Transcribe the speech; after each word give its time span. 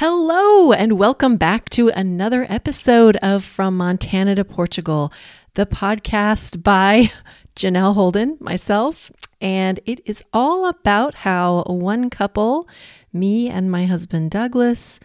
Hello, 0.00 0.70
and 0.72 0.96
welcome 0.96 1.36
back 1.36 1.68
to 1.70 1.88
another 1.88 2.46
episode 2.48 3.16
of 3.16 3.44
From 3.44 3.76
Montana 3.76 4.36
to 4.36 4.44
Portugal, 4.44 5.12
the 5.54 5.66
podcast 5.66 6.62
by 6.62 7.10
Janelle 7.56 7.94
Holden, 7.94 8.36
myself. 8.38 9.10
And 9.40 9.80
it 9.86 10.00
is 10.06 10.22
all 10.32 10.68
about 10.68 11.16
how 11.16 11.64
one 11.66 12.10
couple, 12.10 12.68
me 13.12 13.48
and 13.48 13.72
my 13.72 13.86
husband 13.86 14.30
Douglas, 14.30 15.00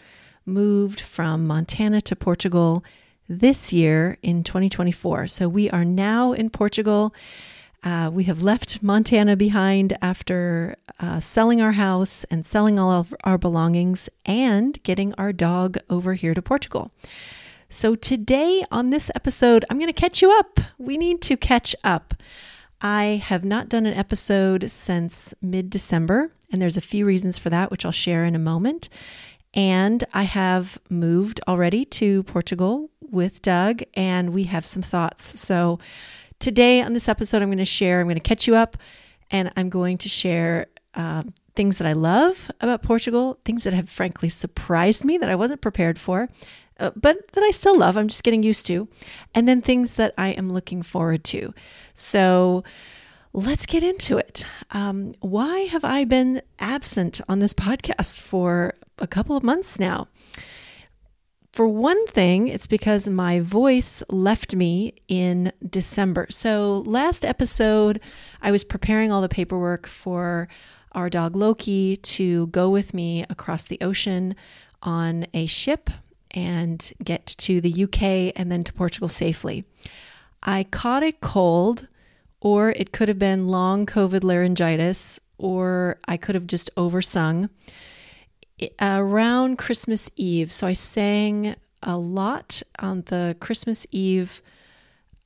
moved 0.45 1.01
from 1.01 1.47
Montana 1.47 1.99
to 2.01 2.15
Portugal 2.15 2.85
this 3.27 3.73
year 3.73 4.19
in 4.21 4.43
2024. 4.43 5.25
So 5.25 5.49
we 5.49 5.71
are 5.71 5.85
now 5.85 6.33
in 6.33 6.51
Portugal 6.51 7.15
uh, 7.83 8.09
we 8.11 8.23
have 8.23 8.41
left 8.41 8.81
Montana 8.81 9.35
behind 9.35 9.97
after 10.01 10.77
uh, 10.99 11.19
selling 11.19 11.61
our 11.61 11.73
house 11.73 12.23
and 12.25 12.45
selling 12.45 12.79
all 12.79 12.91
of 12.91 13.13
our 13.23 13.37
belongings 13.37 14.09
and 14.25 14.81
getting 14.83 15.13
our 15.15 15.33
dog 15.33 15.77
over 15.89 16.13
here 16.13 16.33
to 16.33 16.41
Portugal. 16.41 16.91
So, 17.69 17.95
today 17.95 18.63
on 18.71 18.91
this 18.91 19.09
episode, 19.15 19.65
I'm 19.69 19.79
going 19.79 19.91
to 19.91 19.99
catch 19.99 20.21
you 20.21 20.31
up. 20.31 20.59
We 20.77 20.97
need 20.97 21.21
to 21.23 21.35
catch 21.35 21.75
up. 21.83 22.13
I 22.81 23.21
have 23.25 23.43
not 23.43 23.67
done 23.67 23.85
an 23.85 23.95
episode 23.95 24.69
since 24.69 25.33
mid 25.41 25.69
December, 25.69 26.31
and 26.51 26.61
there's 26.61 26.77
a 26.77 26.81
few 26.81 27.05
reasons 27.05 27.37
for 27.39 27.49
that, 27.49 27.71
which 27.71 27.83
I'll 27.83 27.91
share 27.91 28.25
in 28.25 28.35
a 28.35 28.39
moment. 28.39 28.89
And 29.55 30.03
I 30.13 30.23
have 30.23 30.77
moved 30.89 31.41
already 31.47 31.83
to 31.85 32.23
Portugal 32.23 32.89
with 33.01 33.41
Doug, 33.41 33.81
and 33.93 34.31
we 34.31 34.43
have 34.43 34.65
some 34.65 34.83
thoughts. 34.83 35.39
So, 35.39 35.79
Today 36.39 36.81
on 36.81 36.93
this 36.93 37.07
episode, 37.07 37.41
I'm 37.41 37.49
going 37.49 37.57
to 37.57 37.65
share, 37.65 37.99
I'm 37.99 38.07
going 38.07 38.15
to 38.15 38.21
catch 38.21 38.47
you 38.47 38.55
up, 38.55 38.77
and 39.31 39.51
I'm 39.55 39.69
going 39.69 39.97
to 39.99 40.09
share 40.09 40.67
uh, 40.93 41.23
things 41.55 41.77
that 41.77 41.87
I 41.87 41.93
love 41.93 42.51
about 42.61 42.83
Portugal, 42.83 43.39
things 43.45 43.63
that 43.63 43.73
have 43.73 43.89
frankly 43.89 44.29
surprised 44.29 45.05
me 45.05 45.17
that 45.17 45.29
I 45.29 45.35
wasn't 45.35 45.61
prepared 45.61 45.99
for, 45.99 46.29
uh, 46.79 46.91
but 46.95 47.31
that 47.33 47.43
I 47.43 47.51
still 47.51 47.77
love. 47.77 47.97
I'm 47.97 48.07
just 48.07 48.23
getting 48.23 48.43
used 48.43 48.65
to. 48.67 48.87
And 49.33 49.47
then 49.47 49.61
things 49.61 49.93
that 49.93 50.13
I 50.17 50.29
am 50.29 50.51
looking 50.51 50.81
forward 50.81 51.23
to. 51.25 51.53
So 51.93 52.63
let's 53.31 53.65
get 53.65 53.83
into 53.83 54.17
it. 54.17 54.45
Um, 54.71 55.15
why 55.19 55.61
have 55.61 55.83
I 55.83 56.05
been 56.05 56.41
absent 56.59 57.21
on 57.27 57.39
this 57.39 57.53
podcast 57.53 58.19
for 58.19 58.75
a 58.99 59.07
couple 59.07 59.35
of 59.35 59.43
months 59.43 59.79
now? 59.79 60.07
For 61.53 61.67
one 61.67 62.07
thing, 62.07 62.47
it's 62.47 62.65
because 62.65 63.07
my 63.07 63.39
voice 63.39 64.01
left 64.09 64.55
me 64.55 64.95
in 65.07 65.51
December. 65.63 66.25
So, 66.31 66.79
last 66.87 67.23
episode, 67.23 67.99
I 68.41 68.49
was 68.49 68.63
preparing 68.63 69.11
all 69.11 69.21
the 69.21 69.29
paperwork 69.29 69.85
for 69.85 70.47
our 70.93 71.11
dog 71.11 71.35
Loki 71.35 71.97
to 71.97 72.47
go 72.47 72.71
with 72.71 72.95
me 72.95 73.23
across 73.29 73.65
the 73.65 73.77
ocean 73.81 74.33
on 74.81 75.27
a 75.35 75.45
ship 75.45 75.91
and 76.31 76.91
get 77.03 77.27
to 77.27 77.61
the 77.61 77.83
UK 77.83 78.33
and 78.35 78.51
then 78.51 78.63
to 78.63 78.73
Portugal 78.73 79.07
safely. 79.07 79.63
I 80.41 80.63
caught 80.63 81.03
a 81.03 81.11
cold, 81.11 81.87
or 82.41 82.71
it 82.71 82.91
could 82.91 83.09
have 83.09 83.19
been 83.19 83.47
long 83.47 83.85
COVID 83.85 84.23
laryngitis, 84.23 85.19
or 85.37 85.99
I 86.07 86.17
could 86.17 86.33
have 86.33 86.47
just 86.47 86.71
oversung 86.75 87.51
around 88.81 89.57
Christmas 89.57 90.09
Eve. 90.15 90.51
So 90.51 90.67
I 90.67 90.73
sang 90.73 91.55
a 91.81 91.97
lot 91.97 92.61
on 92.79 93.01
the 93.07 93.35
Christmas 93.39 93.85
Eve 93.91 94.41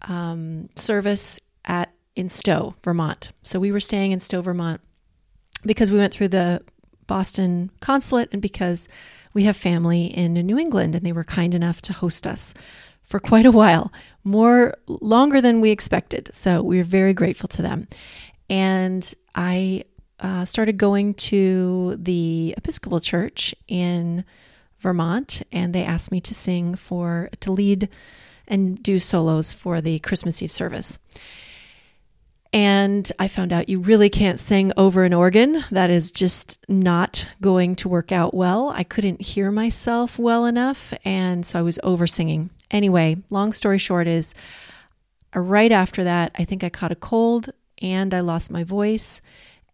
um, 0.08 0.70
service 0.76 1.40
at 1.66 1.92
in 2.16 2.30
Stowe, 2.30 2.76
Vermont. 2.84 3.32
So 3.44 3.60
we 3.60 3.72
were 3.72 3.80
staying 3.80 4.12
in 4.12 4.20
Stowe, 4.20 4.42
Vermont, 4.42 4.82
because 5.64 5.92
we 5.92 6.00
went 6.00 6.14
through 6.14 6.30
the 6.30 6.62
Boston 7.06 7.70
consulate 7.80 8.30
and 8.32 8.42
because 8.42 8.88
we 9.34 9.44
have 9.44 9.56
family 9.56 10.06
in 10.06 10.34
New 10.34 10.58
England, 10.58 10.96
and 10.96 11.06
they 11.06 11.12
were 11.12 11.24
kind 11.24 11.54
enough 11.54 11.80
to 11.84 11.94
host 11.94 12.26
us 12.26 12.56
for 13.04 13.20
quite 13.20 13.46
a 13.46 13.52
while, 13.52 13.94
more 14.24 14.76
longer 14.88 15.40
than 15.40 15.62
we 15.62 15.70
expected. 15.70 16.30
So 16.34 16.62
we 16.62 16.80
are 16.80 16.84
very 16.84 17.14
grateful 17.14 17.48
to 17.50 17.62
them. 17.62 17.88
And 18.50 19.14
I 19.36 19.84
uh, 20.20 20.46
started 20.46 20.78
going 20.78 21.14
to 21.14 21.96
the 21.98 22.54
Episcopal 22.58 23.00
Church 23.00 23.54
in 23.68 24.24
Vermont, 24.80 25.42
and 25.52 25.74
they 25.74 25.84
asked 25.84 26.12
me 26.12 26.22
to 26.22 26.34
sing 26.34 26.76
for 26.76 27.30
to 27.40 27.52
lead 27.52 27.90
and 28.48 28.82
do 28.82 29.00
solos 29.00 29.54
for 29.54 29.82
the 29.82 30.00
Christmas 30.00 30.42
Eve 30.42 30.52
service. 30.52 30.98
And 32.54 33.12
I 33.20 33.28
found 33.28 33.52
out 33.52 33.70
you 33.70 33.80
really 33.80 34.10
can't 34.10 34.40
sing 34.40 34.72
over 34.78 35.04
an 35.04 35.14
organ. 35.14 35.66
That 35.70 35.90
is 35.90 36.12
just 36.12 36.58
not 36.70 37.28
going 37.42 37.76
to 37.78 37.90
work 37.90 38.12
out 38.12 38.34
well. 38.34 38.70
I 38.70 38.84
couldn't 38.84 39.22
hear 39.22 39.52
myself 39.52 40.18
well 40.18 40.46
enough, 40.46 40.94
and 41.04 41.46
so 41.46 41.60
I 41.60 41.64
was 41.64 41.80
over 41.84 42.08
singing. 42.08 42.50
Anyway, 42.72 43.18
long 43.30 43.54
story 43.54 43.78
short 43.78 44.08
is 44.08 44.34
uh, 45.36 45.40
right 45.40 45.72
after 45.72 46.04
that, 46.04 46.32
I 46.36 46.46
think 46.46 46.64
I 46.64 46.70
caught 46.70 46.92
a 46.92 46.96
cold 46.96 47.50
and 47.82 48.14
I 48.14 48.22
lost 48.22 48.50
my 48.50 48.64
voice 48.64 49.22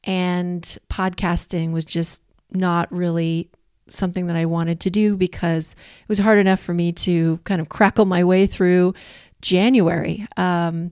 and 0.03 0.77
podcasting 0.89 1.71
was 1.71 1.85
just 1.85 2.21
not 2.51 2.91
really 2.91 3.49
something 3.89 4.27
that 4.27 4.35
I 4.35 4.45
wanted 4.45 4.79
to 4.81 4.89
do 4.89 5.15
because 5.15 5.73
it 5.73 6.09
was 6.09 6.19
hard 6.19 6.39
enough 6.39 6.59
for 6.59 6.73
me 6.73 6.91
to 6.91 7.39
kind 7.43 7.61
of 7.61 7.69
crackle 7.69 8.05
my 8.05 8.23
way 8.23 8.47
through 8.47 8.93
January. 9.41 10.27
Um, 10.37 10.91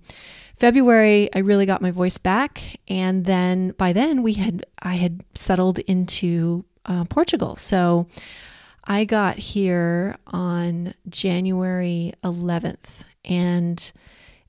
February, 0.57 1.29
I 1.33 1.39
really 1.39 1.65
got 1.65 1.81
my 1.81 1.89
voice 1.89 2.19
back, 2.19 2.79
and 2.87 3.25
then 3.25 3.71
by 3.71 3.93
then 3.93 4.21
we 4.21 4.33
had 4.33 4.63
I 4.81 4.95
had 4.95 5.23
settled 5.33 5.79
into 5.79 6.65
uh, 6.85 7.05
Portugal. 7.05 7.55
So 7.55 8.07
I 8.83 9.05
got 9.05 9.37
here 9.37 10.17
on 10.27 10.93
January 11.09 12.13
11th, 12.23 13.03
and 13.25 13.91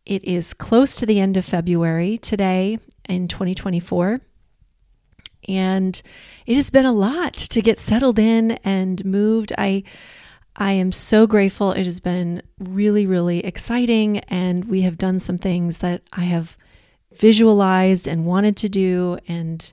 it 0.04 0.24
is 0.24 0.52
close 0.52 0.96
to 0.96 1.06
the 1.06 1.18
end 1.20 1.36
of 1.36 1.44
February 1.46 2.18
today 2.18 2.78
in 3.08 3.28
2024. 3.28 4.20
And 5.48 6.00
it 6.46 6.56
has 6.56 6.70
been 6.70 6.86
a 6.86 6.92
lot 6.92 7.34
to 7.34 7.62
get 7.62 7.78
settled 7.78 8.18
in 8.18 8.52
and 8.64 9.04
moved. 9.04 9.52
I 9.58 9.82
I 10.54 10.72
am 10.72 10.92
so 10.92 11.26
grateful. 11.26 11.72
It 11.72 11.86
has 11.86 12.00
been 12.00 12.42
really, 12.58 13.06
really 13.06 13.44
exciting. 13.44 14.18
And 14.20 14.66
we 14.66 14.82
have 14.82 14.98
done 14.98 15.18
some 15.18 15.38
things 15.38 15.78
that 15.78 16.02
I 16.12 16.24
have 16.24 16.56
visualized 17.14 18.06
and 18.06 18.26
wanted 18.26 18.56
to 18.58 18.68
do 18.68 19.18
and 19.26 19.72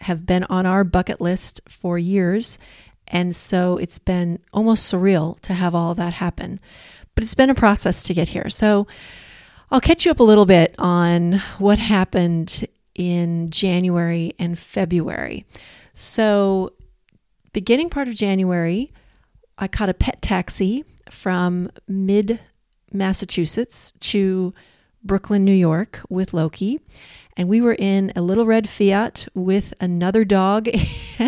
have 0.00 0.26
been 0.26 0.44
on 0.44 0.66
our 0.66 0.84
bucket 0.84 1.20
list 1.20 1.60
for 1.68 1.98
years. 1.98 2.58
And 3.06 3.34
so 3.34 3.78
it's 3.78 3.98
been 3.98 4.38
almost 4.52 4.92
surreal 4.92 5.40
to 5.40 5.54
have 5.54 5.74
all 5.74 5.94
that 5.94 6.14
happen. 6.14 6.60
But 7.14 7.24
it's 7.24 7.34
been 7.34 7.50
a 7.50 7.54
process 7.54 8.02
to 8.04 8.14
get 8.14 8.28
here. 8.28 8.50
So 8.50 8.86
I'll 9.70 9.80
catch 9.80 10.04
you 10.04 10.10
up 10.10 10.20
a 10.20 10.24
little 10.24 10.46
bit 10.46 10.74
on 10.78 11.42
what 11.58 11.78
happened 11.78 12.66
in 12.98 13.48
January 13.48 14.34
and 14.38 14.58
February. 14.58 15.46
So, 15.94 16.74
beginning 17.54 17.88
part 17.88 18.08
of 18.08 18.14
January, 18.14 18.92
I 19.56 19.68
caught 19.68 19.88
a 19.88 19.94
pet 19.94 20.20
taxi 20.20 20.84
from 21.08 21.70
mid 21.86 22.40
Massachusetts 22.92 23.92
to 24.00 24.52
Brooklyn, 25.02 25.44
New 25.44 25.52
York 25.52 26.00
with 26.10 26.34
Loki. 26.34 26.80
And 27.36 27.48
we 27.48 27.60
were 27.60 27.76
in 27.78 28.12
a 28.16 28.20
little 28.20 28.44
red 28.44 28.68
Fiat 28.68 29.28
with 29.32 29.72
another 29.80 30.24
dog, 30.24 30.68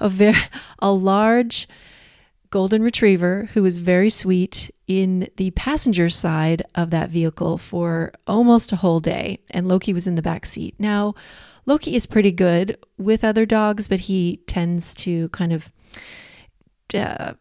a, 0.00 0.08
very, 0.08 0.36
a 0.80 0.92
large 0.92 1.66
golden 2.56 2.82
retriever 2.82 3.50
who 3.52 3.62
was 3.62 3.76
very 3.76 4.08
sweet 4.08 4.70
in 4.86 5.28
the 5.36 5.50
passenger 5.50 6.08
side 6.08 6.62
of 6.74 6.88
that 6.88 7.10
vehicle 7.10 7.58
for 7.58 8.10
almost 8.26 8.72
a 8.72 8.76
whole 8.76 8.98
day, 8.98 9.38
and 9.50 9.68
Loki 9.68 9.92
was 9.92 10.06
in 10.06 10.14
the 10.14 10.22
back 10.22 10.46
seat. 10.46 10.74
Now, 10.78 11.14
Loki 11.66 11.94
is 11.94 12.06
pretty 12.06 12.32
good 12.32 12.78
with 12.96 13.24
other 13.24 13.44
dogs, 13.44 13.88
but 13.88 14.00
he 14.00 14.40
tends 14.46 14.94
to 14.94 15.28
kind 15.28 15.52
of. 15.52 15.70
Uh, 16.94 17.34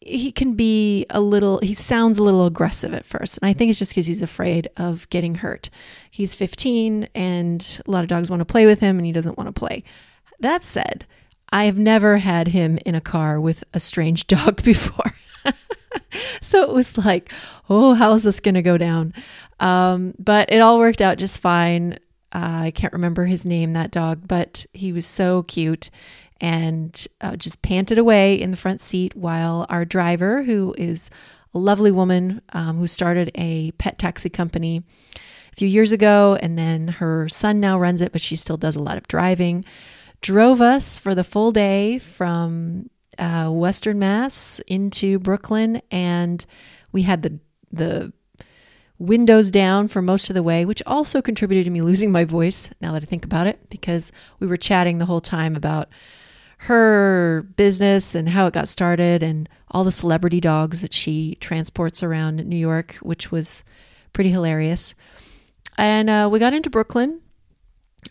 he 0.00 0.30
can 0.30 0.54
be 0.54 1.04
a 1.10 1.20
little 1.20 1.58
he 1.58 1.74
sounds 1.74 2.18
a 2.18 2.22
little 2.22 2.44
aggressive 2.44 2.92
at 2.92 3.06
first 3.06 3.38
and 3.38 3.48
i 3.48 3.54
think 3.54 3.70
it's 3.70 3.78
just 3.78 3.90
because 3.90 4.06
he's 4.06 4.20
afraid 4.20 4.68
of 4.76 5.08
getting 5.08 5.36
hurt 5.36 5.70
he's 6.10 6.34
15 6.34 7.08
and 7.14 7.80
a 7.86 7.90
lot 7.90 8.04
of 8.04 8.08
dogs 8.08 8.28
want 8.28 8.40
to 8.40 8.44
play 8.44 8.66
with 8.66 8.80
him 8.80 8.98
and 8.98 9.06
he 9.06 9.12
doesn't 9.12 9.38
want 9.38 9.48
to 9.48 9.58
play 9.58 9.82
that 10.40 10.62
said 10.62 11.06
i 11.52 11.64
have 11.64 11.78
never 11.78 12.18
had 12.18 12.48
him 12.48 12.78
in 12.84 12.94
a 12.94 13.00
car 13.00 13.40
with 13.40 13.64
a 13.72 13.80
strange 13.80 14.26
dog 14.28 14.62
before 14.62 15.14
so 16.40 16.62
it 16.62 16.70
was 16.70 16.98
like, 16.98 17.32
oh, 17.68 17.94
how 17.94 18.14
is 18.14 18.22
this 18.22 18.40
going 18.40 18.54
to 18.54 18.62
go 18.62 18.78
down? 18.78 19.14
Um, 19.60 20.14
but 20.18 20.52
it 20.52 20.60
all 20.60 20.78
worked 20.78 21.00
out 21.00 21.18
just 21.18 21.40
fine. 21.40 21.94
Uh, 22.32 22.64
I 22.64 22.72
can't 22.74 22.92
remember 22.92 23.24
his 23.24 23.46
name, 23.46 23.72
that 23.72 23.90
dog, 23.90 24.26
but 24.26 24.66
he 24.72 24.92
was 24.92 25.06
so 25.06 25.42
cute 25.44 25.90
and 26.40 27.06
uh, 27.20 27.36
just 27.36 27.62
panted 27.62 27.98
away 27.98 28.34
in 28.34 28.50
the 28.50 28.56
front 28.56 28.80
seat 28.80 29.16
while 29.16 29.64
our 29.70 29.84
driver, 29.84 30.42
who 30.42 30.74
is 30.76 31.08
a 31.54 31.58
lovely 31.58 31.90
woman 31.90 32.42
um, 32.52 32.78
who 32.78 32.86
started 32.86 33.30
a 33.34 33.70
pet 33.72 33.98
taxi 33.98 34.28
company 34.28 34.82
a 35.52 35.56
few 35.56 35.68
years 35.68 35.92
ago, 35.92 36.36
and 36.42 36.58
then 36.58 36.88
her 36.88 37.26
son 37.30 37.58
now 37.58 37.78
runs 37.78 38.02
it, 38.02 38.12
but 38.12 38.20
she 38.20 38.36
still 38.36 38.58
does 38.58 38.76
a 38.76 38.82
lot 38.82 38.98
of 38.98 39.08
driving, 39.08 39.64
drove 40.20 40.60
us 40.60 40.98
for 40.98 41.14
the 41.14 41.24
full 41.24 41.52
day 41.52 41.98
from 41.98 42.90
uh, 43.18 43.48
Western 43.48 43.98
Mass 43.98 44.60
into 44.66 45.18
Brooklyn, 45.18 45.80
and 45.90 46.44
we 46.92 47.02
had 47.02 47.22
the 47.22 47.38
the 47.72 48.12
windows 48.98 49.50
down 49.50 49.88
for 49.88 50.00
most 50.00 50.30
of 50.30 50.34
the 50.34 50.42
way, 50.42 50.64
which 50.64 50.82
also 50.86 51.20
contributed 51.20 51.64
to 51.66 51.70
me 51.70 51.82
losing 51.82 52.10
my 52.10 52.24
voice. 52.24 52.70
Now 52.80 52.92
that 52.92 53.02
I 53.02 53.06
think 53.06 53.24
about 53.24 53.46
it, 53.46 53.68
because 53.68 54.10
we 54.40 54.46
were 54.46 54.56
chatting 54.56 54.98
the 54.98 55.06
whole 55.06 55.20
time 55.20 55.54
about 55.54 55.88
her 56.58 57.46
business 57.56 58.14
and 58.14 58.30
how 58.30 58.46
it 58.46 58.54
got 58.54 58.68
started, 58.68 59.22
and 59.22 59.48
all 59.70 59.84
the 59.84 59.92
celebrity 59.92 60.40
dogs 60.40 60.80
that 60.82 60.94
she 60.94 61.34
transports 61.36 62.02
around 62.02 62.46
New 62.46 62.56
York, 62.56 62.94
which 63.02 63.30
was 63.30 63.64
pretty 64.12 64.30
hilarious. 64.30 64.94
And 65.76 66.08
uh, 66.08 66.28
we 66.32 66.38
got 66.38 66.54
into 66.54 66.70
Brooklyn 66.70 67.20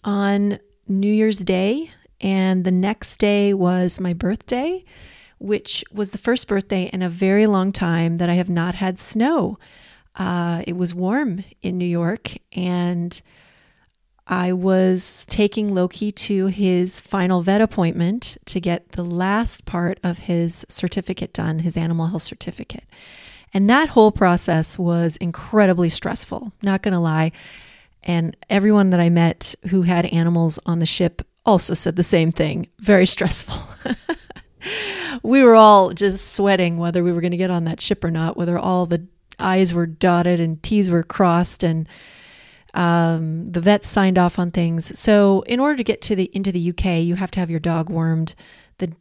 on 0.03 0.59
New 0.87 1.11
Year's 1.11 1.39
Day, 1.39 1.91
and 2.21 2.63
the 2.63 2.71
next 2.71 3.17
day 3.17 3.53
was 3.53 3.99
my 3.99 4.13
birthday, 4.13 4.83
which 5.39 5.83
was 5.91 6.11
the 6.11 6.17
first 6.17 6.47
birthday 6.47 6.89
in 6.93 7.01
a 7.01 7.09
very 7.09 7.47
long 7.47 7.71
time 7.71 8.17
that 8.17 8.29
I 8.29 8.35
have 8.35 8.49
not 8.49 8.75
had 8.75 8.99
snow. 8.99 9.57
Uh, 10.15 10.63
it 10.65 10.77
was 10.77 10.93
warm 10.93 11.43
in 11.61 11.77
New 11.77 11.85
York, 11.85 12.33
and 12.53 13.21
I 14.27 14.53
was 14.53 15.25
taking 15.29 15.75
Loki 15.75 16.11
to 16.11 16.47
his 16.47 17.01
final 17.01 17.41
vet 17.41 17.61
appointment 17.61 18.37
to 18.45 18.59
get 18.59 18.93
the 18.93 19.03
last 19.03 19.65
part 19.65 19.99
of 20.03 20.19
his 20.19 20.65
certificate 20.69 21.33
done, 21.33 21.59
his 21.59 21.77
animal 21.77 22.07
health 22.07 22.23
certificate. 22.23 22.85
And 23.53 23.69
that 23.69 23.89
whole 23.89 24.11
process 24.11 24.79
was 24.79 25.15
incredibly 25.17 25.89
stressful, 25.89 26.53
not 26.61 26.81
to 26.93 26.99
lie. 26.99 27.31
And 28.05 28.37
everyone 28.49 28.91
that 28.91 28.99
I 28.99 29.09
met 29.09 29.55
who 29.69 29.81
had 29.81 30.05
animals 30.07 30.59
on 30.65 30.79
the 30.79 30.85
ship 30.85 31.21
also 31.45 31.73
said 31.73 31.95
the 31.95 32.03
same 32.03 32.31
thing 32.31 32.67
very 32.79 33.05
stressful. 33.05 33.55
we 35.23 35.43
were 35.43 35.55
all 35.55 35.91
just 35.91 36.33
sweating 36.33 36.77
whether 36.77 37.03
we 37.03 37.11
were 37.11 37.21
going 37.21 37.31
to 37.31 37.37
get 37.37 37.51
on 37.51 37.65
that 37.65 37.81
ship 37.81 38.03
or 38.03 38.11
not, 38.11 38.37
whether 38.37 38.57
all 38.57 38.85
the 38.85 39.05
I's 39.39 39.73
were 39.73 39.85
dotted 39.85 40.39
and 40.39 40.61
T's 40.63 40.89
were 40.89 41.03
crossed 41.03 41.63
and 41.63 41.87
um, 42.73 43.51
the 43.51 43.61
vets 43.61 43.87
signed 43.87 44.17
off 44.17 44.37
on 44.37 44.51
things. 44.51 44.97
So 44.99 45.41
in 45.41 45.59
order 45.59 45.77
to 45.77 45.83
get 45.83 46.01
to 46.03 46.15
the 46.15 46.29
into 46.33 46.51
the 46.51 46.69
UK, 46.69 47.03
you 47.03 47.15
have 47.15 47.31
to 47.31 47.39
have 47.39 47.49
your 47.49 47.59
dog 47.59 47.89
wormed 47.89 48.35
the 48.77 48.91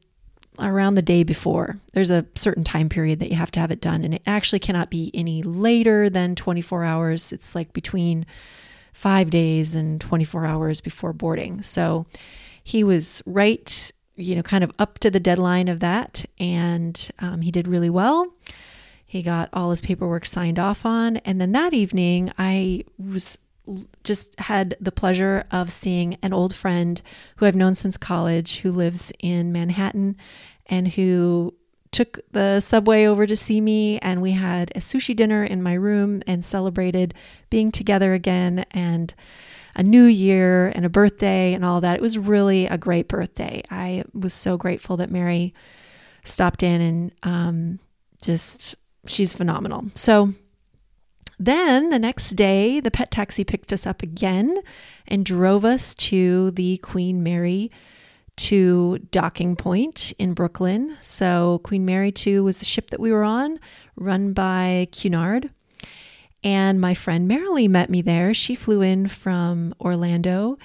around 0.59 0.95
the 0.95 1.03
day 1.03 1.25
before. 1.25 1.79
There's 1.93 2.11
a 2.11 2.27
certain 2.37 2.65
time 2.65 2.89
period 2.89 3.19
that 3.19 3.31
you 3.31 3.37
have 3.37 3.51
to 3.53 3.61
have 3.61 3.71
it 3.71 3.81
done, 3.81 4.05
and 4.05 4.15
it 4.15 4.23
actually 4.27 4.61
cannot 4.61 4.91
be 4.91 5.11
any 5.13 5.43
later 5.43 6.09
than 6.09 6.37
24 6.37 6.85
hours. 6.85 7.33
It's 7.33 7.55
like 7.55 7.73
between 7.73 8.27
five 8.95 9.29
days 9.29 9.75
and 9.75 10.01
24 10.01 10.47
hours 10.47 10.81
before 10.81 11.13
boarding. 11.13 11.63
So 11.63 12.07
he 12.63 12.83
was 12.83 13.23
right, 13.27 13.93
you 14.17 14.35
know, 14.35 14.43
kind 14.43 14.65
of 14.65 14.73
up 14.79 14.99
to 15.01 15.11
the 15.11 15.21
deadline 15.21 15.69
of 15.69 15.81
that, 15.81 16.25
and 16.39 17.11
um, 17.19 17.43
he 17.43 17.51
did 17.51 17.69
really 17.69 17.91
well. 17.91 18.33
He 19.05 19.21
got 19.23 19.51
all 19.53 19.71
his 19.71 19.83
paperwork 19.83 20.25
signed 20.25 20.59
off 20.59 20.87
on, 20.87 21.19
and 21.19 21.41
then 21.41 21.53
that 21.53 21.75
evening, 21.75 22.33
I 22.39 22.85
was 22.97 23.37
just 24.05 24.39
had 24.39 24.77
the 24.81 24.93
pleasure 24.93 25.45
of 25.51 25.71
seeing 25.71 26.17
an 26.23 26.33
old 26.33 26.55
friend 26.55 27.01
who 27.37 27.47
I've 27.47 27.55
known 27.55 27.75
since 27.75 27.97
college 27.97 28.59
who 28.59 28.71
lives 28.71 29.13
in 29.21 29.53
Manhattan 29.53 30.17
and 30.67 30.89
who 30.89 31.55
took 31.95 32.19
the 32.33 32.61
subway 32.61 33.07
over 33.07 33.25
to 33.25 33.37
see 33.37 33.61
me 33.61 33.99
and 34.01 34.21
we 34.21 34.33
had 34.33 34.73
a 34.75 34.81
sushi 34.81 35.15
dinner 35.15 35.45
in 35.45 35.63
my 35.63 35.75
room 35.75 36.23
and 36.27 36.45
celebrated 36.45 37.15
being 37.51 37.71
together 37.71 38.13
again 38.15 38.65
and 38.73 39.15
a 39.77 39.83
new 39.83 40.05
year 40.05 40.73
and 40.75 40.85
a 40.85 40.89
birthday 40.89 41.55
and 41.55 41.65
all 41.65 41.81
that. 41.81 41.97
It 41.97 42.03
was 42.03 42.19
really 42.19 42.67
a 42.67 42.77
great 42.77 43.07
birthday. 43.07 43.63
I 43.71 44.05
was 44.13 44.35
so 44.35 44.57
grateful 44.57 44.97
that 44.97 45.11
Mary 45.11 45.55
stopped 46.25 46.65
in 46.65 46.81
and 46.81 47.13
um, 47.23 47.79
just 48.21 48.75
she's 49.07 49.33
phenomenal. 49.33 49.85
So 49.95 50.35
then 51.39 51.91
the 51.91 51.99
next 51.99 52.31
day, 52.31 52.81
the 52.81 52.91
pet 52.91 53.13
taxi 53.13 53.45
picked 53.45 53.73
us 53.73 53.87
up 53.87 54.03
again 54.03 54.59
and 55.07 55.25
drove 55.25 55.65
us 55.65 55.95
to 55.95 56.51
the 56.53 56.79
Queen 56.79 57.23
Mary 57.23 57.71
2 58.37 58.99
docking 59.11 59.57
point 59.57 60.13
in 60.19 60.35
Brooklyn. 60.35 60.97
So, 61.03 61.61
Queen 61.65 61.85
Mary 61.85 62.13
2 62.13 62.43
was 62.45 62.59
the 62.59 62.65
ship 62.65 62.91
that 62.91 63.01
we 63.01 63.13
were 63.13 63.25
on, 63.25 63.61
run 63.97 64.33
by 64.33 64.89
Cunard. 64.93 65.51
And 66.43 66.81
my 66.81 66.95
friend 66.95 67.29
Marilee 67.29 67.69
met 67.69 67.89
me 67.89 68.03
there. 68.03 68.35
She 68.35 68.55
flew 68.55 68.83
in 68.83 69.09
from 69.09 69.75
Orlando. 69.81 70.59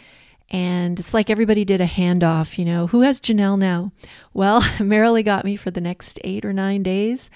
And 0.52 1.00
it's 1.00 1.14
like 1.14 1.30
everybody 1.30 1.64
did 1.64 1.80
a 1.80 1.88
handoff, 1.88 2.58
you 2.58 2.66
know, 2.66 2.88
who 2.88 3.02
has 3.02 3.22
Janelle 3.22 3.58
now? 3.58 3.92
Well, 4.34 4.62
Marilee 4.80 5.24
got 5.24 5.46
me 5.46 5.56
for 5.56 5.72
the 5.72 5.82
next 5.82 6.20
eight 6.24 6.44
or 6.44 6.54
nine 6.54 6.84
days. 6.84 7.30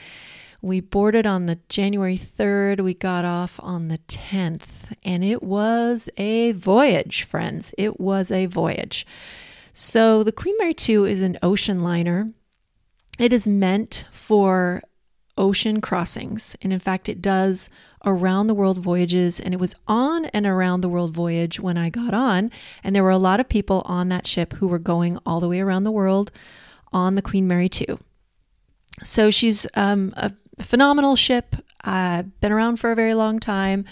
We 0.61 0.79
boarded 0.79 1.27
on 1.27 1.45
the 1.45 1.59
January 1.69 2.17
3rd. 2.17 2.81
We 2.81 2.93
got 2.93 3.25
off 3.25 3.59
on 3.61 3.89
the 3.89 3.97
10th. 4.07 4.95
And 5.03 5.23
it 5.23 5.43
was 5.43 6.09
a 6.17 6.53
voyage, 6.53 7.23
friends. 7.23 7.73
It 7.77 7.99
was 7.99 8.31
a 8.31 8.45
voyage. 8.47 9.05
So 9.73 10.23
the 10.23 10.31
Queen 10.31 10.55
Mary 10.59 10.75
2 10.75 11.05
is 11.05 11.21
an 11.21 11.39
ocean 11.41 11.83
liner. 11.83 12.31
It 13.17 13.33
is 13.33 13.47
meant 13.47 14.05
for 14.11 14.83
ocean 15.35 15.81
crossings. 15.81 16.55
And 16.61 16.71
in 16.71 16.79
fact, 16.79 17.09
it 17.09 17.21
does 17.21 17.71
around 18.05 18.45
the 18.45 18.53
world 18.53 18.79
voyages. 18.79 19.39
And 19.39 19.51
it 19.51 19.59
was 19.59 19.73
on 19.87 20.25
an 20.25 20.45
around 20.45 20.81
the 20.81 20.89
world 20.89 21.11
voyage 21.13 21.59
when 21.59 21.75
I 21.75 21.89
got 21.89 22.13
on. 22.13 22.51
And 22.83 22.95
there 22.95 23.03
were 23.03 23.09
a 23.09 23.17
lot 23.17 23.39
of 23.39 23.49
people 23.49 23.81
on 23.85 24.09
that 24.09 24.27
ship 24.27 24.53
who 24.53 24.67
were 24.67 24.79
going 24.79 25.17
all 25.25 25.39
the 25.39 25.49
way 25.49 25.59
around 25.59 25.83
the 25.83 25.91
world 25.91 26.31
on 26.91 27.15
the 27.15 27.23
Queen 27.23 27.47
Mary 27.47 27.67
2. 27.67 27.97
So 29.01 29.31
she's 29.31 29.65
um, 29.73 30.13
a 30.15 30.31
phenomenal 30.59 31.15
ship. 31.15 31.55
Uh, 31.83 32.21
been 32.41 32.51
around 32.51 32.77
for 32.77 32.91
a 32.91 32.95
very 32.95 33.15
long 33.15 33.39
time. 33.39 33.85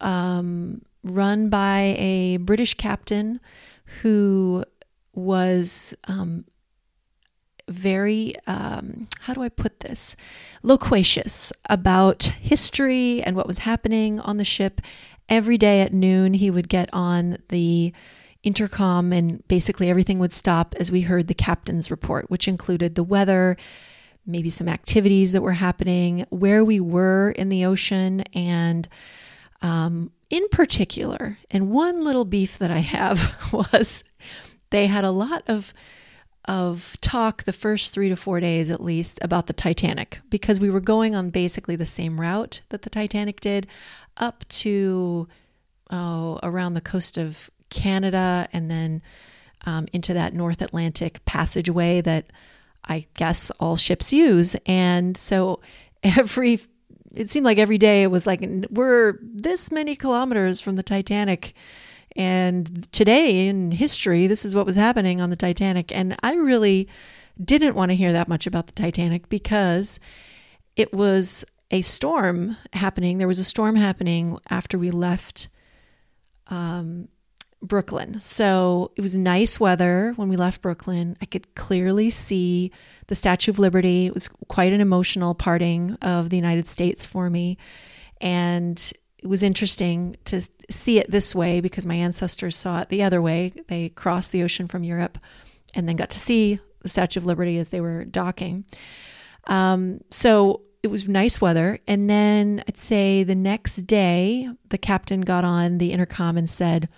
Um, 0.00 0.80
run 1.04 1.50
by 1.50 1.94
a 1.98 2.38
British 2.38 2.74
captain 2.74 3.40
who 4.00 4.64
was 5.14 5.94
um, 6.04 6.44
very, 7.68 8.34
um, 8.46 9.08
how 9.20 9.34
do 9.34 9.42
I 9.42 9.48
put 9.48 9.80
this, 9.80 10.16
loquacious 10.62 11.52
about 11.68 12.22
history 12.22 13.22
and 13.22 13.36
what 13.36 13.46
was 13.46 13.58
happening 13.58 14.20
on 14.20 14.36
the 14.36 14.44
ship. 14.44 14.80
Every 15.28 15.58
day 15.58 15.80
at 15.80 15.92
noon, 15.92 16.34
he 16.34 16.50
would 16.50 16.68
get 16.68 16.90
on 16.92 17.38
the 17.48 17.92
intercom 18.42 19.12
and 19.12 19.46
basically 19.48 19.88
everything 19.88 20.18
would 20.18 20.32
stop 20.32 20.74
as 20.78 20.90
we 20.90 21.02
heard 21.02 21.28
the 21.28 21.34
captain's 21.34 21.90
report, 21.90 22.30
which 22.30 22.48
included 22.48 22.94
the 22.94 23.04
weather, 23.04 23.56
maybe 24.26 24.50
some 24.50 24.68
activities 24.68 25.32
that 25.32 25.42
were 25.42 25.52
happening, 25.52 26.26
where 26.30 26.64
we 26.64 26.80
were 26.80 27.30
in 27.32 27.48
the 27.48 27.64
ocean, 27.64 28.22
and 28.34 28.88
um, 29.62 30.10
in 30.28 30.48
particular, 30.48 31.38
and 31.50 31.70
one 31.70 32.04
little 32.04 32.24
beef 32.24 32.58
that 32.58 32.70
I 32.70 32.78
have 32.78 33.52
was 33.74 34.02
they 34.72 34.88
had 34.88 35.04
a 35.04 35.10
lot 35.10 35.42
of 35.46 35.72
of 36.46 36.96
talk 37.00 37.44
the 37.44 37.52
first 37.52 37.94
three 37.94 38.08
to 38.08 38.16
four 38.16 38.40
days 38.40 38.68
at 38.68 38.80
least 38.80 39.20
about 39.22 39.46
the 39.46 39.52
Titanic 39.52 40.20
because 40.28 40.58
we 40.58 40.70
were 40.70 40.80
going 40.80 41.14
on 41.14 41.30
basically 41.30 41.76
the 41.76 41.86
same 41.86 42.20
route 42.20 42.62
that 42.70 42.82
the 42.82 42.90
Titanic 42.90 43.40
did 43.40 43.68
up 44.16 44.44
to 44.48 45.28
oh, 45.90 46.40
around 46.42 46.74
the 46.74 46.80
coast 46.80 47.16
of 47.16 47.48
Canada 47.70 48.48
and 48.52 48.68
then 48.68 49.02
um, 49.66 49.86
into 49.92 50.14
that 50.14 50.34
North 50.34 50.60
Atlantic 50.60 51.24
passageway 51.24 52.00
that 52.00 52.26
I 52.84 53.06
guess 53.14 53.50
all 53.60 53.76
ships 53.76 54.12
use. 54.12 54.56
And 54.66 55.16
so 55.16 55.60
every, 56.02 56.60
it 57.14 57.30
seemed 57.30 57.46
like 57.46 57.58
every 57.58 57.78
day 57.78 58.02
it 58.02 58.10
was 58.10 58.26
like, 58.26 58.44
we're 58.70 59.18
this 59.22 59.70
many 59.70 59.94
kilometers 59.94 60.60
from 60.60 60.76
the 60.76 60.82
Titanic. 60.82 61.54
And 62.16 62.90
today 62.92 63.46
in 63.48 63.70
history, 63.70 64.26
this 64.26 64.44
is 64.44 64.54
what 64.54 64.66
was 64.66 64.76
happening 64.76 65.20
on 65.20 65.30
the 65.30 65.36
Titanic. 65.36 65.90
And 65.92 66.16
I 66.22 66.34
really 66.34 66.88
didn't 67.42 67.74
want 67.74 67.90
to 67.90 67.96
hear 67.96 68.12
that 68.12 68.28
much 68.28 68.46
about 68.46 68.66
the 68.66 68.72
Titanic 68.72 69.28
because 69.28 69.98
it 70.76 70.92
was 70.92 71.44
a 71.70 71.80
storm 71.80 72.56
happening. 72.72 73.18
There 73.18 73.28
was 73.28 73.38
a 73.38 73.44
storm 73.44 73.76
happening 73.76 74.38
after 74.50 74.78
we 74.78 74.90
left 74.90 75.48
um, 76.48 77.08
Brooklyn. 77.62 78.20
So 78.20 78.92
it 78.96 79.00
was 79.00 79.16
nice 79.16 79.58
weather 79.58 80.12
when 80.16 80.28
we 80.28 80.36
left 80.36 80.60
Brooklyn. 80.60 81.16
I 81.22 81.26
could 81.26 81.54
clearly 81.54 82.10
see 82.10 82.72
the 83.06 83.14
Statue 83.14 83.50
of 83.50 83.58
Liberty. 83.58 84.06
It 84.06 84.14
was 84.14 84.28
quite 84.48 84.72
an 84.72 84.80
emotional 84.80 85.34
parting 85.34 85.96
of 86.02 86.28
the 86.28 86.36
United 86.36 86.66
States 86.66 87.06
for 87.06 87.30
me. 87.30 87.56
And 88.20 88.92
it 89.22 89.28
was 89.28 89.42
interesting 89.42 90.16
to 90.26 90.42
see 90.68 90.98
it 90.98 91.10
this 91.10 91.34
way 91.34 91.60
because 91.60 91.86
my 91.86 91.94
ancestors 91.94 92.56
saw 92.56 92.80
it 92.80 92.88
the 92.88 93.02
other 93.02 93.22
way. 93.22 93.52
They 93.68 93.90
crossed 93.90 94.32
the 94.32 94.42
ocean 94.42 94.68
from 94.68 94.84
Europe 94.84 95.18
and 95.74 95.88
then 95.88 95.96
got 95.96 96.10
to 96.10 96.18
see 96.18 96.58
the 96.80 96.88
Statue 96.88 97.20
of 97.20 97.26
Liberty 97.26 97.58
as 97.58 97.70
they 97.70 97.80
were 97.80 98.04
docking. 98.04 98.64
Um, 99.46 100.00
so 100.10 100.62
it 100.82 100.88
was 100.88 101.06
nice 101.06 101.40
weather. 101.40 101.78
And 101.86 102.10
then 102.10 102.64
I'd 102.66 102.76
say 102.76 103.22
the 103.22 103.36
next 103.36 103.86
day, 103.86 104.48
the 104.68 104.78
captain 104.78 105.20
got 105.20 105.44
on 105.44 105.78
the 105.78 105.92
intercom 105.92 106.36
and 106.36 106.50
said, 106.50 106.88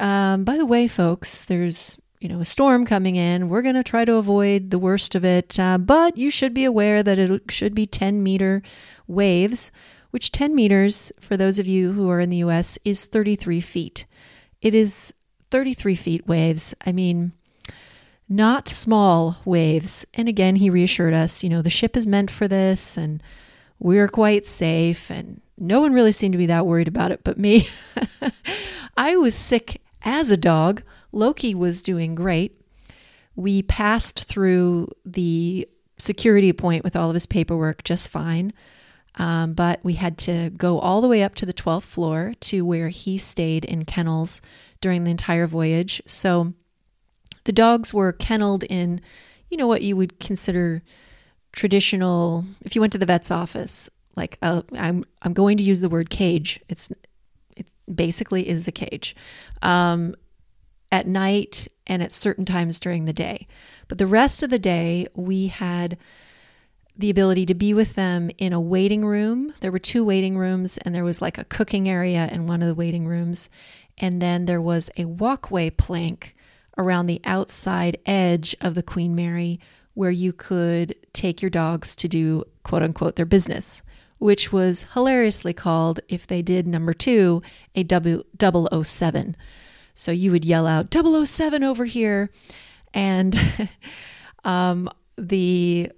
um, 0.00 0.44
by 0.44 0.56
the 0.56 0.66
way, 0.66 0.88
folks, 0.88 1.44
there's 1.44 1.98
you 2.24 2.30
know, 2.30 2.40
a 2.40 2.44
storm 2.44 2.86
coming 2.86 3.16
in. 3.16 3.50
We're 3.50 3.60
going 3.60 3.74
to 3.74 3.82
try 3.82 4.06
to 4.06 4.14
avoid 4.14 4.70
the 4.70 4.78
worst 4.78 5.14
of 5.14 5.26
it, 5.26 5.60
uh, 5.60 5.76
but 5.76 6.16
you 6.16 6.30
should 6.30 6.54
be 6.54 6.64
aware 6.64 7.02
that 7.02 7.18
it 7.18 7.50
should 7.50 7.74
be 7.74 7.84
10 7.84 8.22
meter 8.22 8.62
waves, 9.06 9.70
which 10.14 10.30
10 10.30 10.54
meters, 10.54 11.10
for 11.18 11.36
those 11.36 11.58
of 11.58 11.66
you 11.66 11.90
who 11.90 12.08
are 12.08 12.20
in 12.20 12.30
the 12.30 12.36
US, 12.36 12.78
is 12.84 13.04
33 13.04 13.60
feet. 13.60 14.06
It 14.62 14.72
is 14.72 15.12
33 15.50 15.96
feet 15.96 16.28
waves. 16.28 16.72
I 16.86 16.92
mean, 16.92 17.32
not 18.28 18.68
small 18.68 19.38
waves. 19.44 20.06
And 20.14 20.28
again, 20.28 20.54
he 20.54 20.70
reassured 20.70 21.14
us, 21.14 21.42
you 21.42 21.50
know, 21.50 21.62
the 21.62 21.68
ship 21.68 21.96
is 21.96 22.06
meant 22.06 22.30
for 22.30 22.46
this 22.46 22.96
and 22.96 23.24
we're 23.80 24.06
quite 24.06 24.46
safe. 24.46 25.10
And 25.10 25.40
no 25.58 25.80
one 25.80 25.92
really 25.92 26.12
seemed 26.12 26.34
to 26.34 26.38
be 26.38 26.46
that 26.46 26.64
worried 26.64 26.86
about 26.86 27.10
it 27.10 27.24
but 27.24 27.36
me. 27.36 27.68
I 28.96 29.16
was 29.16 29.34
sick 29.34 29.82
as 30.02 30.30
a 30.30 30.36
dog. 30.36 30.84
Loki 31.10 31.56
was 31.56 31.82
doing 31.82 32.14
great. 32.14 32.62
We 33.34 33.62
passed 33.62 34.26
through 34.26 34.92
the 35.04 35.68
security 35.98 36.52
point 36.52 36.84
with 36.84 36.94
all 36.94 37.10
of 37.10 37.14
his 37.14 37.26
paperwork 37.26 37.82
just 37.82 38.12
fine. 38.12 38.52
Um, 39.16 39.54
but 39.54 39.80
we 39.84 39.94
had 39.94 40.18
to 40.18 40.50
go 40.50 40.78
all 40.78 41.00
the 41.00 41.08
way 41.08 41.22
up 41.22 41.34
to 41.36 41.46
the 41.46 41.52
12th 41.52 41.86
floor 41.86 42.34
to 42.40 42.64
where 42.64 42.88
he 42.88 43.16
stayed 43.16 43.64
in 43.64 43.84
kennels 43.84 44.42
during 44.80 45.04
the 45.04 45.10
entire 45.10 45.46
voyage. 45.46 46.02
So 46.06 46.52
the 47.44 47.52
dogs 47.52 47.94
were 47.94 48.12
kenneled 48.12 48.64
in, 48.64 49.00
you 49.50 49.56
know, 49.56 49.68
what 49.68 49.82
you 49.82 49.96
would 49.96 50.18
consider 50.18 50.82
traditional, 51.52 52.44
if 52.62 52.74
you 52.74 52.80
went 52.80 52.92
to 52.92 52.98
the 52.98 53.06
vet's 53.06 53.30
office, 53.30 53.88
like 54.16 54.38
uh, 54.42 54.62
I'm, 54.76 55.04
I'm 55.22 55.32
going 55.32 55.58
to 55.58 55.64
use 55.64 55.80
the 55.80 55.88
word 55.88 56.10
cage. 56.10 56.60
It's, 56.68 56.90
it 57.56 57.66
basically 57.92 58.48
is 58.48 58.66
a 58.66 58.72
cage. 58.72 59.14
Um, 59.62 60.16
at 60.90 61.06
night 61.08 61.66
and 61.88 62.02
at 62.02 62.12
certain 62.12 62.44
times 62.44 62.78
during 62.78 63.04
the 63.04 63.12
day. 63.12 63.48
But 63.88 63.98
the 63.98 64.06
rest 64.06 64.44
of 64.44 64.50
the 64.50 64.60
day, 64.60 65.08
we 65.14 65.48
had 65.48 65.98
the 66.96 67.10
ability 67.10 67.46
to 67.46 67.54
be 67.54 67.74
with 67.74 67.94
them 67.94 68.30
in 68.38 68.52
a 68.52 68.60
waiting 68.60 69.04
room. 69.04 69.52
There 69.60 69.72
were 69.72 69.78
two 69.78 70.04
waiting 70.04 70.38
rooms, 70.38 70.78
and 70.78 70.94
there 70.94 71.04
was 71.04 71.20
like 71.20 71.38
a 71.38 71.44
cooking 71.44 71.88
area 71.88 72.28
in 72.30 72.46
one 72.46 72.62
of 72.62 72.68
the 72.68 72.74
waiting 72.74 73.06
rooms. 73.06 73.50
And 73.98 74.22
then 74.22 74.44
there 74.44 74.60
was 74.60 74.90
a 74.96 75.04
walkway 75.04 75.70
plank 75.70 76.34
around 76.78 77.06
the 77.06 77.20
outside 77.24 77.98
edge 78.06 78.54
of 78.60 78.74
the 78.74 78.82
Queen 78.82 79.14
Mary 79.14 79.60
where 79.94 80.10
you 80.10 80.32
could 80.32 80.94
take 81.12 81.40
your 81.40 81.50
dogs 81.50 81.94
to 81.96 82.08
do 82.08 82.44
quote 82.64 82.82
unquote 82.82 83.16
their 83.16 83.26
business, 83.26 83.82
which 84.18 84.52
was 84.52 84.86
hilariously 84.94 85.52
called, 85.52 86.00
if 86.08 86.26
they 86.26 86.42
did 86.42 86.66
number 86.66 86.92
two, 86.92 87.42
a 87.74 87.84
w- 87.84 88.22
007. 88.38 89.36
So 89.94 90.10
you 90.10 90.32
would 90.32 90.44
yell 90.44 90.66
out 90.66 90.92
007 90.92 91.62
over 91.62 91.84
here. 91.84 92.30
And 92.92 93.38
um, 94.44 94.88
the 95.16 95.92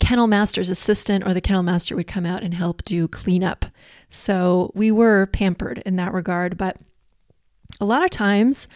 kennel 0.00 0.26
master's 0.26 0.68
assistant 0.68 1.26
or 1.26 1.32
the 1.32 1.40
kennel 1.40 1.62
master 1.62 1.94
would 1.94 2.06
come 2.06 2.26
out 2.26 2.42
and 2.42 2.54
help 2.54 2.82
do 2.82 3.06
cleanup. 3.06 3.66
So 4.08 4.72
we 4.74 4.90
were 4.90 5.26
pampered 5.26 5.78
in 5.86 5.96
that 5.96 6.12
regard. 6.12 6.56
But 6.58 6.76
a 7.80 7.84
lot 7.84 8.04
of 8.04 8.10
times 8.10 8.66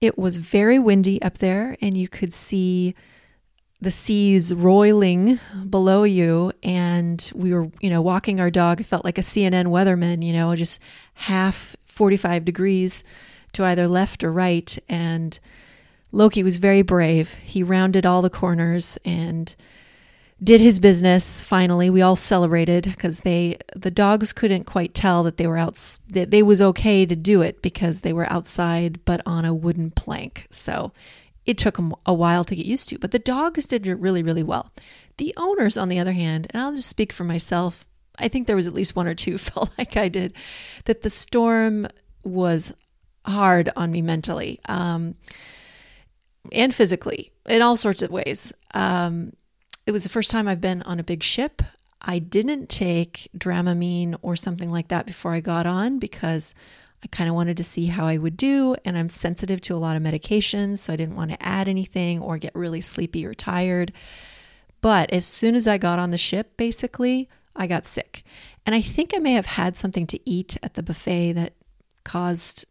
it 0.00 0.18
was 0.18 0.36
very 0.38 0.78
windy 0.78 1.22
up 1.22 1.38
there, 1.38 1.76
and 1.80 1.96
you 1.96 2.08
could 2.08 2.34
see 2.34 2.94
the 3.80 3.90
seas 3.90 4.54
roiling 4.54 5.38
below 5.68 6.02
you 6.02 6.50
and 6.62 7.30
we 7.34 7.52
were 7.52 7.70
you 7.82 7.90
know 7.90 8.00
walking 8.00 8.40
our 8.40 8.50
dog 8.50 8.80
it 8.80 8.84
felt 8.84 9.04
like 9.04 9.18
a 9.18 9.20
cnn 9.20 9.66
weatherman 9.66 10.24
you 10.24 10.32
know 10.32 10.56
just 10.56 10.80
half 11.12 11.76
45 11.96 12.44
degrees 12.44 13.04
to 13.56 13.64
either 13.64 13.88
left 13.88 14.22
or 14.22 14.30
right. 14.30 14.78
And 14.88 15.38
Loki 16.12 16.42
was 16.42 16.58
very 16.58 16.82
brave. 16.82 17.34
He 17.42 17.62
rounded 17.62 18.06
all 18.06 18.22
the 18.22 18.30
corners 18.30 18.98
and 19.04 19.54
did 20.42 20.60
his 20.60 20.80
business 20.80 21.40
finally. 21.40 21.90
We 21.90 22.02
all 22.02 22.16
celebrated 22.16 22.84
because 22.84 23.20
they 23.20 23.58
the 23.74 23.90
dogs 23.90 24.32
couldn't 24.32 24.64
quite 24.64 24.94
tell 24.94 25.22
that 25.22 25.36
they 25.36 25.46
were 25.46 25.56
out 25.56 25.98
that 26.08 26.30
they 26.30 26.42
was 26.42 26.60
okay 26.60 27.06
to 27.06 27.16
do 27.16 27.42
it 27.42 27.62
because 27.62 28.00
they 28.00 28.12
were 28.12 28.30
outside 28.30 29.04
but 29.04 29.20
on 29.26 29.44
a 29.44 29.54
wooden 29.54 29.90
plank. 29.90 30.46
So 30.50 30.92
it 31.44 31.56
took 31.56 31.76
them 31.76 31.94
a 32.04 32.12
while 32.12 32.44
to 32.44 32.56
get 32.56 32.66
used 32.66 32.88
to 32.90 32.98
but 32.98 33.12
the 33.12 33.18
dogs 33.18 33.66
did 33.66 33.86
it 33.86 33.94
really 33.94 34.22
really 34.22 34.42
well. 34.42 34.72
The 35.16 35.32
owners 35.36 35.78
on 35.78 35.88
the 35.88 35.98
other 35.98 36.12
hand 36.12 36.46
and 36.50 36.62
i'll 36.62 36.74
just 36.74 36.88
speak 36.88 37.10
for 37.10 37.24
myself 37.24 37.86
i 38.18 38.28
think 38.28 38.46
there 38.46 38.56
was 38.56 38.66
at 38.66 38.74
least 38.74 38.94
one 38.94 39.06
or 39.06 39.14
two 39.14 39.38
felt 39.38 39.70
like 39.78 39.96
i 39.96 40.08
did 40.08 40.34
that 40.84 41.00
the 41.00 41.08
storm 41.08 41.86
was 42.22 42.74
hard 43.24 43.70
on 43.76 43.90
me 43.90 44.02
mentally 44.02 44.60
um, 44.68 45.14
and 46.52 46.74
physically 46.74 47.32
in 47.46 47.62
all 47.62 47.76
sorts 47.76 48.02
of 48.02 48.10
ways. 48.10 48.52
Um, 48.74 49.32
it 49.86 49.92
was 49.92 50.02
the 50.02 50.08
first 50.08 50.30
time 50.30 50.48
I've 50.48 50.60
been 50.60 50.82
on 50.82 50.98
a 50.98 51.04
big 51.04 51.22
ship. 51.22 51.62
I 52.02 52.18
didn't 52.18 52.68
take 52.68 53.28
Dramamine 53.36 54.16
or 54.20 54.36
something 54.36 54.70
like 54.70 54.88
that 54.88 55.06
before 55.06 55.32
I 55.32 55.40
got 55.40 55.66
on 55.66 55.98
because 55.98 56.54
I 57.02 57.06
kind 57.08 57.28
of 57.28 57.36
wanted 57.36 57.56
to 57.56 57.64
see 57.64 57.86
how 57.86 58.06
I 58.06 58.18
would 58.18 58.36
do. 58.36 58.76
And 58.84 58.98
I'm 58.98 59.08
sensitive 59.08 59.60
to 59.62 59.74
a 59.74 59.78
lot 59.78 59.96
of 59.96 60.02
medications, 60.02 60.78
so 60.78 60.92
I 60.92 60.96
didn't 60.96 61.16
want 61.16 61.30
to 61.30 61.42
add 61.42 61.68
anything 61.68 62.20
or 62.20 62.36
get 62.36 62.54
really 62.54 62.80
sleepy 62.80 63.24
or 63.24 63.34
tired. 63.34 63.92
But 64.80 65.12
as 65.12 65.24
soon 65.24 65.54
as 65.54 65.66
I 65.66 65.78
got 65.78 65.98
on 65.98 66.10
the 66.10 66.18
ship, 66.18 66.56
basically, 66.56 67.28
I 67.54 67.66
got 67.66 67.86
sick. 67.86 68.24
And 68.64 68.74
I 68.74 68.80
think 68.80 69.12
I 69.14 69.18
may 69.18 69.32
have 69.34 69.46
had 69.46 69.76
something 69.76 70.06
to 70.08 70.20
eat 70.28 70.56
at 70.62 70.74
the 70.74 70.82
buffet 70.82 71.32
that 71.34 71.54
caused 72.04 72.66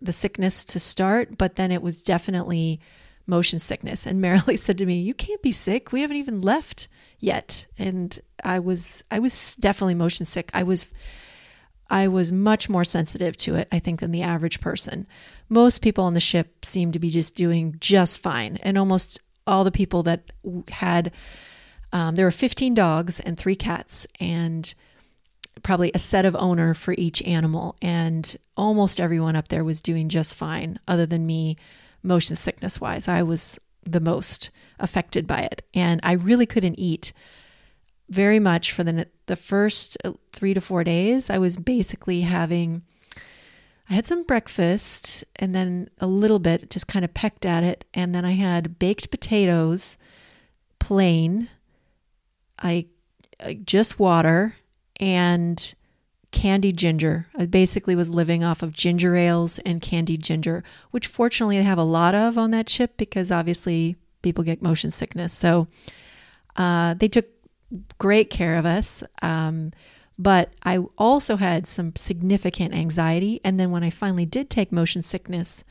the 0.00 0.12
sickness 0.12 0.64
to 0.64 0.80
start, 0.80 1.36
but 1.36 1.56
then 1.56 1.70
it 1.70 1.82
was 1.82 2.02
definitely 2.02 2.80
motion 3.26 3.58
sickness. 3.58 4.06
And 4.06 4.22
Marilee 4.22 4.58
said 4.58 4.78
to 4.78 4.86
me, 4.86 5.00
"You 5.00 5.14
can't 5.14 5.42
be 5.42 5.52
sick. 5.52 5.92
We 5.92 6.00
haven't 6.02 6.16
even 6.16 6.40
left 6.40 6.88
yet." 7.18 7.66
And 7.78 8.20
I 8.44 8.58
was 8.58 9.04
I 9.10 9.18
was 9.18 9.54
definitely 9.56 9.94
motion 9.94 10.26
sick. 10.26 10.50
I 10.54 10.62
was 10.62 10.86
I 11.88 12.08
was 12.08 12.32
much 12.32 12.68
more 12.68 12.84
sensitive 12.84 13.36
to 13.38 13.54
it, 13.54 13.68
I 13.70 13.78
think, 13.78 14.00
than 14.00 14.10
the 14.10 14.22
average 14.22 14.60
person. 14.60 15.06
Most 15.48 15.82
people 15.82 16.04
on 16.04 16.14
the 16.14 16.20
ship 16.20 16.64
seemed 16.64 16.92
to 16.94 16.98
be 16.98 17.10
just 17.10 17.36
doing 17.36 17.76
just 17.80 18.20
fine, 18.20 18.58
and 18.62 18.76
almost 18.76 19.20
all 19.46 19.62
the 19.62 19.70
people 19.70 20.02
that 20.02 20.32
had 20.68 21.12
um, 21.92 22.16
there 22.16 22.26
were 22.26 22.32
15 22.32 22.74
dogs 22.74 23.20
and 23.20 23.38
three 23.38 23.56
cats, 23.56 24.06
and 24.18 24.74
probably 25.62 25.90
a 25.94 25.98
set 25.98 26.24
of 26.24 26.36
owner 26.36 26.74
for 26.74 26.94
each 26.98 27.22
animal. 27.22 27.76
And 27.80 28.36
almost 28.56 29.00
everyone 29.00 29.36
up 29.36 29.48
there 29.48 29.64
was 29.64 29.80
doing 29.80 30.08
just 30.08 30.34
fine, 30.34 30.78
other 30.86 31.06
than 31.06 31.26
me, 31.26 31.56
motion 32.06 32.36
sickness 32.36 32.80
wise. 32.80 33.08
I 33.08 33.22
was 33.22 33.58
the 33.84 34.00
most 34.00 34.50
affected 34.78 35.26
by 35.26 35.40
it. 35.40 35.62
And 35.74 36.00
I 36.02 36.12
really 36.12 36.46
couldn't 36.46 36.78
eat 36.78 37.12
very 38.08 38.38
much 38.38 38.72
for 38.72 38.84
the, 38.84 39.08
the 39.26 39.36
first 39.36 39.96
uh, 40.04 40.12
three 40.32 40.54
to 40.54 40.60
four 40.60 40.84
days. 40.84 41.30
I 41.30 41.38
was 41.38 41.56
basically 41.56 42.22
having. 42.22 42.82
I 43.88 43.94
had 43.94 44.06
some 44.06 44.24
breakfast 44.24 45.22
and 45.36 45.54
then 45.54 45.88
a 46.00 46.08
little 46.08 46.40
bit, 46.40 46.70
just 46.70 46.88
kind 46.88 47.04
of 47.04 47.14
pecked 47.14 47.46
at 47.46 47.62
it. 47.62 47.84
And 47.94 48.12
then 48.12 48.24
I 48.24 48.32
had 48.32 48.80
baked 48.80 49.12
potatoes, 49.12 49.96
plain. 50.80 51.48
I 52.58 52.86
just 53.64 53.98
water 54.00 54.56
and 54.98 55.74
candied 56.36 56.76
ginger. 56.76 57.28
I 57.34 57.46
basically 57.46 57.96
was 57.96 58.10
living 58.10 58.44
off 58.44 58.62
of 58.62 58.76
ginger 58.76 59.16
ales 59.16 59.58
and 59.60 59.80
candied 59.80 60.22
ginger, 60.22 60.62
which 60.90 61.06
fortunately 61.06 61.58
I 61.58 61.62
have 61.62 61.78
a 61.78 61.82
lot 61.82 62.14
of 62.14 62.36
on 62.36 62.50
that 62.50 62.68
ship 62.68 62.98
because 62.98 63.32
obviously 63.32 63.96
people 64.20 64.44
get 64.44 64.60
motion 64.60 64.90
sickness. 64.90 65.32
So 65.32 65.66
uh, 66.54 66.92
they 66.92 67.08
took 67.08 67.24
great 67.96 68.28
care 68.28 68.56
of 68.56 68.66
us. 68.66 69.02
Um, 69.22 69.72
but 70.18 70.52
I 70.62 70.78
also 70.98 71.36
had 71.36 71.66
some 71.66 71.96
significant 71.96 72.74
anxiety. 72.74 73.40
And 73.42 73.58
then 73.58 73.70
when 73.70 73.82
I 73.82 73.88
finally 73.88 74.26
did 74.26 74.50
take 74.50 74.70
motion 74.70 75.00
sickness 75.00 75.64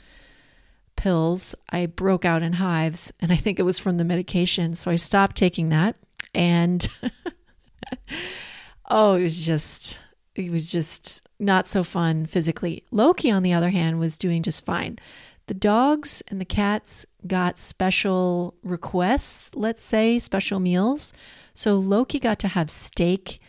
pills, 0.96 1.54
I 1.70 1.86
broke 1.86 2.26
out 2.26 2.42
in 2.42 2.54
hives. 2.54 3.14
And 3.20 3.32
I 3.32 3.36
think 3.36 3.60
it 3.60 3.64
was 3.64 3.78
from 3.78 3.98
the 3.98 4.04
medication. 4.04 4.76
So 4.76 4.90
I 4.90 4.96
stopped 4.96 5.36
taking 5.36 5.70
that. 5.70 5.96
And 6.34 6.88
oh, 8.90 9.14
it 9.14 9.24
was 9.24 9.46
just 9.46 10.00
it 10.36 10.52
was 10.52 10.72
just 10.72 11.28
not 11.40 11.68
so 11.68 11.84
fun 11.84 12.26
physically. 12.26 12.84
Loki, 12.92 13.32
on 13.32 13.44
the 13.44 13.54
other 13.54 13.70
hand, 13.70 14.00
was 14.00 14.18
doing 14.18 14.44
just 14.44 14.66
fine. 14.66 15.00
The 15.48 15.54
dogs 15.54 16.24
and 16.28 16.42
the 16.42 16.46
cats 16.46 17.06
got 17.28 17.60
special 17.60 18.56
requests, 18.64 19.56
let's 19.56 19.84
say, 19.84 20.18
special 20.18 20.60
meals. 20.60 21.14
So 21.54 21.76
Loki 21.76 22.20
got 22.20 22.40
to 22.40 22.48
have 22.48 22.70
steak 22.70 23.40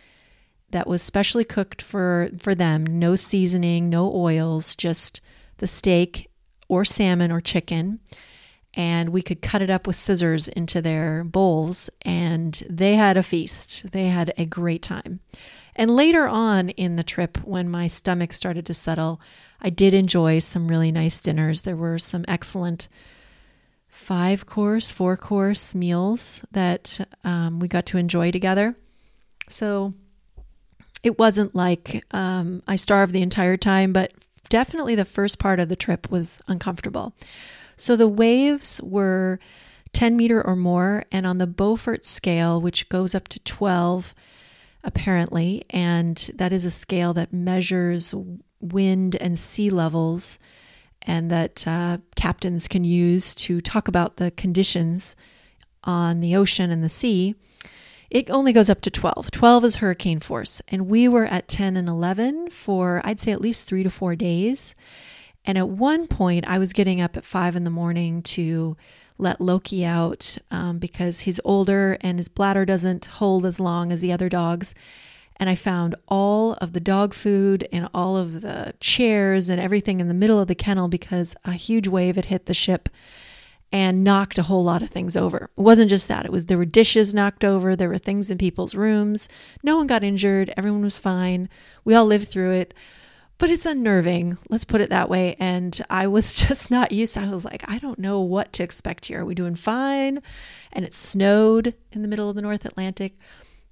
that 0.71 0.87
was 0.87 1.03
specially 1.03 1.45
cooked 1.45 1.81
for 1.81 2.29
for 2.39 2.55
them, 2.55 2.85
no 2.85 3.17
seasoning, 3.17 3.89
no 3.89 4.13
oils, 4.15 4.75
just 4.75 5.21
the 5.59 5.67
steak 5.67 6.29
or 6.69 6.85
salmon 6.85 7.33
or 7.33 7.41
chicken. 7.41 8.01
And 8.75 9.09
we 9.09 9.23
could 9.23 9.41
cut 9.41 9.63
it 9.63 9.71
up 9.71 9.87
with 9.87 9.97
scissors 9.97 10.49
into 10.49 10.83
their 10.83 11.25
bowls, 11.25 11.89
and 12.03 12.63
they 12.69 12.97
had 12.97 13.17
a 13.17 13.23
feast. 13.23 13.91
They 13.93 14.09
had 14.09 14.35
a 14.37 14.45
great 14.45 14.83
time. 14.83 15.21
And 15.77 15.95
later 15.95 16.27
on 16.27 16.71
in 16.71 16.97
the 16.97 17.05
trip, 17.05 17.37
when 17.45 17.69
my 17.69 17.87
stomach 17.87 18.33
started 18.33 18.65
to 18.67 18.75
settle, 18.75 19.21
I 19.61 19.69
did 19.71 19.93
enjoy 19.93 20.39
some 20.39 20.69
really 20.69 20.91
nice 20.91 21.21
dinners. 21.21 21.63
There 21.63 21.77
were 21.77 21.99
some 21.99 22.25
excellent 22.27 22.89
five 23.87 24.47
course, 24.47 24.91
four 24.91 25.17
course 25.19 25.75
meals 25.75 26.45
that 26.51 27.07
um, 27.25 27.61
we 27.61 27.69
got 27.69 27.87
to 27.87 27.99
enjoy 27.99 28.31
together. 28.31 28.75
So 29.51 29.93
it 31.03 31.19
wasn't 31.19 31.55
like 31.55 32.05
um, 32.11 32.63
I 32.67 32.77
starved 32.77 33.13
the 33.13 33.23
entire 33.23 33.59
time, 33.59 33.93
but 33.93 34.13
definitely 34.49 34.95
the 34.95 35.05
first 35.05 35.39
part 35.39 35.61
of 35.61 35.69
the 35.69 35.77
trip 35.77 36.11
was 36.11 36.41
uncomfortable. 36.49 37.15
So 37.77 37.97
the 37.97 38.09
waves 38.09 38.81
were 38.83 39.39
10 39.93 40.17
meter 40.17 40.45
or 40.45 40.57
more, 40.57 41.05
and 41.13 41.27
on 41.27 41.39
the 41.39 41.47
Beaufort 41.47 42.05
scale, 42.05 42.61
which 42.61 42.89
goes 42.89 43.15
up 43.15 43.29
to 43.29 43.39
12, 43.41 44.15
apparently, 44.87 45.65
and 45.69 46.31
that 46.35 46.53
is 46.53 46.65
a 46.65 46.71
scale 46.71 47.13
that 47.15 47.33
measures 47.33 48.15
wind 48.61 49.17
and 49.17 49.39
sea 49.39 49.69
levels 49.69 50.39
and 51.03 51.31
that 51.31 51.67
uh, 51.67 51.99
captains 52.15 52.67
can 52.67 52.85
use 52.85 53.35
to 53.35 53.61
talk 53.61 53.89
about 53.89 54.17
the 54.17 54.31
conditions 54.31 55.15
on 55.85 56.21
the 56.21 56.35
ocean 56.35 56.71
and 56.71 56.83
the 56.83 56.89
sea. 56.89 57.35
It 58.11 58.31
only 58.31 58.53
goes 58.53 58.71
up 58.71 58.81
to 58.83 58.91
12. 58.91 59.31
12 59.31 59.65
is 59.65 59.77
hurricane 59.77 60.21
force. 60.21 60.63
And 60.69 60.89
we 60.89 61.09
were 61.09 61.27
at 61.27 61.49
10 61.49 61.77
and 61.77 61.89
11 61.89 62.51
for, 62.51 63.01
I'd 63.05 63.21
say, 63.21 63.33
at 63.33 63.41
least 63.41 63.67
three 63.67 63.83
to 63.83 63.91
four 63.91 64.15
days. 64.15 64.75
And 65.45 65.59
at 65.59 65.69
one 65.69 66.07
point, 66.07 66.47
I 66.47 66.59
was 66.59 66.73
getting 66.73 67.01
up 67.01 67.17
at 67.17 67.25
five 67.25 67.57
in 67.57 67.65
the 67.65 67.71
morning 67.71 68.23
to 68.23 68.77
let 69.19 69.41
Loki 69.41 69.85
out 69.85 70.39
um, 70.51 70.79
because 70.79 71.21
he's 71.21 71.41
older 71.45 71.97
and 72.01 72.19
his 72.19 72.29
bladder 72.29 72.65
doesn't 72.65 73.07
hold 73.07 73.47
as 73.47 73.59
long 73.59 73.93
as 73.93 74.01
the 74.01 74.13
other 74.13 74.29
dogs. 74.29 74.75
And 75.39 75.51
I 75.51 75.55
found 75.55 75.95
all 76.09 76.55
of 76.55 76.73
the 76.73 76.81
dog 76.81 77.13
food 77.13 77.69
and 77.71 77.89
all 77.93 78.17
of 78.17 78.41
the 78.41 78.75
chairs 78.81 79.49
and 79.51 79.61
everything 79.61 80.01
in 80.01 80.09
the 80.09 80.15
middle 80.15 80.41
of 80.41 80.49
the 80.49 80.55
kennel 80.55 80.89
because 80.89 81.35
a 81.45 81.53
huge 81.53 81.89
wave 81.89 82.17
had 82.17 82.27
hit 82.27 82.47
the 82.47 82.55
ship 82.55 82.89
and 83.73 84.05
knocked 84.05 84.39
a 84.39 84.45
whole 84.45 84.65
lot 84.65 84.83
of 84.83 84.91
things 84.91 85.17
over. 85.17 85.51
It 85.57 85.61
wasn't 85.61 85.91
just 85.91 86.09
that. 86.09 86.25
It 86.25 86.33
was 86.33 86.47
there 86.47 86.57
were 86.57 86.65
dishes 86.65 87.13
knocked 87.13 87.45
over, 87.45 87.75
there 87.75 87.89
were 87.89 87.99
things 87.99 88.31
in 88.31 88.39
people's 88.39 88.75
rooms. 88.75 89.29
No 89.63 89.77
one 89.77 89.87
got 89.87 90.05
injured, 90.05 90.53
everyone 90.57 90.83
was 90.83 90.99
fine. 90.99 91.49
We 91.85 91.95
all 91.95 92.07
lived 92.07 92.29
through 92.29 92.53
it. 92.53 92.75
But 93.39 93.51
it's 93.51 93.67
unnerving, 93.67 94.39
let's 94.49 94.65
put 94.65 94.81
it 94.81 94.89
that 94.89 95.11
way. 95.11 95.37
And 95.39 95.85
I 95.91 96.07
was 96.07 96.35
just 96.49 96.71
not 96.71 96.93
used 96.93 97.15
to 97.15 97.21
I 97.21 97.29
was 97.29 97.45
like, 97.45 97.65
I 97.69 97.79
don't 97.79 97.99
know 97.99 98.21
what 98.21 98.53
to 98.55 98.63
expect 98.63 99.07
here. 99.07 99.21
Are 99.21 99.25
we 99.25 99.35
doing 99.35 99.55
fine? 99.55 100.23
And 100.73 100.85
it 100.85 100.95
snowed 100.95 101.75
in 101.93 102.03
the 102.03 102.09
middle 102.09 102.31
of 102.31 102.37
the 102.37 102.43
North 102.43 102.65
Atlantic. 102.65 103.15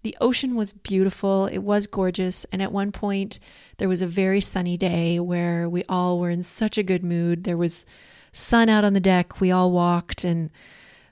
The 0.02 0.16
ocean 0.21 0.54
was 0.54 0.75
beautiful. 0.75 1.47
It 1.47 1.59
was 1.59 1.87
gorgeous. 1.87 2.44
And 2.52 2.61
at 2.61 2.73
one 2.73 2.92
point, 2.92 3.38
there 3.78 3.88
was 3.88 4.02
a 4.02 4.06
very 4.06 4.42
sunny 4.42 4.76
day 4.76 5.18
where 5.18 5.66
we 5.66 5.83
all 5.88 6.18
were 6.18 6.28
in 6.28 6.42
such 6.42 6.76
a 6.76 6.83
good 6.83 7.02
mood. 7.02 7.44
There 7.44 7.56
was 7.56 7.87
sun 8.33 8.68
out 8.68 8.85
on 8.85 8.92
the 8.92 9.00
deck. 9.00 9.40
We 9.40 9.50
all 9.50 9.73
walked 9.73 10.25
and 10.25 10.50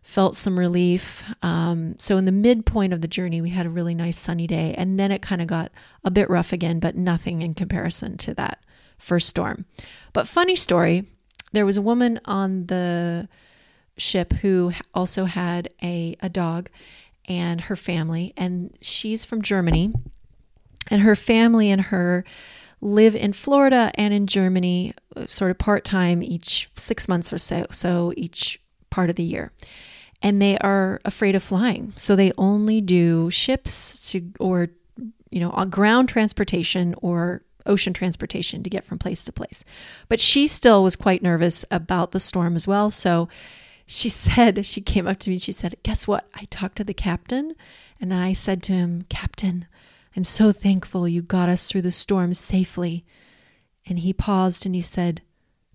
felt 0.03 0.37
some 0.37 0.59
relief. 0.59 1.25
Um, 1.43 1.97
so, 1.99 2.17
in 2.17 2.25
the 2.25 2.33
midpoint 2.33 2.93
of 2.93 3.01
the 3.01 3.09
journey, 3.09 3.41
we 3.41 3.51
had 3.51 3.67
a 3.67 3.71
really 3.71 3.95
nice 3.95 4.19
sunny 4.19 4.47
day. 4.47 4.75
And 4.77 4.99
then 4.99 5.13
it 5.13 5.23
kind 5.23 5.41
of 5.41 5.49
got 5.49 5.73
a 6.05 6.11
bit 6.11 6.29
rough 6.29 6.53
again, 6.53 6.81
but 6.81 6.97
nothing 6.97 7.43
in 7.43 7.55
comparison 7.55 8.17
to 8.19 8.35
that 8.35 8.63
first 8.99 9.29
storm. 9.29 9.65
But, 10.13 10.29
funny 10.29 10.57
story 10.57 11.07
there 11.53 11.67
was 11.67 11.77
a 11.77 11.83
woman 11.83 12.19
on 12.25 12.67
the 12.67 13.29
ship 13.97 14.33
who 14.35 14.73
also 14.95 15.27
had 15.27 15.69
a, 15.83 16.17
a 16.21 16.29
dog 16.29 16.69
and 17.27 17.63
her 17.63 17.77
family, 17.77 18.33
and 18.37 18.77
she's 18.81 19.25
from 19.25 19.43
Germany. 19.43 19.93
And 20.91 21.03
her 21.03 21.15
family 21.15 21.71
and 21.71 21.81
her 21.81 22.25
live 22.81 23.15
in 23.15 23.33
Florida 23.33 23.93
and 23.95 24.13
in 24.13 24.27
Germany, 24.27 24.95
sort 25.27 25.53
of 25.53 25.59
part 25.59 25.85
time 25.85 26.23
each 26.23 26.69
six 26.77 27.07
months 27.07 27.33
or 27.33 27.39
so, 27.39 27.67
so 27.71 28.13
each 28.17 28.61
part 28.91 29.09
of 29.09 29.17
the 29.17 29.23
year. 29.23 29.53
And 30.23 30.41
they 30.41 30.57
are 30.59 31.01
afraid 31.05 31.35
of 31.35 31.43
flying. 31.43 31.93
So 31.97 32.15
they 32.15 32.33
only 32.39 32.81
do 32.81 33.31
ships 33.31 34.11
to, 34.13 34.33
or, 34.39 34.69
you 35.31 35.41
know, 35.41 35.51
ground 35.67 36.09
transportation 36.09 36.95
or 37.03 37.43
ocean 37.67 37.93
transportation 37.93 38.63
to 38.63 38.71
get 38.71 38.85
from 38.85 38.99
place 38.99 39.25
to 39.25 39.33
place. 39.33 39.65
But 40.09 40.21
she 40.21 40.47
still 40.47 40.83
was 40.83 40.97
quite 40.97 41.23
nervous 41.23 41.65
about 41.71 42.13
the 42.13 42.21
storm 42.21 42.57
as 42.57 42.67
well. 42.67 42.91
So 42.91 43.29
she 43.87 44.09
said, 44.09 44.65
she 44.67 44.81
came 44.81 45.07
up 45.07 45.19
to 45.21 45.31
me, 45.31 45.39
she 45.39 45.53
said, 45.53 45.77
Guess 45.83 46.07
what? 46.07 46.29
I 46.35 46.47
talked 46.51 46.77
to 46.77 46.85
the 46.85 46.95
captain 46.95 47.55
and 48.01 48.13
I 48.13 48.33
said 48.33 48.63
to 48.65 48.73
him, 48.73 49.05
Captain, 49.09 49.67
I'm 50.17 50.25
so 50.25 50.53
thankful 50.53 51.09
you 51.09 51.23
got 51.23 51.49
us 51.49 51.69
through 51.69 51.83
the 51.83 51.91
storm 51.91 52.35
safely. 52.35 53.05
And 53.87 54.01
he 54.01 54.13
paused 54.13 54.67
and 54.67 54.75
he 54.75 54.81
said, 54.81 55.23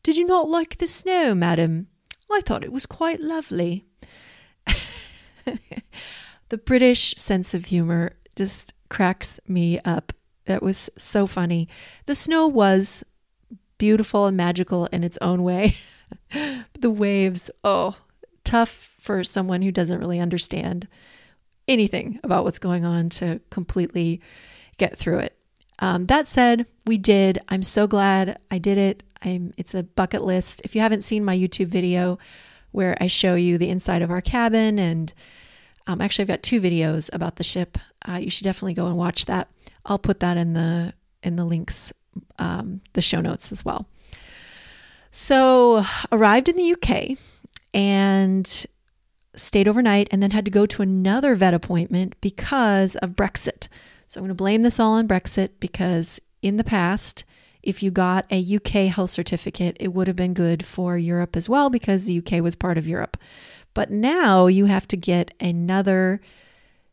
Did 0.03 0.17
you 0.17 0.25
not 0.25 0.49
like 0.49 0.77
the 0.77 0.87
snow, 0.87 1.33
madam? 1.35 1.87
I 2.31 2.41
thought 2.41 2.63
it 2.63 2.73
was 2.73 2.85
quite 2.85 3.19
lovely. 3.19 3.85
the 6.49 6.57
British 6.57 7.13
sense 7.15 7.53
of 7.53 7.65
humor 7.65 8.13
just 8.35 8.73
cracks 8.89 9.39
me 9.47 9.79
up. 9.79 10.13
That 10.45 10.63
was 10.63 10.89
so 10.97 11.27
funny. 11.27 11.67
The 12.05 12.15
snow 12.15 12.47
was 12.47 13.03
beautiful 13.77 14.25
and 14.25 14.37
magical 14.37 14.85
in 14.87 15.03
its 15.03 15.17
own 15.21 15.43
way. 15.43 15.77
the 16.79 16.89
waves, 16.89 17.51
oh, 17.63 17.97
tough 18.43 18.95
for 18.99 19.23
someone 19.23 19.61
who 19.61 19.71
doesn't 19.71 19.99
really 19.99 20.19
understand 20.19 20.87
anything 21.67 22.19
about 22.23 22.43
what's 22.43 22.59
going 22.59 22.85
on 22.85 23.09
to 23.09 23.41
completely 23.49 24.21
get 24.77 24.95
through 24.95 25.19
it. 25.19 25.37
Um, 25.79 26.05
that 26.07 26.27
said, 26.27 26.65
we 26.85 26.97
did. 26.97 27.39
I'm 27.49 27.61
so 27.61 27.87
glad 27.87 28.39
I 28.49 28.57
did 28.57 28.77
it. 28.77 29.03
I'm. 29.21 29.53
It's 29.57 29.75
a 29.75 29.83
bucket 29.83 30.23
list. 30.23 30.61
If 30.63 30.75
you 30.75 30.81
haven't 30.81 31.03
seen 31.03 31.23
my 31.23 31.37
YouTube 31.37 31.67
video 31.67 32.17
where 32.77 32.95
I 33.01 33.07
show 33.07 33.33
you 33.33 33.57
the 33.57 33.69
inside 33.69 34.03
of 34.03 34.11
our 34.11 34.21
cabin, 34.21 34.77
and 34.77 35.11
um, 35.87 35.99
actually 35.99 36.21
I've 36.21 36.27
got 36.27 36.43
two 36.43 36.61
videos 36.61 37.09
about 37.11 37.37
the 37.37 37.43
ship. 37.43 37.79
Uh, 38.07 38.17
you 38.17 38.29
should 38.29 38.43
definitely 38.43 38.75
go 38.75 38.85
and 38.85 38.95
watch 38.95 39.25
that. 39.25 39.49
I'll 39.83 39.97
put 39.97 40.19
that 40.19 40.37
in 40.37 40.53
the 40.53 40.93
in 41.23 41.37
the 41.37 41.43
links, 41.43 41.91
um, 42.37 42.81
the 42.93 43.01
show 43.01 43.19
notes 43.19 43.51
as 43.51 43.65
well. 43.65 43.87
So 45.09 45.83
arrived 46.11 46.49
in 46.49 46.55
the 46.55 46.73
UK 46.73 47.17
and 47.73 48.65
stayed 49.35 49.67
overnight 49.67 50.07
and 50.11 50.21
then 50.21 50.29
had 50.29 50.45
to 50.45 50.51
go 50.51 50.67
to 50.67 50.83
another 50.83 51.33
vet 51.33 51.55
appointment 51.55 52.13
because 52.21 52.95
of 52.97 53.15
Brexit. 53.15 53.69
So 54.07 54.19
I'm 54.19 54.25
going 54.25 54.29
to 54.29 54.35
blame 54.35 54.61
this 54.61 54.79
all 54.79 54.93
on 54.93 55.07
Brexit 55.07 55.49
because 55.59 56.19
in 56.43 56.57
the 56.57 56.63
past, 56.63 57.25
if 57.67 57.83
you 57.83 57.91
got 57.91 58.25
a 58.31 58.55
UK 58.55 58.89
health 58.89 59.09
certificate, 59.09 59.75
it 59.77 59.89
would 59.89 60.07
have 60.07 60.15
been 60.15 60.33
good 60.33 60.65
for 60.65 60.97
Europe 60.97 61.35
as 61.35 61.49
well 61.49 61.69
because 61.69 62.05
the 62.05 62.17
UK 62.17 62.41
was 62.41 62.55
part 62.55 62.77
of 62.77 62.87
Europe. 62.87 63.17
But 63.73 63.91
now 63.91 64.47
you 64.47 64.65
have 64.65 64.87
to 64.87 64.95
get 64.95 65.33
another 65.41 66.21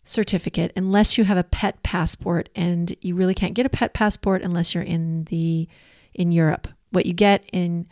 certificate 0.02 0.72
unless 0.74 1.16
you 1.16 1.24
have 1.24 1.38
a 1.38 1.44
pet 1.44 1.80
passport 1.84 2.48
and 2.56 2.94
you 3.00 3.14
really 3.14 3.34
can't 3.34 3.54
get 3.54 3.64
a 3.64 3.70
pet 3.70 3.94
passport 3.94 4.42
unless 4.42 4.74
you're 4.74 4.82
in 4.82 5.24
the 5.26 5.68
in 6.12 6.32
Europe. 6.32 6.66
What 6.90 7.06
you 7.06 7.14
get 7.14 7.48
in 7.52 7.86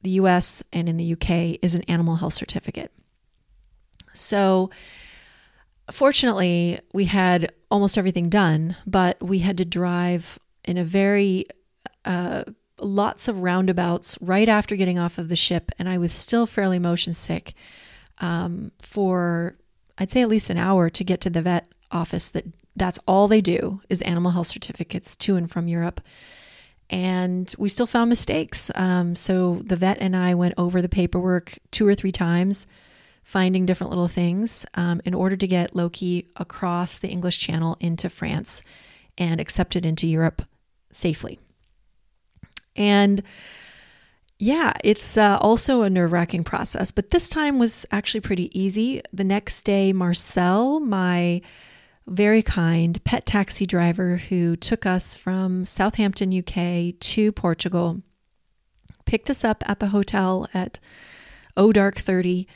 the 0.00 0.10
US 0.12 0.64
and 0.72 0.88
in 0.88 0.96
the 0.96 1.12
UK 1.12 1.58
is 1.60 1.74
an 1.74 1.82
animal 1.82 2.16
health 2.16 2.34
certificate. 2.34 2.92
So, 4.14 4.70
fortunately, 5.90 6.80
we 6.94 7.04
had 7.04 7.52
almost 7.70 7.98
everything 7.98 8.30
done, 8.30 8.76
but 8.86 9.22
we 9.22 9.40
had 9.40 9.58
to 9.58 9.66
drive 9.66 10.38
in 10.64 10.78
a 10.78 10.84
very 10.84 11.44
uh, 12.06 12.44
lots 12.80 13.28
of 13.28 13.42
roundabouts 13.42 14.16
right 14.20 14.48
after 14.48 14.76
getting 14.76 14.98
off 14.98 15.18
of 15.18 15.28
the 15.28 15.36
ship, 15.36 15.70
and 15.78 15.88
I 15.88 15.98
was 15.98 16.12
still 16.12 16.46
fairly 16.46 16.78
motion 16.78 17.12
sick 17.12 17.54
um, 18.18 18.72
for 18.80 19.56
I'd 19.98 20.10
say 20.10 20.22
at 20.22 20.28
least 20.28 20.50
an 20.50 20.58
hour 20.58 20.90
to 20.90 21.04
get 21.04 21.20
to 21.22 21.30
the 21.30 21.42
vet 21.42 21.68
office. 21.90 22.28
That 22.28 22.44
that's 22.74 22.98
all 23.06 23.26
they 23.26 23.40
do 23.40 23.80
is 23.88 24.02
animal 24.02 24.32
health 24.32 24.48
certificates 24.48 25.16
to 25.16 25.36
and 25.36 25.50
from 25.50 25.68
Europe. 25.68 26.00
And 26.88 27.52
we 27.58 27.68
still 27.68 27.86
found 27.86 28.10
mistakes. 28.10 28.70
Um, 28.74 29.16
so 29.16 29.62
the 29.64 29.76
vet 29.76 29.98
and 29.98 30.14
I 30.14 30.34
went 30.34 30.54
over 30.56 30.80
the 30.80 30.88
paperwork 30.88 31.58
two 31.70 31.86
or 31.86 31.94
three 31.94 32.12
times 32.12 32.66
finding 33.24 33.66
different 33.66 33.90
little 33.90 34.06
things 34.06 34.64
um, 34.74 35.00
in 35.04 35.12
order 35.12 35.36
to 35.36 35.48
get 35.48 35.74
Loki 35.74 36.28
across 36.36 36.98
the 36.98 37.08
English 37.08 37.38
Channel 37.38 37.76
into 37.80 38.08
France 38.08 38.62
and 39.18 39.40
accepted 39.40 39.84
into 39.84 40.06
Europe 40.06 40.42
safely. 40.92 41.40
And 42.76 43.22
yeah, 44.38 44.74
it's 44.84 45.16
uh, 45.16 45.38
also 45.40 45.82
a 45.82 45.90
nerve 45.90 46.12
wracking 46.12 46.44
process, 46.44 46.90
but 46.90 47.10
this 47.10 47.28
time 47.28 47.58
was 47.58 47.86
actually 47.90 48.20
pretty 48.20 48.58
easy. 48.58 49.00
The 49.12 49.24
next 49.24 49.62
day, 49.62 49.92
Marcel, 49.92 50.78
my 50.78 51.40
very 52.06 52.42
kind 52.42 53.02
pet 53.04 53.24
taxi 53.26 53.66
driver 53.66 54.18
who 54.18 54.54
took 54.54 54.84
us 54.86 55.16
from 55.16 55.64
Southampton, 55.64 56.36
UK 56.36 56.98
to 57.00 57.32
Portugal, 57.32 58.02
picked 59.06 59.30
us 59.30 59.42
up 59.42 59.64
at 59.66 59.80
the 59.80 59.88
hotel 59.88 60.46
at 60.52 60.80
O 61.56 61.72
Dark 61.72 61.96
30 61.96 62.46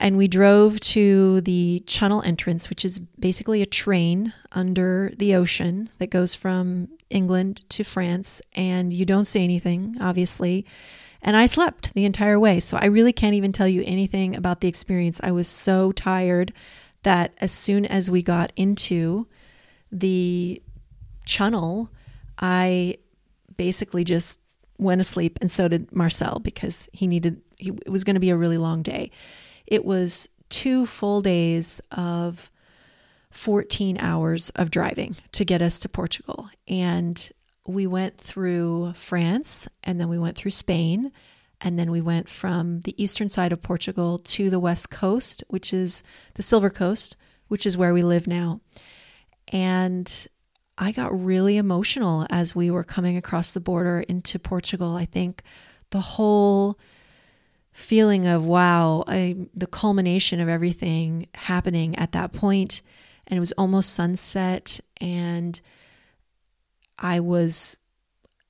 And 0.00 0.16
we 0.16 0.28
drove 0.28 0.78
to 0.80 1.40
the 1.40 1.82
Channel 1.86 2.22
entrance, 2.22 2.70
which 2.70 2.84
is 2.84 2.98
basically 2.98 3.62
a 3.62 3.66
train 3.66 4.32
under 4.52 5.12
the 5.16 5.34
ocean 5.34 5.90
that 5.98 6.10
goes 6.10 6.34
from 6.34 6.88
England 7.10 7.68
to 7.70 7.82
France. 7.82 8.40
And 8.52 8.92
you 8.92 9.04
don't 9.04 9.24
see 9.24 9.42
anything, 9.42 9.96
obviously. 10.00 10.64
And 11.20 11.36
I 11.36 11.46
slept 11.46 11.94
the 11.94 12.04
entire 12.04 12.38
way. 12.38 12.60
So 12.60 12.76
I 12.76 12.86
really 12.86 13.12
can't 13.12 13.34
even 13.34 13.52
tell 13.52 13.66
you 13.66 13.82
anything 13.86 14.36
about 14.36 14.60
the 14.60 14.68
experience. 14.68 15.20
I 15.22 15.32
was 15.32 15.48
so 15.48 15.90
tired 15.92 16.52
that 17.02 17.34
as 17.38 17.50
soon 17.50 17.84
as 17.84 18.10
we 18.10 18.22
got 18.22 18.52
into 18.54 19.26
the 19.90 20.62
channel, 21.24 21.90
I 22.38 22.98
basically 23.56 24.04
just 24.04 24.40
went 24.78 25.00
asleep, 25.00 25.38
and 25.40 25.50
so 25.50 25.68
did 25.68 25.92
Marcel 25.92 26.38
because 26.38 26.88
he 26.92 27.06
needed. 27.06 27.40
He, 27.56 27.70
it 27.70 27.90
was 27.90 28.04
going 28.04 28.14
to 28.14 28.20
be 28.20 28.30
a 28.30 28.36
really 28.36 28.58
long 28.58 28.82
day. 28.82 29.10
It 29.68 29.84
was 29.84 30.28
two 30.48 30.86
full 30.86 31.20
days 31.20 31.80
of 31.92 32.50
14 33.30 33.98
hours 33.98 34.48
of 34.56 34.70
driving 34.70 35.16
to 35.32 35.44
get 35.44 35.60
us 35.60 35.78
to 35.80 35.88
Portugal, 35.88 36.48
and 36.66 37.30
we 37.66 37.86
went 37.86 38.16
through 38.16 38.94
France, 38.94 39.68
and 39.84 40.00
then 40.00 40.08
we 40.08 40.18
went 40.18 40.36
through 40.36 40.52
Spain, 40.52 41.12
and 41.60 41.78
then 41.78 41.90
we 41.90 42.00
went 42.00 42.30
from 42.30 42.80
the 42.80 43.00
eastern 43.02 43.28
side 43.28 43.52
of 43.52 43.62
Portugal 43.62 44.18
to 44.20 44.48
the 44.48 44.58
west 44.58 44.90
coast, 44.90 45.44
which 45.48 45.74
is 45.74 46.02
the 46.34 46.42
Silver 46.42 46.70
Coast, 46.70 47.16
which 47.48 47.66
is 47.66 47.76
where 47.76 47.92
we 47.92 48.02
live 48.02 48.26
now. 48.26 48.60
And 49.48 50.28
I 50.78 50.92
got 50.92 51.24
really 51.24 51.58
emotional 51.58 52.26
as 52.30 52.54
we 52.54 52.70
were 52.70 52.84
coming 52.84 53.18
across 53.18 53.52
the 53.52 53.60
border 53.60 54.00
into 54.00 54.38
Portugal. 54.38 54.96
I 54.96 55.04
think 55.04 55.42
the 55.90 56.00
whole 56.00 56.78
feeling 57.78 58.26
of 58.26 58.44
wow, 58.44 59.04
I, 59.06 59.36
the 59.54 59.68
culmination 59.68 60.40
of 60.40 60.48
everything 60.48 61.28
happening 61.34 61.94
at 61.96 62.10
that 62.12 62.32
point, 62.32 62.82
and 63.28 63.36
it 63.36 63.40
was 63.40 63.52
almost 63.52 63.94
sunset, 63.94 64.80
and 65.00 65.58
I 66.98 67.20
was 67.20 67.78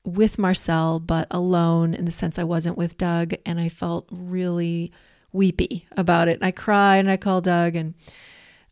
with 0.03 0.38
Marcel, 0.38 0.99
but 0.99 1.29
alone 1.31 1.93
in 1.93 2.07
the 2.07 2.11
sense 2.11 2.38
I 2.38 2.45
wasn't 2.45 2.79
with 2.79 2.97
Doug, 2.97 3.35
and 3.45 3.61
I 3.61 3.69
felt 3.69 4.09
really 4.11 4.93
weepy 5.31 5.87
about 5.93 6.29
it. 6.29 6.38
And 6.38 6.45
I 6.45 6.51
cried 6.51 7.01
and 7.01 7.11
I 7.11 7.19
called 7.19 7.45
Doug, 7.45 7.77
and 7.77 7.95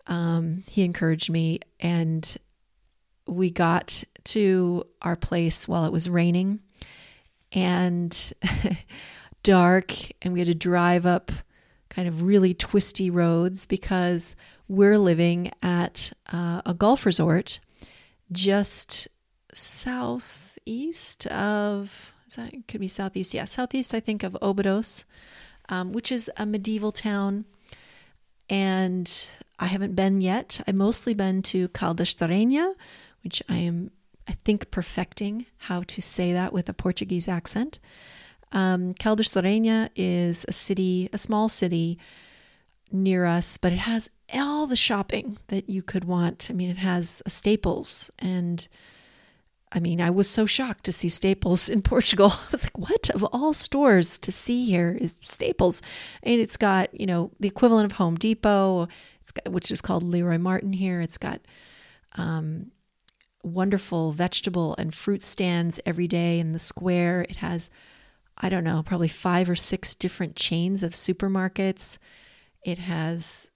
um, 0.06 0.64
he 0.68 0.84
encouraged 0.84 1.28
me, 1.28 1.60
and 1.78 2.34
we 3.26 3.50
got 3.50 4.04
to 4.24 4.84
our 5.02 5.16
place 5.16 5.68
while 5.68 5.84
it 5.84 5.92
was 5.92 6.08
raining 6.08 6.60
and 7.52 8.32
dark, 9.46 9.94
and 10.20 10.32
we 10.32 10.40
had 10.40 10.48
to 10.48 10.54
drive 10.54 11.06
up 11.06 11.30
kind 11.88 12.08
of 12.08 12.22
really 12.22 12.52
twisty 12.52 13.10
roads 13.10 13.64
because 13.64 14.34
we're 14.66 14.98
living 14.98 15.52
at 15.62 16.12
uh, 16.32 16.60
a 16.66 16.74
golf 16.74 17.06
resort 17.06 17.60
just 18.32 19.06
southeast 19.52 21.28
of 21.28 22.12
is 22.26 22.34
that 22.34 22.52
could 22.66 22.80
be 22.80 22.88
southeast 22.88 23.32
yeah 23.32 23.44
southeast 23.44 23.94
i 23.94 24.00
think 24.00 24.24
of 24.24 24.36
Óbidos 24.42 25.04
um, 25.68 25.92
which 25.92 26.10
is 26.10 26.28
a 26.36 26.44
medieval 26.44 26.90
town 26.90 27.44
and 28.50 29.30
i 29.60 29.66
haven't 29.66 29.94
been 29.94 30.20
yet 30.20 30.60
i've 30.66 30.74
mostly 30.74 31.14
been 31.14 31.40
to 31.40 31.68
caldas 31.68 32.16
which 33.26 33.42
I 33.48 33.56
am, 33.56 33.90
I 34.28 34.32
think, 34.34 34.70
perfecting 34.70 35.46
how 35.58 35.82
to 35.88 36.00
say 36.00 36.32
that 36.32 36.52
with 36.52 36.68
a 36.68 36.72
Portuguese 36.72 37.26
accent. 37.26 37.80
Um, 38.52 38.94
Caldas 38.94 39.32
da 39.32 39.88
is 39.96 40.44
a 40.48 40.52
city, 40.52 41.08
a 41.12 41.18
small 41.18 41.48
city 41.48 41.98
near 42.92 43.24
us, 43.26 43.56
but 43.56 43.72
it 43.72 43.80
has 43.80 44.08
all 44.32 44.66
the 44.66 44.76
shopping 44.76 45.38
that 45.48 45.68
you 45.68 45.82
could 45.82 46.04
want. 46.04 46.48
I 46.50 46.52
mean, 46.52 46.70
it 46.70 46.78
has 46.78 47.22
Staples 47.26 48.10
and 48.18 48.66
I 49.72 49.80
mean, 49.80 50.00
I 50.00 50.10
was 50.10 50.30
so 50.30 50.46
shocked 50.46 50.84
to 50.84 50.92
see 50.92 51.08
Staples 51.08 51.68
in 51.68 51.82
Portugal. 51.92 52.32
I 52.32 52.50
was 52.52 52.64
like, 52.64 52.78
what 52.78 53.10
of 53.10 53.24
all 53.24 53.52
stores 53.52 54.18
to 54.20 54.32
see 54.32 54.64
here 54.64 54.96
is 54.98 55.18
Staples? 55.22 55.82
And 56.22 56.40
it's 56.40 56.56
got, 56.56 56.98
you 56.98 57.06
know, 57.06 57.32
the 57.40 57.48
equivalent 57.48 57.90
of 57.90 57.98
Home 57.98 58.16
Depot, 58.16 58.88
got, 59.34 59.52
which 59.52 59.70
is 59.70 59.80
called 59.80 60.02
Leroy 60.02 60.38
Merlin 60.38 60.72
here. 60.72 61.00
It's 61.00 61.18
got 61.18 61.40
um, 62.14 62.70
wonderful 63.42 64.12
vegetable 64.12 64.74
and 64.78 64.94
fruit 64.94 65.22
stands 65.22 65.80
every 65.84 66.08
day 66.08 66.38
in 66.38 66.52
the 66.52 66.58
square. 66.58 67.26
It 67.28 67.36
has, 67.36 67.68
I 68.38 68.48
don't 68.48 68.64
know, 68.64 68.82
probably 68.82 69.08
five 69.08 69.48
or 69.48 69.56
six 69.56 69.94
different 69.94 70.36
chains 70.36 70.82
of 70.82 70.92
supermarkets. 70.92 71.98
It 72.62 72.78
has 72.78 73.50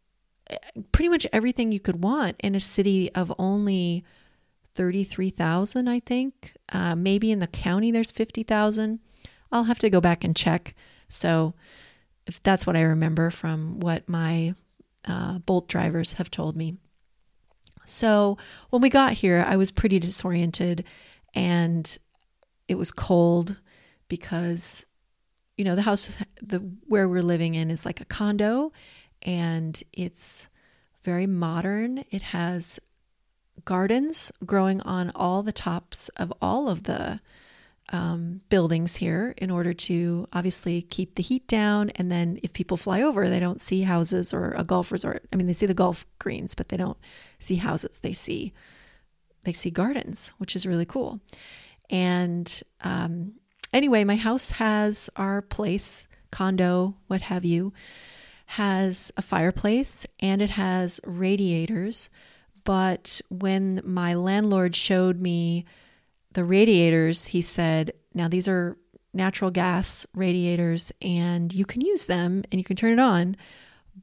eh, 0.48 0.56
pretty 0.92 1.08
much 1.08 1.26
everything 1.32 1.72
you 1.72 1.80
could 1.80 2.02
want 2.02 2.36
in 2.40 2.54
a 2.54 2.60
city 2.60 3.12
of 3.14 3.32
only 3.38 4.04
33,000, 4.74 5.88
I 5.88 6.00
think. 6.00 6.54
Uh, 6.72 6.94
maybe 6.94 7.30
in 7.30 7.40
the 7.40 7.46
county 7.46 7.90
there's 7.90 8.10
50,000. 8.10 9.00
I'll 9.52 9.64
have 9.64 9.78
to 9.80 9.90
go 9.90 10.00
back 10.00 10.24
and 10.24 10.34
check. 10.34 10.74
So, 11.08 11.54
if 12.26 12.42
that's 12.42 12.66
what 12.66 12.76
I 12.76 12.82
remember 12.82 13.30
from 13.30 13.80
what 13.80 14.08
my 14.08 14.54
uh, 15.04 15.38
Bolt 15.38 15.68
drivers 15.68 16.14
have 16.14 16.30
told 16.30 16.56
me. 16.56 16.76
So 17.84 18.38
when 18.70 18.82
we 18.82 18.88
got 18.88 19.14
here, 19.14 19.44
I 19.46 19.56
was 19.56 19.70
pretty 19.70 19.98
disoriented 19.98 20.84
and 21.34 21.98
it 22.68 22.76
was 22.76 22.92
cold 22.92 23.56
because 24.10 24.86
you 25.56 25.64
know 25.64 25.74
the 25.74 25.82
house 25.82 26.18
the 26.42 26.58
where 26.86 27.08
we're 27.08 27.22
living 27.22 27.54
in 27.54 27.70
is 27.70 27.86
like 27.86 28.02
a 28.02 28.04
condo 28.04 28.72
and 29.22 29.82
it's 29.94 30.50
very 31.02 31.26
modern 31.26 32.04
it 32.10 32.20
has 32.20 32.78
gardens 33.64 34.30
growing 34.44 34.82
on 34.82 35.10
all 35.14 35.42
the 35.42 35.52
tops 35.52 36.10
of 36.10 36.30
all 36.42 36.68
of 36.68 36.82
the 36.82 37.20
um, 37.92 38.40
buildings 38.48 38.96
here 38.96 39.34
in 39.36 39.50
order 39.50 39.72
to 39.72 40.28
obviously 40.32 40.80
keep 40.82 41.16
the 41.16 41.22
heat 41.22 41.46
down. 41.48 41.90
And 41.90 42.10
then 42.10 42.38
if 42.42 42.52
people 42.52 42.76
fly 42.76 43.02
over, 43.02 43.28
they 43.28 43.40
don't 43.40 43.60
see 43.60 43.82
houses 43.82 44.32
or 44.32 44.52
a 44.52 44.64
golf 44.64 44.92
resort. 44.92 45.26
I 45.32 45.36
mean, 45.36 45.46
they 45.46 45.52
see 45.52 45.66
the 45.66 45.74
golf 45.74 46.06
greens, 46.18 46.54
but 46.54 46.68
they 46.68 46.76
don't 46.76 46.98
see 47.38 47.56
houses. 47.56 48.00
They 48.00 48.12
see 48.12 48.52
they 49.42 49.52
see 49.52 49.70
gardens, 49.70 50.32
which 50.38 50.54
is 50.54 50.66
really 50.66 50.84
cool. 50.84 51.20
And 51.88 52.62
um, 52.82 53.32
anyway, 53.72 54.04
my 54.04 54.16
house 54.16 54.52
has 54.52 55.10
our 55.16 55.42
place, 55.42 56.06
condo, 56.30 56.96
what 57.06 57.22
have 57.22 57.44
you, 57.44 57.72
has 58.46 59.12
a 59.16 59.22
fireplace 59.22 60.06
and 60.18 60.42
it 60.42 60.50
has 60.50 61.00
radiators. 61.04 62.10
But 62.64 63.20
when 63.28 63.80
my 63.84 64.14
landlord 64.14 64.76
showed 64.76 65.20
me 65.20 65.64
the 66.32 66.44
radiators, 66.44 67.28
he 67.28 67.40
said, 67.40 67.92
now 68.14 68.28
these 68.28 68.48
are 68.48 68.76
natural 69.12 69.50
gas 69.50 70.06
radiators 70.14 70.92
and 71.02 71.52
you 71.52 71.64
can 71.64 71.80
use 71.80 72.06
them 72.06 72.44
and 72.50 72.60
you 72.60 72.64
can 72.64 72.76
turn 72.76 72.92
it 72.92 72.98
on. 72.98 73.36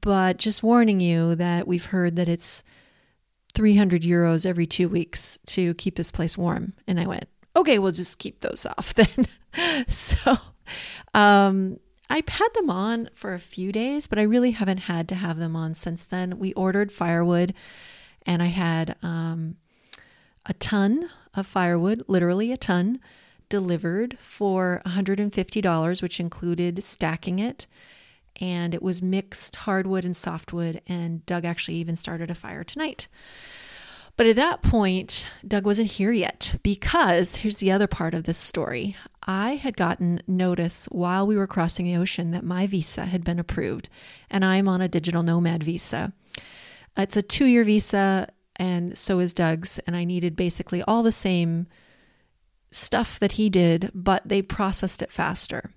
But 0.01 0.37
just 0.37 0.63
warning 0.63 0.99
you 0.99 1.35
that 1.35 1.67
we've 1.67 1.85
heard 1.85 2.15
that 2.17 2.29
it's 2.29 2.63
300 3.53 4.03
euros 4.03 4.45
every 4.45 4.67
two 4.67 4.87
weeks 4.89 5.39
to 5.47 5.73
keep 5.75 5.95
this 5.95 6.11
place 6.11 6.37
warm. 6.37 6.73
And 6.87 6.99
I 6.99 7.07
went, 7.07 7.27
okay, 7.55 7.79
we'll 7.79 7.91
just 7.91 8.19
keep 8.19 8.41
those 8.41 8.65
off 8.65 8.93
then. 8.93 9.27
so 9.87 10.37
um, 11.13 11.79
I've 12.09 12.29
had 12.29 12.49
them 12.53 12.69
on 12.69 13.09
for 13.13 13.33
a 13.33 13.39
few 13.39 13.71
days, 13.71 14.07
but 14.07 14.19
I 14.19 14.23
really 14.23 14.51
haven't 14.51 14.77
had 14.79 15.09
to 15.09 15.15
have 15.15 15.37
them 15.37 15.55
on 15.55 15.75
since 15.75 16.05
then. 16.05 16.39
We 16.39 16.53
ordered 16.53 16.91
firewood 16.91 17.53
and 18.25 18.43
I 18.43 18.47
had 18.47 18.95
um, 19.01 19.55
a 20.45 20.53
ton 20.53 21.09
of 21.33 21.47
firewood, 21.47 22.03
literally 22.07 22.51
a 22.51 22.57
ton, 22.57 22.99
delivered 23.49 24.17
for 24.19 24.81
$150, 24.85 26.01
which 26.01 26.19
included 26.19 26.83
stacking 26.83 27.39
it. 27.39 27.65
And 28.39 28.73
it 28.73 28.83
was 28.83 29.01
mixed 29.01 29.55
hardwood 29.55 30.05
and 30.05 30.15
softwood. 30.15 30.81
And 30.85 31.25
Doug 31.25 31.45
actually 31.45 31.77
even 31.77 31.95
started 31.95 32.29
a 32.29 32.35
fire 32.35 32.63
tonight. 32.63 33.07
But 34.15 34.27
at 34.27 34.35
that 34.35 34.61
point, 34.61 35.27
Doug 35.47 35.65
wasn't 35.65 35.91
here 35.91 36.11
yet 36.11 36.55
because 36.63 37.37
here's 37.37 37.57
the 37.57 37.71
other 37.71 37.87
part 37.87 38.13
of 38.13 38.23
this 38.25 38.37
story. 38.37 38.95
I 39.27 39.55
had 39.55 39.75
gotten 39.75 40.21
notice 40.25 40.85
while 40.85 41.27
we 41.27 41.35
were 41.35 41.47
crossing 41.47 41.85
the 41.85 41.97
ocean 41.97 42.31
that 42.31 42.45
my 42.45 42.65
visa 42.65 43.05
had 43.05 43.23
been 43.23 43.39
approved, 43.39 43.89
and 44.29 44.45
I'm 44.45 44.67
on 44.67 44.81
a 44.81 44.87
digital 44.87 45.21
nomad 45.21 45.63
visa. 45.63 46.13
It's 46.95 47.17
a 47.17 47.21
two 47.21 47.45
year 47.45 47.63
visa 47.63 48.29
and 48.57 48.97
so 48.97 49.19
is 49.19 49.33
Doug's. 49.33 49.79
And 49.79 49.95
I 49.95 50.03
needed 50.03 50.35
basically 50.35 50.81
all 50.83 51.03
the 51.03 51.11
same 51.11 51.67
stuff 52.71 53.19
that 53.19 53.33
he 53.33 53.49
did, 53.49 53.91
but 53.93 54.27
they 54.27 54.41
processed 54.41 55.01
it 55.01 55.11
faster. 55.11 55.71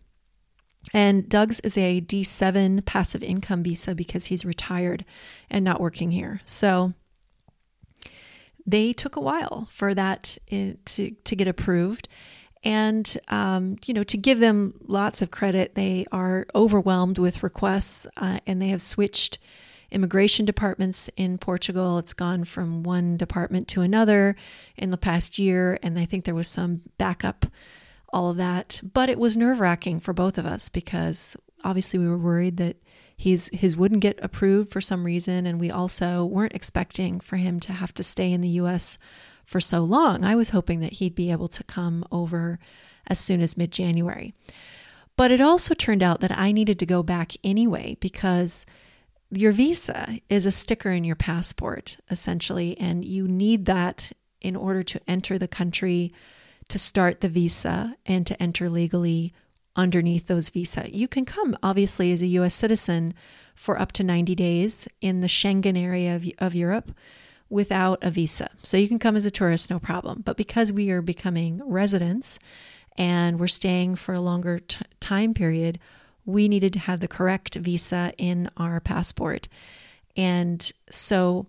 And 0.94 1.28
Doug's 1.28 1.60
is 1.60 1.76
a 1.76 2.00
D7 2.00 2.84
passive 2.86 3.22
income 3.22 3.62
visa 3.62 3.94
because 3.94 4.26
he's 4.26 4.46
retired 4.46 5.04
and 5.50 5.64
not 5.64 5.80
working 5.80 6.10
here. 6.10 6.40
So 6.46 6.94
they 8.66 8.92
took 8.92 9.14
a 9.14 9.20
while 9.20 9.68
for 9.70 9.94
that 9.94 10.38
eh, 10.50 10.74
to, 10.86 11.10
to 11.10 11.36
get 11.36 11.48
approved. 11.48 12.08
And, 12.62 13.18
um, 13.28 13.76
you 13.86 13.94
know, 13.94 14.02
to 14.02 14.16
give 14.16 14.38
them 14.38 14.74
lots 14.86 15.22
of 15.22 15.30
credit, 15.30 15.74
they 15.74 16.06
are 16.12 16.46
overwhelmed 16.54 17.18
with 17.18 17.42
requests 17.42 18.06
uh, 18.16 18.40
and 18.46 18.60
they 18.60 18.68
have 18.68 18.82
switched 18.82 19.38
immigration 19.90 20.44
departments 20.44 21.10
in 21.16 21.38
Portugal. 21.38 21.98
It's 21.98 22.12
gone 22.12 22.44
from 22.44 22.82
one 22.82 23.16
department 23.16 23.66
to 23.68 23.80
another 23.80 24.36
in 24.76 24.90
the 24.90 24.98
past 24.98 25.38
year. 25.38 25.78
And 25.82 25.98
I 25.98 26.04
think 26.04 26.24
there 26.24 26.34
was 26.34 26.48
some 26.48 26.82
backup, 26.98 27.46
all 28.10 28.30
of 28.30 28.36
that. 28.36 28.80
But 28.82 29.08
it 29.08 29.18
was 29.18 29.36
nerve 29.36 29.60
wracking 29.60 30.00
for 30.00 30.12
both 30.12 30.38
of 30.38 30.46
us 30.46 30.68
because 30.68 31.36
obviously 31.64 31.98
we 31.98 32.08
were 32.08 32.18
worried 32.18 32.56
that 32.58 32.76
he's 33.16 33.48
his 33.48 33.76
wouldn't 33.76 34.00
get 34.00 34.18
approved 34.22 34.70
for 34.72 34.80
some 34.80 35.04
reason 35.04 35.46
and 35.46 35.60
we 35.60 35.70
also 35.70 36.24
weren't 36.24 36.54
expecting 36.54 37.20
for 37.20 37.36
him 37.36 37.60
to 37.60 37.72
have 37.72 37.92
to 37.92 38.02
stay 38.02 38.32
in 38.32 38.40
the 38.40 38.48
US 38.48 38.96
for 39.50 39.60
so 39.60 39.80
long. 39.80 40.24
I 40.24 40.36
was 40.36 40.50
hoping 40.50 40.78
that 40.78 40.94
he'd 40.94 41.16
be 41.16 41.32
able 41.32 41.48
to 41.48 41.64
come 41.64 42.04
over 42.12 42.60
as 43.08 43.18
soon 43.18 43.40
as 43.40 43.56
mid-January. 43.56 44.32
But 45.16 45.32
it 45.32 45.40
also 45.40 45.74
turned 45.74 46.04
out 46.04 46.20
that 46.20 46.38
I 46.38 46.52
needed 46.52 46.78
to 46.78 46.86
go 46.86 47.02
back 47.02 47.32
anyway 47.42 47.96
because 47.98 48.64
your 49.28 49.50
visa 49.50 50.20
is 50.28 50.46
a 50.46 50.52
sticker 50.52 50.92
in 50.92 51.02
your 51.02 51.16
passport 51.16 51.98
essentially 52.08 52.78
and 52.78 53.04
you 53.04 53.26
need 53.26 53.64
that 53.64 54.12
in 54.40 54.54
order 54.54 54.84
to 54.84 55.00
enter 55.08 55.36
the 55.36 55.48
country 55.48 56.12
to 56.68 56.78
start 56.78 57.20
the 57.20 57.28
visa 57.28 57.96
and 58.06 58.28
to 58.28 58.40
enter 58.40 58.70
legally 58.70 59.32
underneath 59.74 60.28
those 60.28 60.48
visa. 60.48 60.88
You 60.94 61.08
can 61.08 61.24
come, 61.24 61.56
obviously, 61.60 62.12
as 62.12 62.22
a 62.22 62.28
US 62.38 62.54
citizen 62.54 63.14
for 63.56 63.80
up 63.80 63.90
to 63.92 64.04
90 64.04 64.36
days 64.36 64.86
in 65.00 65.22
the 65.22 65.26
Schengen 65.26 65.76
area 65.76 66.14
of, 66.14 66.30
of 66.38 66.54
Europe 66.54 66.92
without 67.50 67.98
a 68.00 68.10
visa. 68.10 68.48
So 68.62 68.76
you 68.76 68.88
can 68.88 69.00
come 69.00 69.16
as 69.16 69.26
a 69.26 69.30
tourist, 69.30 69.68
no 69.68 69.78
problem. 69.78 70.22
But 70.24 70.36
because 70.36 70.72
we 70.72 70.90
are 70.90 71.02
becoming 71.02 71.60
residents 71.66 72.38
and 72.96 73.38
we're 73.38 73.48
staying 73.48 73.96
for 73.96 74.14
a 74.14 74.20
longer 74.20 74.60
t- 74.60 74.84
time 75.00 75.34
period, 75.34 75.78
we 76.24 76.48
needed 76.48 76.72
to 76.74 76.78
have 76.78 77.00
the 77.00 77.08
correct 77.08 77.56
visa 77.56 78.12
in 78.16 78.48
our 78.56 78.80
passport. 78.80 79.48
And 80.16 80.70
so 80.90 81.46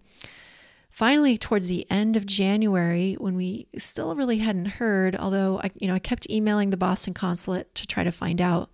finally 0.89 1.37
towards 1.37 1.67
the 1.67 1.85
end 1.89 2.15
of 2.15 2.25
January 2.25 3.13
when 3.13 3.35
we 3.35 3.67
still 3.77 4.13
really 4.13 4.39
hadn't 4.39 4.65
heard 4.65 5.15
although 5.15 5.59
I 5.63 5.71
you 5.79 5.87
know 5.87 5.95
I 5.95 5.99
kept 5.99 6.29
emailing 6.29 6.69
the 6.69 6.77
Boston 6.77 7.13
consulate 7.13 7.73
to 7.75 7.87
try 7.87 8.03
to 8.03 8.11
find 8.11 8.41
out 8.41 8.69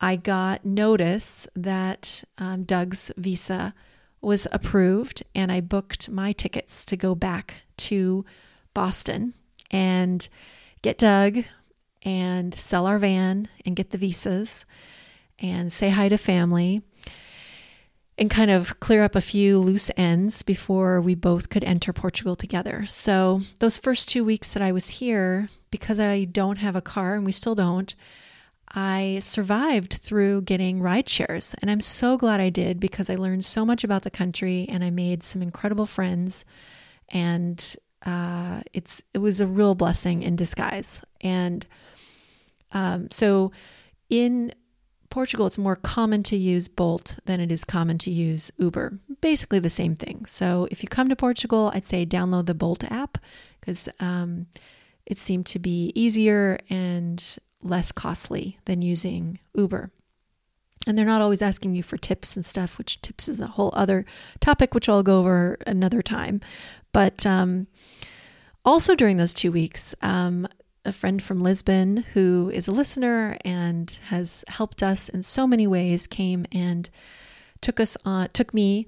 I 0.00 0.16
got 0.16 0.64
notice 0.64 1.48
that 1.56 2.22
um, 2.38 2.62
Doug's 2.62 3.10
visa 3.16 3.74
was 4.22 4.46
approved 4.52 5.22
and 5.34 5.50
I 5.50 5.60
booked 5.60 6.08
my 6.08 6.32
tickets 6.32 6.84
to 6.86 6.96
go 6.96 7.14
back 7.14 7.62
to 7.78 8.24
Boston 8.72 9.34
and 9.70 10.28
get 10.80 10.98
Doug 10.98 11.44
and 12.02 12.54
sell 12.54 12.86
our 12.86 12.98
van 12.98 13.48
and 13.64 13.76
get 13.76 13.90
the 13.90 13.98
visas 13.98 14.64
and 15.38 15.72
say 15.72 15.90
hi 15.90 16.08
to 16.08 16.16
family 16.16 16.82
and 18.18 18.30
kind 18.30 18.50
of 18.50 18.78
clear 18.78 19.02
up 19.02 19.16
a 19.16 19.20
few 19.20 19.58
loose 19.58 19.90
ends 19.96 20.42
before 20.42 21.00
we 21.00 21.14
both 21.14 21.48
could 21.48 21.64
enter 21.64 21.92
Portugal 21.92 22.36
together. 22.36 22.86
So, 22.88 23.40
those 23.58 23.78
first 23.78 24.08
two 24.08 24.24
weeks 24.24 24.52
that 24.52 24.62
I 24.62 24.70
was 24.70 24.88
here, 24.88 25.48
because 25.70 25.98
I 25.98 26.24
don't 26.24 26.58
have 26.58 26.76
a 26.76 26.82
car 26.82 27.14
and 27.14 27.24
we 27.24 27.32
still 27.32 27.54
don't, 27.54 27.94
I 28.74 29.18
survived 29.20 29.94
through 29.94 30.42
getting 30.42 30.80
ride 30.80 31.08
shares. 31.08 31.54
And 31.60 31.70
I'm 31.70 31.80
so 31.80 32.16
glad 32.16 32.40
I 32.40 32.48
did 32.48 32.80
because 32.80 33.10
I 33.10 33.16
learned 33.16 33.44
so 33.44 33.66
much 33.66 33.84
about 33.84 34.02
the 34.02 34.10
country 34.10 34.66
and 34.68 34.82
I 34.82 34.90
made 34.90 35.22
some 35.22 35.42
incredible 35.42 35.86
friends. 35.86 36.44
And 37.10 37.76
uh, 38.04 38.62
it's 38.72 39.02
it 39.12 39.18
was 39.18 39.40
a 39.40 39.46
real 39.46 39.74
blessing 39.74 40.22
in 40.22 40.36
disguise. 40.36 41.02
And 41.20 41.66
um, 42.72 43.10
so, 43.10 43.52
in 44.08 44.52
Portugal, 45.10 45.46
it's 45.46 45.58
more 45.58 45.76
common 45.76 46.22
to 46.24 46.36
use 46.36 46.68
Bolt 46.68 47.18
than 47.26 47.38
it 47.38 47.52
is 47.52 47.64
common 47.64 47.98
to 47.98 48.10
use 48.10 48.50
Uber. 48.56 48.98
Basically 49.20 49.58
the 49.58 49.68
same 49.68 49.94
thing. 49.94 50.24
So 50.24 50.66
if 50.70 50.82
you 50.82 50.88
come 50.88 51.10
to 51.10 51.16
Portugal, 51.16 51.70
I'd 51.74 51.84
say 51.84 52.06
download 52.06 52.46
the 52.46 52.54
Bolt 52.54 52.82
app 52.90 53.18
because 53.60 53.90
um, 54.00 54.46
it 55.04 55.18
seemed 55.18 55.44
to 55.46 55.58
be 55.58 55.92
easier 55.94 56.58
and 56.70 57.22
less 57.62 57.92
costly 57.92 58.58
than 58.64 58.82
using 58.82 59.38
Uber. 59.54 59.90
And 60.86 60.98
they're 60.98 61.06
not 61.06 61.22
always 61.22 61.42
asking 61.42 61.74
you 61.74 61.82
for 61.82 61.96
tips 61.96 62.34
and 62.34 62.44
stuff, 62.44 62.76
which 62.76 63.00
tips 63.02 63.28
is 63.28 63.40
a 63.40 63.46
whole 63.46 63.70
other 63.74 64.04
topic, 64.40 64.74
which 64.74 64.88
I'll 64.88 65.02
go 65.02 65.20
over 65.20 65.56
another 65.66 66.02
time. 66.02 66.40
But 66.92 67.24
um, 67.24 67.68
also 68.64 68.94
during 68.94 69.16
those 69.16 69.32
two 69.32 69.52
weeks, 69.52 69.94
um, 70.02 70.48
a 70.84 70.92
friend 70.92 71.22
from 71.22 71.40
Lisbon 71.40 71.98
who 72.14 72.50
is 72.52 72.66
a 72.66 72.72
listener 72.72 73.36
and 73.44 73.90
has 74.08 74.44
helped 74.48 74.82
us 74.82 75.08
in 75.08 75.22
so 75.22 75.46
many 75.46 75.66
ways 75.66 76.06
came 76.06 76.44
and 76.50 76.90
took 77.60 77.78
us 77.78 77.96
on 78.04 78.28
took 78.32 78.52
me 78.52 78.86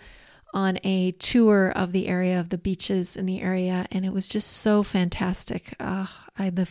on 0.52 0.78
a 0.82 1.12
tour 1.12 1.70
of 1.70 1.92
the 1.92 2.08
area 2.08 2.38
of 2.38 2.48
the 2.48 2.58
beaches 2.58 3.16
in 3.16 3.26
the 3.26 3.40
area 3.40 3.86
and 3.92 4.04
it 4.04 4.12
was 4.12 4.28
just 4.28 4.48
so 4.48 4.82
fantastic. 4.82 5.74
Uh, 5.78 6.06
I 6.36 6.50
the 6.50 6.68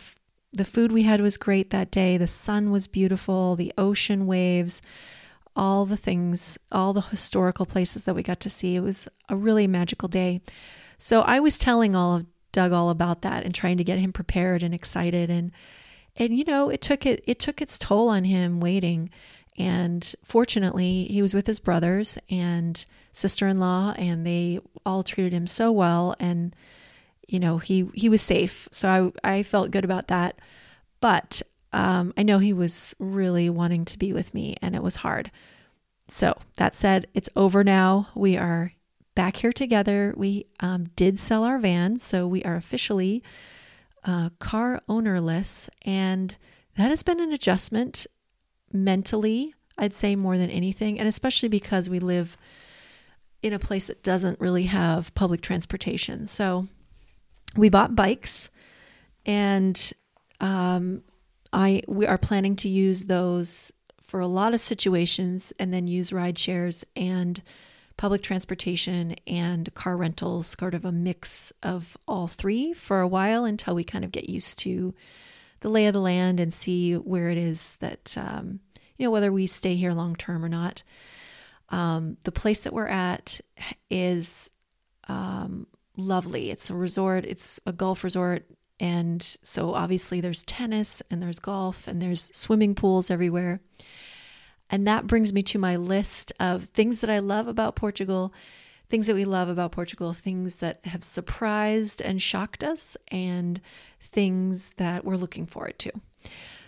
the 0.54 0.66
food 0.66 0.92
we 0.92 1.04
had 1.04 1.20
was 1.20 1.36
great 1.36 1.72
that 1.72 1.92
day. 1.92 2.16
The 2.18 2.28
sun 2.28 2.72
was 2.72 2.88
beautiful, 2.88 3.56
the 3.56 3.74
ocean 3.78 4.28
waves, 4.28 4.82
all 5.56 5.86
the 5.86 5.98
things, 5.98 6.58
all 6.72 6.94
the 6.94 7.02
historical 7.02 7.66
places 7.66 8.04
that 8.04 8.14
we 8.14 8.24
got 8.24 8.40
to 8.42 8.50
see. 8.50 8.76
It 8.76 8.82
was 8.82 9.08
a 9.30 9.36
really 9.36 9.68
magical 9.68 10.08
day. 10.08 10.42
So 10.98 11.22
I 11.22 11.40
was 11.40 11.58
telling 11.58 11.96
all 11.96 12.16
of 12.18 12.26
Doug 12.52 12.72
all 12.72 12.90
about 12.90 13.24
that 13.24 13.44
and 13.44 13.54
trying 13.54 13.78
to 13.78 13.84
get 13.84 13.98
him 13.98 14.14
prepared 14.14 14.64
and 14.64 14.74
excited 14.74 15.30
and 15.30 15.52
and 16.16 16.38
you 16.38 16.44
know 16.46 16.70
it 16.70 16.82
took 16.82 17.06
it 17.06 17.24
it 17.26 17.40
took 17.40 17.62
its 17.62 17.80
toll 17.80 18.10
on 18.10 18.26
him 18.26 18.60
waiting 18.60 19.10
and 19.58 20.16
fortunately 20.24 21.06
he 21.06 21.22
was 21.22 21.34
with 21.34 21.48
his 21.48 21.60
brothers 21.60 22.18
and 22.30 22.86
sister-in-law 23.12 23.96
and 23.98 24.26
they 24.26 24.60
all 24.86 25.02
treated 25.02 25.34
him 25.34 25.48
so 25.48 25.72
well 25.72 26.16
and 26.20 26.56
you 27.34 27.40
know 27.40 27.58
he 27.58 27.90
he 27.96 28.10
was 28.10 28.22
safe. 28.22 28.70
So 28.72 29.12
I 29.24 29.38
I 29.38 29.44
felt 29.44 29.72
good 29.72 29.84
about 29.84 30.08
that. 30.08 30.40
But 31.02 31.42
um, 31.74 32.14
I 32.16 32.22
know 32.22 32.38
he 32.38 32.54
was 32.54 32.96
really 33.00 33.50
wanting 33.50 33.86
to 33.86 33.98
be 33.98 34.14
with 34.14 34.34
me 34.36 34.56
and 34.62 34.76
it 34.76 34.84
was 34.84 34.98
hard. 34.98 35.32
So 36.08 36.38
that 36.58 36.76
said 36.76 37.08
it's 37.16 37.30
over 37.36 37.64
now. 37.64 38.10
We 38.14 38.38
are 38.38 38.74
back 39.16 39.38
here 39.38 39.52
together. 39.52 40.14
We 40.16 40.46
um, 40.60 40.86
did 40.96 41.20
sell 41.20 41.44
our 41.44 41.58
van, 41.58 41.98
so 41.98 42.28
we 42.28 42.44
are 42.44 42.56
officially 42.56 43.24
uh, 44.06 44.30
car 44.40 44.82
ownerless, 44.88 45.70
and 45.84 46.38
that 46.78 46.90
has 46.90 47.04
been 47.04 47.20
an 47.20 47.32
adjustment 47.32 48.06
mentally, 48.72 49.54
I'd 49.78 49.94
say 49.94 50.16
more 50.16 50.38
than 50.38 50.50
anything, 50.50 51.00
and 51.00 51.08
especially 51.08 51.50
because 51.50 51.90
we 51.90 52.00
live 52.00 52.38
in 53.42 53.54
a 53.54 53.60
place 53.60 53.88
that 53.88 54.04
doesn't 54.04 54.40
really 54.40 54.64
have 54.64 55.14
public 55.16 55.42
transportation. 55.42 56.28
So 56.28 56.68
we 57.56 57.70
bought 57.70 57.96
bikes, 57.96 58.50
and 59.26 59.94
um, 60.40 61.04
I 61.52 61.84
we 61.88 62.06
are 62.06 62.18
planning 62.18 62.56
to 62.58 62.70
use 62.70 63.06
those 63.06 63.72
for 64.02 64.20
a 64.20 64.28
lot 64.28 64.54
of 64.54 64.60
situations, 64.60 65.54
and 65.60 65.74
then 65.74 65.88
use 65.88 66.14
ride 66.14 66.38
shares 66.38 66.86
and 66.96 67.42
public 67.98 68.24
transportation 68.24 69.16
and 69.28 69.74
car 69.76 69.96
rentals, 69.96 70.56
sort 70.60 70.74
of 70.74 70.84
a 70.84 70.92
mix 70.92 71.54
of 71.62 71.96
all 72.08 72.28
three 72.28 72.74
for 72.74 73.02
a 73.02 73.08
while 73.08 73.46
until 73.46 73.76
we 73.76 73.84
kind 73.84 74.04
of 74.04 74.12
get 74.12 74.30
used 74.30 74.60
to 74.60 74.94
the 75.62 75.70
lay 75.70 75.86
of 75.86 75.94
the 75.94 76.02
land 76.02 76.40
and 76.40 76.54
see 76.54 76.94
where 76.96 77.30
it 77.30 77.38
is 77.38 77.78
that, 77.78 78.16
um, 78.18 78.60
you 78.98 79.06
know, 79.06 79.12
whether 79.12 79.32
we 79.32 79.48
stay 79.48 79.76
here 79.76 79.94
long 79.94 80.16
term 80.16 80.44
or 80.44 80.50
not. 80.50 80.84
Um, 81.70 82.18
the 82.24 82.32
place 82.32 82.62
that 82.62 82.74
we're 82.74 82.88
at 82.88 83.40
is 83.90 84.52
um, 85.08 85.68
lovely. 85.98 86.52
It's 86.52 86.70
a 86.70 86.76
resort, 86.76 87.26
it's 87.26 87.60
a 87.66 87.74
golf 87.74 88.04
resort. 88.04 88.46
And 88.80 89.22
so 89.44 89.74
obviously 89.74 90.20
there's 90.20 90.44
tennis 90.44 91.02
and 91.10 91.22
there's 91.22 91.40
golf 91.40 91.88
and 91.88 92.02
there's 92.02 92.36
swimming 92.36 92.76
pools 92.76 93.10
everywhere. 93.12 93.62
And 94.70 94.88
that 94.88 95.08
brings 95.08 95.32
me 95.32 95.44
to 95.44 95.60
my 95.60 95.76
list 95.76 96.34
of 96.40 96.66
things 96.66 97.00
that 97.02 97.10
I 97.10 97.20
love 97.20 97.48
about 97.48 97.76
Portugal, 97.76 98.34
things 98.90 99.08
that 99.08 99.16
we 99.16 99.26
love 99.26 99.48
about 99.48 99.72
Portugal, 99.72 100.14
things 100.14 100.58
that 100.58 100.80
have 100.86 101.04
surprised 101.04 102.02
and 102.02 102.22
shocked 102.22 102.64
us, 102.64 102.98
and 103.10 103.62
things 104.02 104.72
that 104.78 105.06
we're 105.06 105.16
looking 105.16 105.46
forward 105.46 105.78
to. 105.80 105.92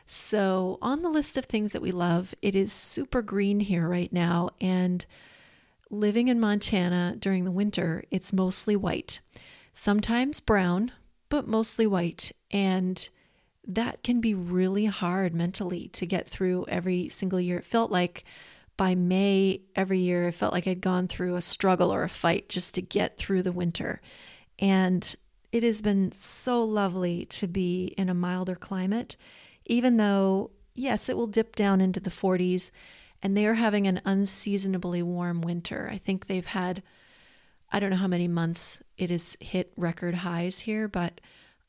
So, 0.05 0.77
on 0.83 1.01
the 1.01 1.09
list 1.09 1.35
of 1.35 1.45
things 1.45 1.71
that 1.71 1.81
we 1.81 1.91
love, 1.91 2.35
it 2.41 2.53
is 2.53 2.71
super 2.71 3.23
green 3.23 3.59
here 3.59 3.87
right 3.87 4.13
now. 4.13 4.51
And 4.61 5.03
living 5.89 6.27
in 6.27 6.39
Montana 6.39 7.15
during 7.17 7.45
the 7.45 7.51
winter, 7.51 8.03
it's 8.11 8.33
mostly 8.33 8.75
white, 8.75 9.19
sometimes 9.73 10.39
brown, 10.39 10.91
but 11.29 11.47
mostly 11.47 11.87
white. 11.87 12.31
And 12.51 13.07
that 13.67 14.03
can 14.03 14.21
be 14.21 14.33
really 14.33 14.85
hard 14.85 15.33
mentally 15.33 15.87
to 15.89 16.05
get 16.05 16.27
through 16.27 16.65
every 16.67 17.09
single 17.09 17.39
year. 17.39 17.57
It 17.57 17.65
felt 17.65 17.91
like 17.91 18.23
by 18.77 18.95
May 18.95 19.61
every 19.75 19.99
year, 19.99 20.27
I 20.27 20.31
felt 20.31 20.53
like 20.53 20.67
I'd 20.67 20.81
gone 20.81 21.07
through 21.07 21.35
a 21.35 21.41
struggle 21.41 21.93
or 21.93 22.03
a 22.03 22.09
fight 22.09 22.49
just 22.49 22.75
to 22.75 22.81
get 22.81 23.17
through 23.17 23.41
the 23.41 23.51
winter. 23.51 24.01
And 24.59 25.15
it 25.51 25.63
has 25.63 25.81
been 25.81 26.11
so 26.11 26.63
lovely 26.63 27.25
to 27.25 27.47
be 27.47 27.93
in 27.97 28.09
a 28.09 28.13
milder 28.13 28.55
climate, 28.55 29.15
even 29.65 29.97
though, 29.97 30.51
yes, 30.73 31.07
it 31.07 31.15
will 31.15 31.27
dip 31.27 31.55
down 31.55 31.79
into 31.79 31.99
the 31.99 32.09
40s, 32.09 32.71
and 33.25 33.35
they 33.35 33.47
are 33.47 33.55
having 33.55 33.87
an 33.87 34.01
unseasonably 34.05 35.01
warm 35.01 35.41
winter. 35.41 35.89
I 35.91 35.97
think 35.97 36.27
they've 36.27 36.45
had, 36.45 36.83
I 37.71 37.79
don't 37.79 37.89
know 37.89 37.95
how 37.95 38.05
many 38.05 38.27
months 38.27 38.83
it 38.99 39.09
has 39.09 39.35
hit 39.39 39.73
record 39.75 40.13
highs 40.13 40.59
here, 40.59 40.87
but 40.87 41.19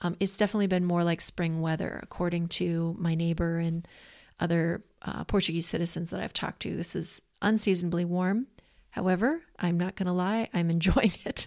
um, 0.02 0.18
it's 0.20 0.36
definitely 0.36 0.66
been 0.66 0.84
more 0.84 1.02
like 1.02 1.22
spring 1.22 1.62
weather, 1.62 1.98
according 2.02 2.48
to 2.48 2.94
my 2.98 3.14
neighbor 3.14 3.56
and 3.56 3.88
other 4.38 4.84
uh, 5.00 5.24
Portuguese 5.24 5.66
citizens 5.66 6.10
that 6.10 6.20
I've 6.20 6.34
talked 6.34 6.60
to. 6.60 6.76
This 6.76 6.94
is 6.94 7.22
unseasonably 7.40 8.04
warm. 8.04 8.48
However, 8.90 9.40
I'm 9.58 9.78
not 9.78 9.96
going 9.96 10.08
to 10.08 10.12
lie, 10.12 10.50
I'm 10.52 10.68
enjoying 10.78 11.14
it. 11.24 11.46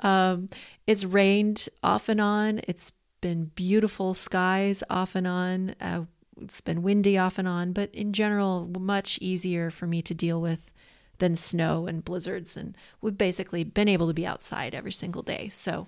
um, 0.00 0.48
it's 0.88 1.04
rained 1.04 1.68
off 1.80 2.08
and 2.08 2.20
on. 2.20 2.60
It's 2.66 2.90
been 3.20 3.52
beautiful 3.54 4.14
skies 4.14 4.82
off 4.90 5.14
and 5.14 5.28
on. 5.28 5.76
Uh, 5.80 6.06
it's 6.40 6.60
been 6.60 6.82
windy 6.82 7.18
off 7.18 7.38
and 7.38 7.46
on, 7.46 7.72
but 7.72 7.94
in 7.94 8.12
general, 8.12 8.68
much 8.78 9.18
easier 9.20 9.70
for 9.70 9.86
me 9.86 10.02
to 10.02 10.14
deal 10.14 10.40
with 10.40 10.72
than 11.18 11.36
snow 11.36 11.86
and 11.86 12.04
blizzards. 12.04 12.56
And 12.56 12.76
we've 13.00 13.18
basically 13.18 13.64
been 13.64 13.88
able 13.88 14.08
to 14.08 14.14
be 14.14 14.26
outside 14.26 14.74
every 14.74 14.92
single 14.92 15.22
day. 15.22 15.50
So 15.52 15.86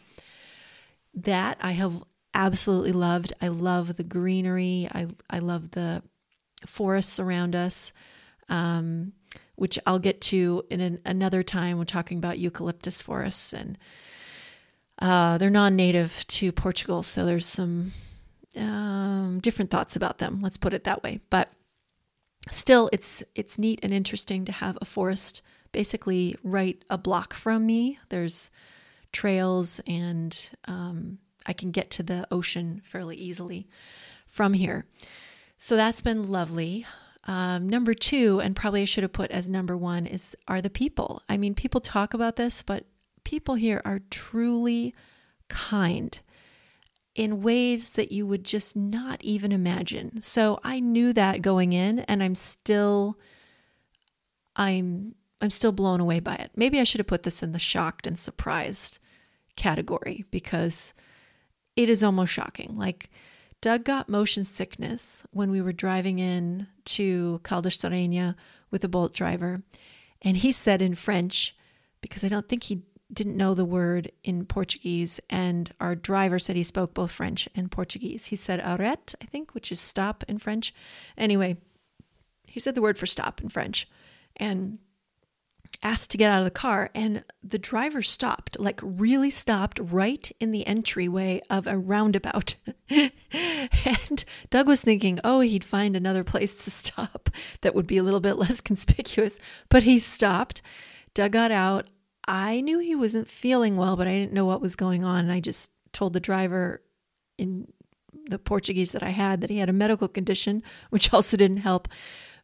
that 1.15 1.59
I 1.61 1.73
have 1.73 2.05
absolutely 2.35 2.93
loved. 2.93 3.33
I 3.41 3.49
love 3.49 3.97
the 3.97 4.05
greenery. 4.05 4.89
I 4.93 5.07
I 5.31 5.39
love 5.39 5.71
the 5.71 6.03
forests 6.67 7.21
around 7.21 7.55
us, 7.55 7.93
um, 8.49 9.13
which 9.55 9.79
I'll 9.87 9.99
get 9.99 10.21
to 10.23 10.65
in 10.71 10.81
an, 10.81 11.01
another 11.05 11.43
time. 11.43 11.79
We're 11.79 11.85
talking 11.85 12.19
about 12.19 12.39
eucalyptus 12.39 13.01
forests, 13.01 13.53
and 13.53 13.79
uh, 14.99 15.39
they're 15.39 15.51
non-native 15.51 16.27
to 16.27 16.53
Portugal, 16.53 17.03
so 17.03 17.25
there's 17.25 17.47
some 17.47 17.93
um, 18.57 19.41
different 19.43 19.71
thoughts 19.71 19.97
about 19.97 20.19
them. 20.19 20.41
Let's 20.41 20.57
put 20.57 20.75
it 20.75 20.85
that 20.85 21.03
way. 21.03 21.21
But 21.31 21.51
still, 22.51 22.91
it's 22.93 23.23
it's 23.35 23.59
neat 23.59 23.81
and 23.83 23.93
interesting 23.93 24.45
to 24.45 24.53
have 24.53 24.79
a 24.81 24.85
forest 24.85 25.43
basically 25.73 26.37
right 26.43 26.83
a 26.89 26.97
block 26.97 27.35
from 27.35 27.67
me. 27.67 27.99
There's 28.09 28.51
trails 29.13 29.81
and 29.87 30.51
um, 30.67 31.19
I 31.47 31.53
can 31.53 31.71
get 31.71 31.91
to 31.93 32.03
the 32.03 32.27
ocean 32.31 32.81
fairly 32.85 33.17
easily 33.17 33.67
from 34.27 34.55
here. 34.55 34.87
So 35.59 35.77
that's 35.77 36.01
been 36.01 36.31
lovely. 36.31 36.87
Um, 37.27 37.69
number 37.69 37.95
two, 37.95 38.41
and 38.41 38.55
probably 38.55 38.83
I 38.83 38.87
should 38.87 39.03
have 39.03 39.13
put 39.13 39.31
as 39.31 39.49
number 39.49 39.77
one, 39.77 40.07
is 40.07 40.37
are 40.47 40.61
the 40.61 40.71
people. 40.71 41.23
I 41.29 41.37
mean, 41.37 41.55
people 41.55 41.81
talk 41.81 42.15
about 42.15 42.37
this, 42.37 42.63
but 42.63 42.85
people 43.25 43.55
here 43.55 43.81
are 43.85 44.01
truly 44.11 44.95
kind 45.49 46.19
in 47.15 47.43
ways 47.43 47.93
that 47.93 48.11
you 48.11 48.27
would 48.27 48.45
just 48.45 48.75
not 48.75 49.23
even 49.23 49.53
imagine. 49.53 50.21
So 50.21 50.59
I 50.65 50.81
knew 50.81 51.13
that 51.13 51.43
going 51.43 51.73
in, 51.73 52.01
and 52.01 52.23
I'm 52.23 52.35
still, 52.35 53.19
I'm, 54.57 55.15
I'm 55.41 55.51
still 55.51 55.73
blown 55.73 56.01
away 56.01 56.21
by 56.21 56.35
it. 56.35 56.51
Maybe 56.57 56.81
I 56.81 56.85
should 56.85 56.99
have 56.99 57.07
put 57.07 57.23
this 57.23 57.43
in 57.43 57.53
the 57.53 57.59
shocked 57.59 58.07
and 58.07 58.19
surprised 58.19 58.99
category 59.57 60.25
because 60.31 60.95
it 61.77 61.89
is 61.89 62.03
almost 62.03 62.33
shocking. 62.33 62.75
Like 62.77 63.11
Doug 63.61 63.85
got 63.85 64.09
motion 64.09 64.45
sickness 64.45 65.25
when 65.31 65.51
we 65.51 65.63
were 65.63 65.73
driving 65.73 66.19
in 66.19 66.67
to 66.85 67.41
Caldas 67.45 68.35
with 68.71 68.85
a 68.85 68.89
Bolt 68.89 69.15
driver. 69.15 69.63
And 70.23 70.37
he 70.37 70.53
said 70.53 70.83
in 70.83 70.95
French, 70.95 71.57
because 72.01 72.25
I 72.25 72.29
don't 72.29 72.49
think 72.49 72.65
he 72.65 72.83
didn't 73.15 73.37
know 73.37 73.55
the 73.55 73.65
word 73.65 74.13
in 74.23 74.45
Portuguese, 74.45 75.21
and 75.31 75.73
our 75.81 75.95
driver 75.95 76.39
said 76.39 76.57
he 76.57 76.63
spoke 76.63 76.95
both 76.95 77.13
French 77.13 77.49
and 77.55 77.71
Portuguese. 77.71 78.27
He 78.27 78.37
said 78.37 78.61
arrête, 78.61 79.15
I 79.23 79.27
think, 79.27 79.55
which 79.55 79.73
is 79.73 79.81
stop 79.81 80.25
in 80.29 80.39
French. 80.39 80.75
Anyway, 81.17 81.57
he 82.47 82.61
said 82.61 82.75
the 82.75 82.83
word 82.83 82.99
for 82.99 83.07
stop 83.07 83.41
in 83.41 83.49
French. 83.49 83.89
And 84.37 84.79
asked 85.83 86.11
to 86.11 86.17
get 86.17 86.31
out 86.31 86.39
of 86.39 86.45
the 86.45 86.51
car 86.51 86.91
and 86.95 87.25
the 87.43 87.59
driver 87.59 88.03
stopped 88.03 88.59
like 88.59 88.81
really 88.83 89.31
stopped 89.31 89.79
right 89.81 90.31
in 90.41 90.51
the 90.51 90.67
entryway 90.67 91.41
of 91.51 91.67
a 91.67 91.77
roundabout 91.77 92.55
and 92.91 94.25
doug 94.51 94.67
was 94.67 94.81
thinking 94.81 95.19
oh 95.25 95.41
he'd 95.41 95.65
find 95.65 95.97
another 95.97 96.25
place 96.25 96.65
to 96.65 96.71
stop 96.71 97.29
that 97.63 97.75
would 97.75 97.87
be 97.87 97.99
a 97.99 98.03
little 98.03 98.21
bit 98.21 98.37
less 98.37 98.61
conspicuous 98.61 99.39
but 99.69 99.83
he 99.83 99.99
stopped 99.99 100.63
doug 101.13 101.33
got 101.33 101.51
out 101.51 101.89
i 102.27 102.61
knew 102.61 102.79
he 102.79 102.95
wasn't 102.95 103.29
feeling 103.29 103.77
well 103.77 103.97
but 103.97 104.07
i 104.07 104.15
didn't 104.15 104.33
know 104.33 104.45
what 104.45 104.61
was 104.61 104.77
going 104.77 105.05
on 105.05 105.21
and 105.21 105.33
i 105.33 105.41
just 105.41 105.71
told 105.93 106.13
the 106.13 106.21
driver 106.21 106.83
in 107.39 107.67
the 108.27 108.39
portuguese 108.39 108.93
that 108.93 109.03
i 109.03 109.11
had 109.11 109.41
that 109.41 109.51
he 109.51 109.59
had 109.59 109.69
a 109.69 109.73
medical 109.73 110.09
condition 110.09 110.63
which 110.91 111.13
also 111.13 111.37
didn't 111.37 111.59
help 111.59 111.89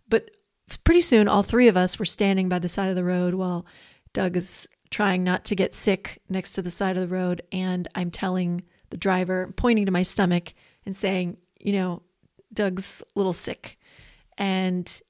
but 0.08 0.30
pretty 0.78 1.00
soon, 1.00 1.28
all 1.28 1.42
three 1.42 1.68
of 1.68 1.76
us 1.76 1.98
were 1.98 2.04
standing 2.04 2.48
by 2.48 2.58
the 2.58 2.68
side 2.68 2.88
of 2.88 2.96
the 2.96 3.04
road 3.04 3.34
while 3.34 3.66
Doug 4.12 4.36
is 4.36 4.68
trying 4.90 5.22
not 5.22 5.44
to 5.46 5.54
get 5.54 5.74
sick 5.74 6.20
next 6.28 6.52
to 6.54 6.62
the 6.62 6.70
side 6.70 6.96
of 6.96 7.08
the 7.08 7.14
road. 7.14 7.42
And 7.52 7.88
I'm 7.94 8.10
telling 8.10 8.62
the 8.90 8.96
driver, 8.96 9.52
pointing 9.56 9.86
to 9.86 9.92
my 9.92 10.02
stomach 10.02 10.52
and 10.84 10.96
saying, 10.96 11.36
you 11.60 11.72
know, 11.72 12.02
Doug's 12.52 13.02
a 13.02 13.18
little 13.18 13.32
sick. 13.32 13.78
And 14.36 15.00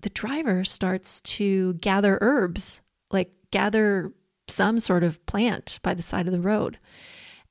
the 0.00 0.10
driver 0.10 0.64
starts 0.64 1.20
to 1.22 1.74
gather 1.74 2.18
herbs, 2.20 2.82
like 3.10 3.32
gather 3.52 4.12
some 4.48 4.80
sort 4.80 5.04
of 5.04 5.24
plant 5.26 5.78
by 5.82 5.94
the 5.94 6.02
side 6.02 6.26
of 6.26 6.32
the 6.32 6.40
road. 6.40 6.78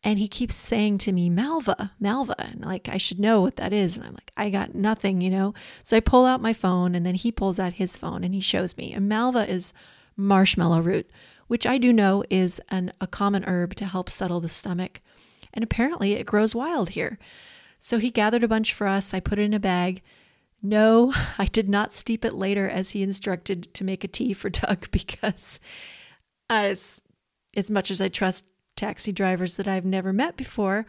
And 0.03 0.17
he 0.17 0.27
keeps 0.27 0.55
saying 0.55 0.97
to 0.99 1.11
me, 1.11 1.29
Malva, 1.29 1.91
Malva. 1.99 2.35
And 2.39 2.65
like, 2.65 2.89
I 2.89 2.97
should 2.97 3.19
know 3.19 3.39
what 3.41 3.55
that 3.57 3.71
is. 3.71 3.95
And 3.95 4.05
I'm 4.05 4.13
like, 4.13 4.31
I 4.35 4.49
got 4.49 4.73
nothing, 4.73 5.21
you 5.21 5.29
know? 5.29 5.53
So 5.83 5.95
I 5.95 5.99
pull 5.99 6.25
out 6.25 6.41
my 6.41 6.53
phone 6.53 6.95
and 6.95 7.05
then 7.05 7.15
he 7.15 7.31
pulls 7.31 7.59
out 7.59 7.73
his 7.73 7.95
phone 7.95 8.23
and 8.23 8.33
he 8.33 8.41
shows 8.41 8.75
me. 8.77 8.93
And 8.93 9.07
Malva 9.07 9.49
is 9.49 9.73
marshmallow 10.17 10.81
root, 10.81 11.09
which 11.47 11.67
I 11.67 11.77
do 11.77 11.93
know 11.93 12.23
is 12.31 12.59
an, 12.69 12.91
a 12.99 13.05
common 13.05 13.43
herb 13.45 13.75
to 13.75 13.85
help 13.85 14.09
settle 14.09 14.39
the 14.39 14.49
stomach. 14.49 15.01
And 15.53 15.63
apparently 15.63 16.13
it 16.13 16.25
grows 16.25 16.55
wild 16.55 16.89
here. 16.89 17.19
So 17.77 17.99
he 17.99 18.09
gathered 18.09 18.43
a 18.43 18.47
bunch 18.47 18.73
for 18.73 18.87
us. 18.87 19.13
I 19.13 19.19
put 19.19 19.37
it 19.37 19.43
in 19.43 19.53
a 19.53 19.59
bag. 19.59 20.01
No, 20.61 21.13
I 21.37 21.45
did 21.45 21.69
not 21.69 21.93
steep 21.93 22.23
it 22.23 22.33
later 22.33 22.69
as 22.69 22.91
he 22.91 23.01
instructed 23.01 23.73
to 23.73 23.83
make 23.83 24.03
a 24.03 24.07
tea 24.07 24.33
for 24.33 24.49
Doug 24.49 24.89
because 24.91 25.59
as, 26.49 27.01
as 27.55 27.71
much 27.71 27.89
as 27.89 28.01
I 28.01 28.09
trust 28.09 28.45
taxi 28.75 29.11
drivers 29.11 29.57
that 29.57 29.67
I've 29.67 29.85
never 29.85 30.13
met 30.13 30.37
before. 30.37 30.85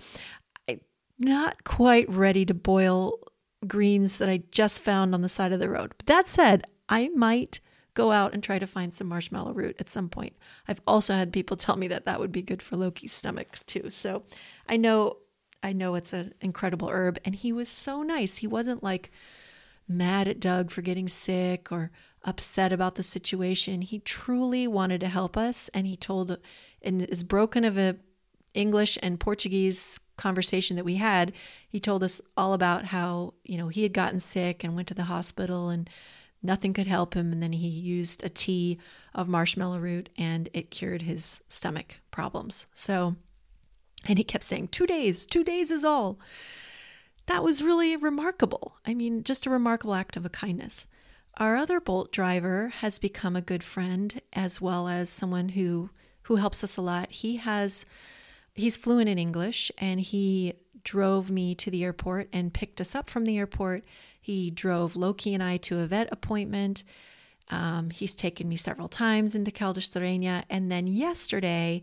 I'm 0.68 0.80
not 1.18 1.64
quite 1.64 2.08
ready 2.11 2.44
to 2.46 2.54
boil 2.54 3.18
greens 3.66 4.18
that 4.18 4.28
I 4.28 4.42
just 4.50 4.80
found 4.80 5.14
on 5.14 5.22
the 5.22 5.28
side 5.28 5.52
of 5.52 5.61
the 5.61 5.70
road. 5.70 5.92
But 5.98 6.06
that 6.06 6.26
said, 6.26 6.64
I 6.88 7.08
might 7.11 7.61
go 7.94 8.11
out 8.11 8.32
and 8.32 8.42
try 8.42 8.58
to 8.58 8.66
find 8.66 8.92
some 8.92 9.08
marshmallow 9.08 9.52
root 9.52 9.76
at 9.78 9.88
some 9.90 10.08
point. 10.08 10.35
I've 10.66 10.80
also 10.87 11.14
had 11.14 11.32
people 11.32 11.56
tell 11.56 11.76
me 11.76 11.88
that 11.88 12.06
that 12.06 12.20
would 12.20 12.32
be 12.32 12.42
good 12.42 12.62
for 12.62 12.76
Loki's 12.76 13.12
stomach 13.12 13.58
too. 13.66 13.90
So 13.90 14.24
I 14.66 14.76
know 14.76 15.18
I 15.62 15.72
know 15.72 15.94
it's 15.94 16.12
an 16.12 16.35
incredible 16.40 16.88
herb 16.88 17.18
and 17.24 17.35
he 17.35 17.52
was 17.52 17.68
so 17.68 18.02
nice. 18.02 18.38
He 18.38 18.46
wasn't 18.46 18.82
like 18.82 19.12
mad 19.88 20.29
at 20.29 20.40
Doug 20.40 20.71
for 20.71 20.83
getting 20.83 21.09
sick 21.09 21.71
or 21.71 21.90
upset 22.25 22.73
about 22.73 22.95
the 22.95 23.03
situation. 23.03 23.83
He 23.83 23.99
truly 23.99 24.66
wanted 24.66 25.01
to 25.01 25.09
help 25.09 25.37
us 25.37 25.68
and 25.75 25.87
he 25.87 25.97
told 25.97 26.38
in 26.81 27.05
as 27.07 27.25
broken 27.25 27.64
of 27.64 27.77
a 27.77 27.97
English 28.55 28.99
and 29.03 29.18
Portuguese 29.18 29.99
conversation 30.16 30.77
that 30.77 30.85
we 30.85 30.97
had, 30.97 31.33
he 31.68 31.81
told 31.81 32.05
us 32.05 32.21
all 32.37 32.53
about 32.53 32.85
how, 32.87 33.35
you 33.45 33.57
know, 33.57 33.68
he 33.68 33.83
had 33.83 33.95
gotten 33.95 34.21
sick 34.21 34.62
and 34.62 34.77
went 34.77 34.88
to 34.88 34.95
the 34.95 35.05
hospital 35.05 35.71
and 35.71 35.88
nothing 36.42 36.73
could 36.73 36.87
help 36.87 37.14
him 37.14 37.33
and 37.33 37.42
then 37.42 37.53
he 37.53 37.68
used 37.68 38.23
a 38.23 38.29
tea 38.29 38.79
of 39.14 39.27
marshmallow 39.27 39.79
root 39.79 40.11
and 40.18 40.49
it 40.53 40.71
cured 40.71 41.03
his 41.03 41.40
stomach 41.49 42.01
problems. 42.11 42.66
So 42.75 43.16
and 44.07 44.18
he 44.18 44.25
kept 44.25 44.45
saying 44.45 44.68
2 44.68 44.87
days, 44.87 45.25
2 45.27 45.45
days 45.45 45.71
is 45.71 45.85
all. 45.85 46.18
That 47.26 47.44
was 47.44 47.62
really 47.62 47.96
remarkable. 47.96 48.76
I 48.87 48.94
mean, 48.94 49.22
just 49.22 49.46
a 49.46 49.50
remarkable 49.50 49.94
act 49.94 50.16
of 50.16 50.26
a 50.26 50.30
kindness. 50.30 50.87
Our 51.38 51.56
other 51.56 51.80
Bolt 51.80 52.12
driver 52.12 52.68
has 52.68 52.98
become 52.98 53.37
a 53.37 53.40
good 53.42 53.62
friend 53.62 54.20
as 54.32 54.61
well 54.61 54.88
as 54.88 55.08
someone 55.11 55.50
who 55.50 55.90
who 56.26 56.37
helps 56.37 56.62
us 56.62 56.76
a 56.76 56.82
lot. 56.82 57.11
He 57.11 57.37
has 57.37 57.85
he's 58.54 58.76
fluent 58.76 59.08
in 59.08 59.18
English 59.18 59.72
and 59.78 59.98
he 59.98 60.54
drove 60.85 61.30
me 61.30 61.54
to 61.54 61.70
the 61.70 61.85
airport 61.85 62.28
and 62.32 62.52
picked 62.52 62.80
us 62.80 62.94
up 62.94 63.08
from 63.08 63.24
the 63.24 63.38
airport. 63.38 63.85
He 64.20 64.50
drove 64.50 64.97
Loki 64.97 65.34
and 65.34 65.42
I 65.42 65.57
to 65.59 65.80
a 65.80 65.86
vet 65.86 66.09
appointment. 66.12 66.84
Um, 67.49 67.90
he's 67.90 68.14
taken 68.14 68.49
me 68.49 68.57
several 68.57 68.88
times 68.88 69.34
into 69.34 69.51
Rainha. 69.51 70.44
And 70.49 70.70
then 70.70 70.86
yesterday, 70.86 71.82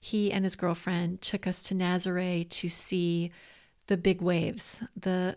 he 0.00 0.32
and 0.32 0.44
his 0.44 0.56
girlfriend 0.56 1.22
took 1.22 1.46
us 1.46 1.62
to 1.64 1.74
Nazaré 1.74 2.48
to 2.48 2.68
see 2.68 3.30
the 3.88 3.96
big 3.96 4.22
waves. 4.22 4.82
The 4.96 5.36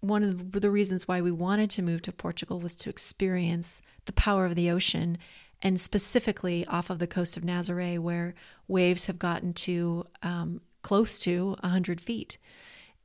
one 0.00 0.22
of 0.22 0.52
the 0.52 0.70
reasons 0.70 1.08
why 1.08 1.22
we 1.22 1.30
wanted 1.30 1.70
to 1.70 1.82
move 1.82 2.02
to 2.02 2.12
Portugal 2.12 2.60
was 2.60 2.74
to 2.74 2.90
experience 2.90 3.80
the 4.04 4.12
power 4.12 4.44
of 4.44 4.54
the 4.54 4.70
ocean 4.70 5.16
and 5.62 5.80
specifically 5.80 6.66
off 6.66 6.90
of 6.90 6.98
the 6.98 7.06
coast 7.06 7.38
of 7.38 7.42
Nazaré, 7.42 7.98
where 7.98 8.34
waves 8.68 9.06
have 9.06 9.18
gotten 9.18 9.54
to 9.54 10.06
um, 10.22 10.60
close 10.82 11.18
to 11.20 11.56
100 11.60 12.02
feet. 12.02 12.36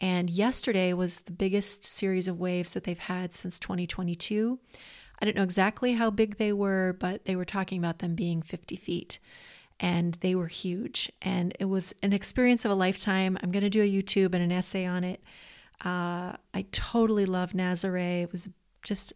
And 0.01 0.29
yesterday 0.29 0.91
was 0.91 1.21
the 1.21 1.31
biggest 1.31 1.85
series 1.85 2.27
of 2.27 2.37
waves 2.37 2.73
that 2.73 2.83
they've 2.83 2.99
had 2.99 3.31
since 3.31 3.59
2022. 3.59 4.59
I 5.21 5.25
don't 5.25 5.37
know 5.37 5.43
exactly 5.43 5.93
how 5.93 6.09
big 6.09 6.37
they 6.37 6.51
were, 6.51 6.97
but 6.99 7.23
they 7.23 7.37
were 7.37 7.45
talking 7.45 7.79
about 7.79 7.99
them 7.99 8.15
being 8.15 8.41
50 8.41 8.75
feet 8.75 9.19
and 9.79 10.15
they 10.15 10.35
were 10.35 10.47
huge. 10.47 11.11
And 11.21 11.55
it 11.59 11.65
was 11.65 11.93
an 12.03 12.13
experience 12.13 12.65
of 12.65 12.71
a 12.71 12.75
lifetime. 12.75 13.37
I'm 13.41 13.51
going 13.51 13.63
to 13.63 13.69
do 13.69 13.81
a 13.81 13.89
YouTube 13.89 14.33
and 14.33 14.43
an 14.43 14.51
essay 14.51 14.85
on 14.85 15.03
it. 15.03 15.23
Uh, 15.83 16.33
I 16.53 16.65
totally 16.71 17.25
love 17.25 17.53
Nazare. 17.53 18.23
It 18.23 18.31
was 18.31 18.49
just 18.83 19.13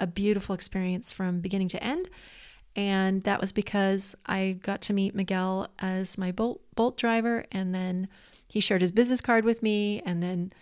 a 0.00 0.06
beautiful 0.06 0.54
experience 0.54 1.12
from 1.12 1.40
beginning 1.40 1.68
to 1.68 1.82
end. 1.82 2.08
And 2.74 3.22
that 3.22 3.40
was 3.40 3.52
because 3.52 4.14
I 4.26 4.58
got 4.62 4.82
to 4.82 4.92
meet 4.92 5.14
Miguel 5.14 5.68
as 5.78 6.18
my 6.18 6.32
bolt, 6.32 6.60
bolt 6.74 6.96
driver. 6.96 7.44
And 7.52 7.74
then 7.74 8.08
he 8.48 8.60
shared 8.60 8.82
his 8.82 8.92
business 8.92 9.20
card 9.20 9.44
with 9.44 9.62
me. 9.62 10.02
And 10.04 10.22
then, 10.22 10.52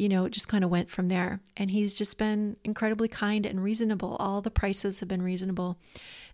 you 0.00 0.08
know, 0.08 0.24
it 0.24 0.32
just 0.32 0.48
kind 0.48 0.64
of 0.64 0.70
went 0.70 0.90
from 0.90 1.08
there. 1.08 1.40
And 1.56 1.70
he's 1.70 1.94
just 1.94 2.18
been 2.18 2.56
incredibly 2.64 3.08
kind 3.08 3.46
and 3.46 3.62
reasonable. 3.62 4.16
All 4.16 4.40
the 4.40 4.50
prices 4.50 5.00
have 5.00 5.08
been 5.08 5.22
reasonable. 5.22 5.78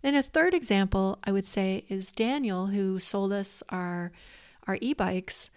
Then 0.03 0.15
a 0.15 0.23
third 0.23 0.55
example 0.55 1.19
I 1.25 1.33
would 1.33 1.47
say 1.47 1.85
is 1.89 2.13
Daniel, 2.13 2.69
who 2.69 2.99
sold 2.99 3.33
us 3.33 3.63
our, 3.69 4.13
our 4.67 4.79
e 4.81 4.95
bikes 4.95 5.51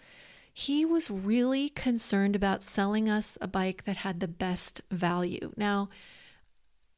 he 0.52 0.84
was 0.84 1.10
really 1.10 1.68
concerned 1.70 2.36
about 2.36 2.62
selling 2.62 3.08
us 3.08 3.38
a 3.40 3.48
bike 3.48 3.84
that 3.84 3.98
had 3.98 4.20
the 4.20 4.28
best 4.28 4.80
value. 4.90 5.52
Now, 5.56 5.88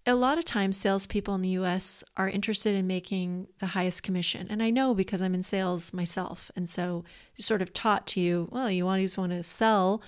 a 0.04 0.14
lot 0.16 0.38
of 0.38 0.44
times 0.44 0.76
salespeople 0.76 1.34
in 1.34 1.42
the 1.42 1.50
US 1.50 2.02
are 2.16 2.28
interested 2.28 2.74
in 2.74 2.86
making 2.86 3.46
the 3.58 3.68
highest 3.68 4.02
commission. 4.02 4.48
And 4.50 4.62
I 4.62 4.70
know 4.70 4.94
because 4.94 5.22
I'm 5.22 5.34
in 5.34 5.44
sales 5.44 5.92
myself. 5.92 6.50
And 6.56 6.68
so 6.68 7.04
sort 7.38 7.62
of 7.62 7.72
taught 7.72 8.06
to 8.08 8.20
you, 8.20 8.48
well, 8.50 8.70
you 8.70 8.88
always 8.88 9.16
want 9.16 9.30
to 9.30 9.42
sell 9.42 10.02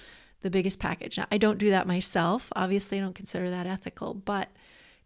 the 0.45 0.51
biggest 0.51 0.79
package. 0.79 1.17
Now, 1.17 1.27
I 1.33 1.39
don't 1.39 1.59
do 1.59 1.71
that 1.71 1.87
myself. 1.87 2.53
Obviously, 2.55 2.99
I 2.99 3.01
don't 3.01 3.15
consider 3.15 3.49
that 3.49 3.67
ethical, 3.67 4.13
but 4.13 4.51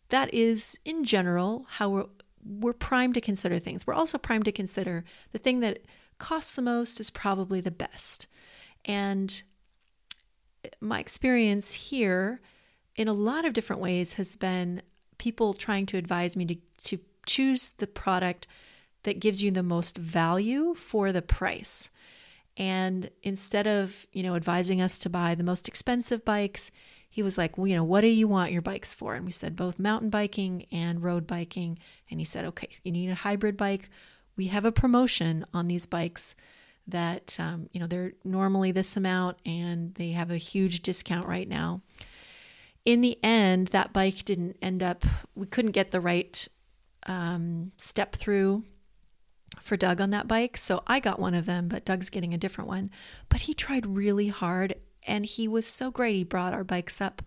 that 0.09 0.35
is 0.35 0.77
in 0.85 1.05
general 1.05 1.65
how 1.69 1.89
we're 1.89 2.07
we're 2.45 2.73
primed 2.73 3.15
to 3.15 3.21
consider 3.21 3.59
things. 3.59 3.87
We're 3.87 3.95
also 3.95 4.17
primed 4.17 4.47
to 4.47 4.53
consider 4.53 5.05
the 5.33 5.39
thing 5.39 5.61
that 5.61 5.81
costs 6.19 6.55
the 6.55 6.63
most 6.63 6.99
is 7.01 7.11
probably 7.11 7.61
the 7.61 7.71
best. 7.71 8.27
And 8.85 9.43
my 10.81 10.99
experience 11.01 11.73
here 11.73 12.41
in 12.97 13.07
a 13.07 13.13
lot 13.13 13.45
of 13.45 13.53
different 13.53 13.83
ways 13.83 14.15
has 14.15 14.35
been 14.35 14.83
people 15.19 15.53
trying 15.53 15.85
to 15.87 15.99
advise 15.99 16.37
me 16.37 16.47
to, 16.47 16.57
to 16.85 16.99
choose 17.27 17.69
the 17.69 17.87
product 17.87 18.47
that 19.03 19.21
gives 19.21 19.43
you 19.43 19.51
the 19.51 19.63
most 19.63 19.99
value 19.99 20.75
for 20.75 21.13
the 21.13 21.23
price. 21.23 21.91
And 22.59 23.09
instead 23.23 23.67
of, 23.67 24.07
you 24.13 24.23
know, 24.23 24.35
advising 24.35 24.83
us 24.83 24.99
to 24.99 25.09
buy 25.09 25.35
the 25.35 25.45
most 25.45 25.69
expensive 25.69 26.25
bikes, 26.25 26.71
he 27.09 27.23
was 27.23 27.39
like, 27.39 27.57
well, 27.57 27.67
you 27.67 27.77
know, 27.77 27.85
what 27.85 28.03
do 28.03 28.09
you 28.09 28.29
want 28.29 28.53
your 28.53 28.61
bikes 28.61 28.93
for? 28.93 29.15
And 29.15 29.25
we 29.25 29.33
said 29.33 29.57
both 29.57 29.79
mountain 29.79 30.11
biking 30.11 30.67
and 30.71 31.03
road 31.03 31.27
biking. 31.27 31.79
And 32.11 32.21
he 32.21 32.25
said, 32.25 32.45
okay, 32.45 32.69
you 32.83 32.93
need 32.93 33.09
a 33.09 33.15
hybrid 33.15 33.57
bike 33.57 33.89
we 34.39 34.47
have 34.47 34.65
a 34.65 34.73
promotion 34.73 35.45
on 35.53 35.69
these 35.69 35.85
bikes 35.85 36.35
that 36.87 37.37
um, 37.39 37.69
you 37.73 37.81
know 37.81 37.87
they're 37.87 38.13
normally 38.25 38.73
this 38.73 38.97
amount 38.97 39.37
and 39.45 39.95
they 39.97 40.13
have 40.13 40.31
a 40.31 40.39
huge 40.39 40.81
discount 40.81 41.27
right 41.27 41.49
now 41.49 41.83
in 42.87 43.03
the 43.03 43.19
end 43.23 43.69
that 43.69 43.93
bike 43.93 44.25
didn't 44.25 44.57
end 44.63 44.83
up 44.83 45.05
we 45.35 45.45
couldn't 45.45 45.73
get 45.73 45.91
the 45.91 46.01
right 46.01 46.49
um, 47.07 47.73
step 47.77 48.15
through 48.17 48.65
for 49.61 49.77
doug 49.77 50.01
on 50.01 50.11
that 50.11 50.29
bike 50.29 50.57
so 50.57 50.83
i 50.87 51.01
got 51.01 51.19
one 51.19 51.35
of 51.35 51.47
them 51.47 51.69
but 51.69 51.85
doug's 51.85 52.11
getting 52.11 52.33
a 52.33 52.39
different 52.39 52.69
one 52.69 52.91
but 53.29 53.43
he 53.43 53.55
tried 53.55 53.87
really 53.87 54.29
hard 54.29 54.75
and 55.07 55.25
he 55.27 55.49
was 55.49 55.67
so 55.67 55.91
great 55.91 56.15
he 56.15 56.25
brought 56.25 56.55
our 56.55 56.65
bikes 56.65 57.01
up 57.01 57.23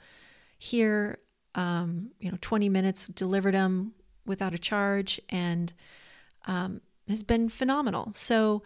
here 0.58 1.20
um, 1.56 2.12
you 2.20 2.32
know 2.32 2.38
20 2.42 2.70
minutes 2.70 3.08
delivered 3.08 3.54
them 3.54 3.94
without 4.26 4.54
a 4.54 4.60
charge 4.60 5.20
and 5.30 5.74
um, 6.46 6.82
has 7.08 7.24
been 7.24 7.50
phenomenal. 7.50 8.12
So, 8.16 8.64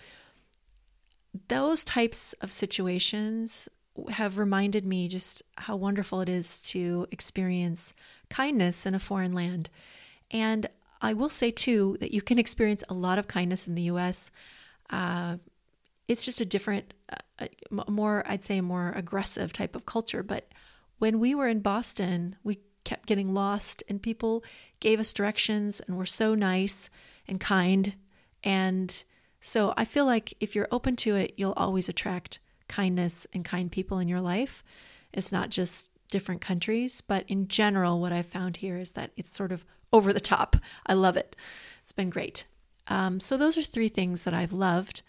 those 1.49 1.83
types 1.83 2.31
of 2.39 2.53
situations 2.53 3.67
have 4.09 4.37
reminded 4.37 4.85
me 4.85 5.09
just 5.09 5.43
how 5.57 5.75
wonderful 5.75 6.21
it 6.21 6.29
is 6.29 6.61
to 6.61 7.07
experience 7.11 7.93
kindness 8.29 8.85
in 8.85 8.95
a 8.95 8.99
foreign 8.99 9.33
land. 9.33 9.69
And 10.31 10.69
I 11.01 11.13
will 11.13 11.29
say, 11.29 11.51
too, 11.51 11.97
that 11.99 12.13
you 12.13 12.21
can 12.21 12.39
experience 12.39 12.83
a 12.89 12.93
lot 12.93 13.19
of 13.19 13.27
kindness 13.27 13.67
in 13.67 13.75
the 13.75 13.83
US. 13.83 14.31
Uh, 14.89 15.37
it's 16.07 16.25
just 16.25 16.41
a 16.41 16.45
different, 16.45 16.93
uh, 17.39 17.47
more, 17.87 18.23
I'd 18.27 18.43
say, 18.43 18.57
a 18.57 18.63
more 18.63 18.93
aggressive 18.95 19.51
type 19.51 19.75
of 19.75 19.85
culture. 19.85 20.23
But 20.23 20.49
when 20.99 21.19
we 21.19 21.35
were 21.35 21.47
in 21.47 21.59
Boston, 21.59 22.35
we 22.43 22.59
kept 22.83 23.07
getting 23.07 23.33
lost, 23.33 23.83
and 23.89 24.01
people 24.01 24.43
gave 24.79 24.99
us 24.99 25.13
directions 25.13 25.79
and 25.81 25.97
were 25.97 26.05
so 26.05 26.35
nice 26.35 26.89
and 27.27 27.39
kind 27.39 27.95
and 28.45 29.03
so 29.41 29.73
I 29.75 29.85
feel 29.85 30.05
like 30.05 30.33
if 30.39 30.55
you're 30.55 30.67
open 30.71 30.95
to 30.97 31.15
it, 31.15 31.33
you'll 31.35 31.53
always 31.53 31.89
attract 31.89 32.39
kindness 32.67 33.27
and 33.33 33.43
kind 33.43 33.71
people 33.71 33.99
in 33.99 34.07
your 34.07 34.21
life. 34.21 34.63
It's 35.11 35.31
not 35.31 35.49
just 35.49 35.89
different 36.09 36.41
countries, 36.41 37.01
but 37.01 37.25
in 37.27 37.47
general, 37.47 37.99
what 37.99 38.13
I've 38.13 38.27
found 38.27 38.57
here 38.57 38.77
is 38.77 38.91
that 38.91 39.11
it's 39.17 39.35
sort 39.35 39.51
of 39.51 39.65
over 39.95 40.11
the 40.11 40.19
top. 40.19 40.57
I 40.85 40.93
love 40.93 41.15
it. 41.17 41.35
It's 41.81 41.93
been 41.93 42.09
great. 42.09 42.45
Um, 42.87 43.19
so, 43.19 43.37
those 43.37 43.57
are 43.57 43.63
three 43.63 43.87
things 43.87 44.23
that 44.23 44.33
I've 44.33 44.53
loved. 44.53 45.01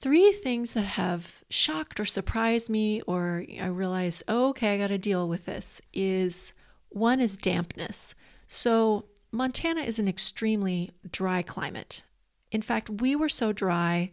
Three 0.00 0.32
things 0.32 0.72
that 0.72 0.84
have 0.84 1.44
shocked 1.50 2.00
or 2.00 2.04
surprised 2.04 2.70
me, 2.70 3.02
or 3.02 3.44
I 3.60 3.66
realize, 3.66 4.22
oh, 4.26 4.50
okay, 4.50 4.74
I 4.74 4.78
got 4.78 4.88
to 4.88 4.98
deal 4.98 5.28
with 5.28 5.44
this, 5.44 5.80
is 5.92 6.54
one 6.88 7.20
is 7.20 7.36
dampness. 7.36 8.14
So, 8.46 9.06
Montana 9.32 9.82
is 9.82 9.98
an 9.98 10.08
extremely 10.08 10.90
dry 11.10 11.42
climate. 11.42 12.04
In 12.50 12.62
fact, 12.62 12.88
we 12.88 13.16
were 13.16 13.30
so 13.30 13.52
dry, 13.52 14.12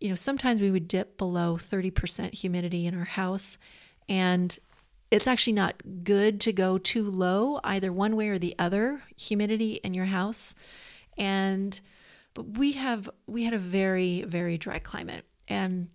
you 0.00 0.08
know, 0.10 0.14
sometimes 0.14 0.60
we 0.60 0.70
would 0.70 0.86
dip 0.86 1.16
below 1.16 1.56
30% 1.56 2.34
humidity 2.34 2.86
in 2.86 2.96
our 2.96 3.04
house. 3.04 3.58
And 4.08 4.58
it's 5.14 5.28
actually 5.28 5.52
not 5.52 5.80
good 6.02 6.40
to 6.40 6.52
go 6.52 6.76
too 6.76 7.08
low, 7.08 7.60
either 7.62 7.92
one 7.92 8.16
way 8.16 8.28
or 8.28 8.38
the 8.38 8.56
other, 8.58 9.02
humidity 9.16 9.74
in 9.84 9.94
your 9.94 10.06
house. 10.06 10.56
And 11.16 11.80
but 12.34 12.58
we 12.58 12.72
have 12.72 13.08
we 13.26 13.44
had 13.44 13.54
a 13.54 13.58
very 13.58 14.22
very 14.22 14.58
dry 14.58 14.80
climate 14.80 15.24
and 15.46 15.88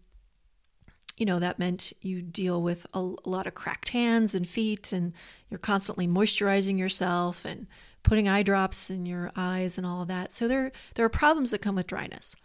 you 1.17 1.25
know 1.25 1.37
that 1.39 1.59
meant 1.59 1.91
you 1.99 2.21
deal 2.21 2.61
with 2.61 2.87
a, 2.93 3.01
lot 3.01 3.45
of 3.45 3.53
cracked 3.53 3.89
hands 3.89 4.33
and 4.33 4.47
feet 4.47 4.93
and 4.93 5.11
you're 5.49 5.57
constantly 5.57 6.07
moisturizing 6.07 6.79
yourself 6.79 7.43
and 7.43 7.67
putting 8.03 8.29
eye 8.29 8.41
drops 8.41 8.89
in 8.89 9.05
your 9.05 9.33
eyes 9.35 9.77
and 9.77 9.85
all 9.85 10.01
of 10.01 10.07
that. 10.07 10.31
So 10.31 10.47
there 10.47 10.71
there 10.95 11.05
are 11.05 11.09
problems 11.09 11.51
that 11.51 11.61
come 11.61 11.75
with 11.75 11.87
dryness. 11.87 12.37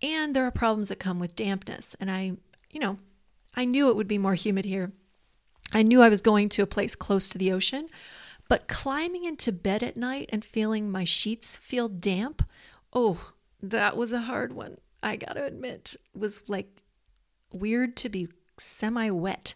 And 0.00 0.34
there 0.34 0.46
are 0.46 0.50
problems 0.50 0.88
that 0.88 0.98
come 0.98 1.18
with 1.18 1.36
dampness. 1.36 1.94
And 2.00 2.10
I, 2.10 2.32
you 2.70 2.80
know, 2.80 2.98
I 3.54 3.64
knew 3.64 3.88
it 3.88 3.96
would 3.96 4.08
be 4.08 4.18
more 4.18 4.34
humid 4.34 4.64
here. 4.64 4.92
I 5.72 5.82
knew 5.82 6.02
I 6.02 6.08
was 6.08 6.20
going 6.20 6.48
to 6.50 6.62
a 6.62 6.66
place 6.66 6.94
close 6.94 7.28
to 7.28 7.38
the 7.38 7.52
ocean, 7.52 7.88
but 8.48 8.68
climbing 8.68 9.24
into 9.24 9.52
bed 9.52 9.82
at 9.82 9.96
night 9.96 10.28
and 10.32 10.44
feeling 10.44 10.90
my 10.90 11.04
sheets 11.04 11.56
feel 11.56 11.88
damp, 11.88 12.42
oh, 12.92 13.32
that 13.62 13.96
was 13.96 14.12
a 14.12 14.20
hard 14.20 14.52
one. 14.52 14.78
I 15.02 15.16
got 15.16 15.34
to 15.34 15.44
admit, 15.44 15.96
it 16.14 16.18
was 16.18 16.42
like 16.48 16.82
weird 17.52 17.96
to 17.98 18.08
be 18.08 18.28
semi 18.58 19.10
wet 19.10 19.54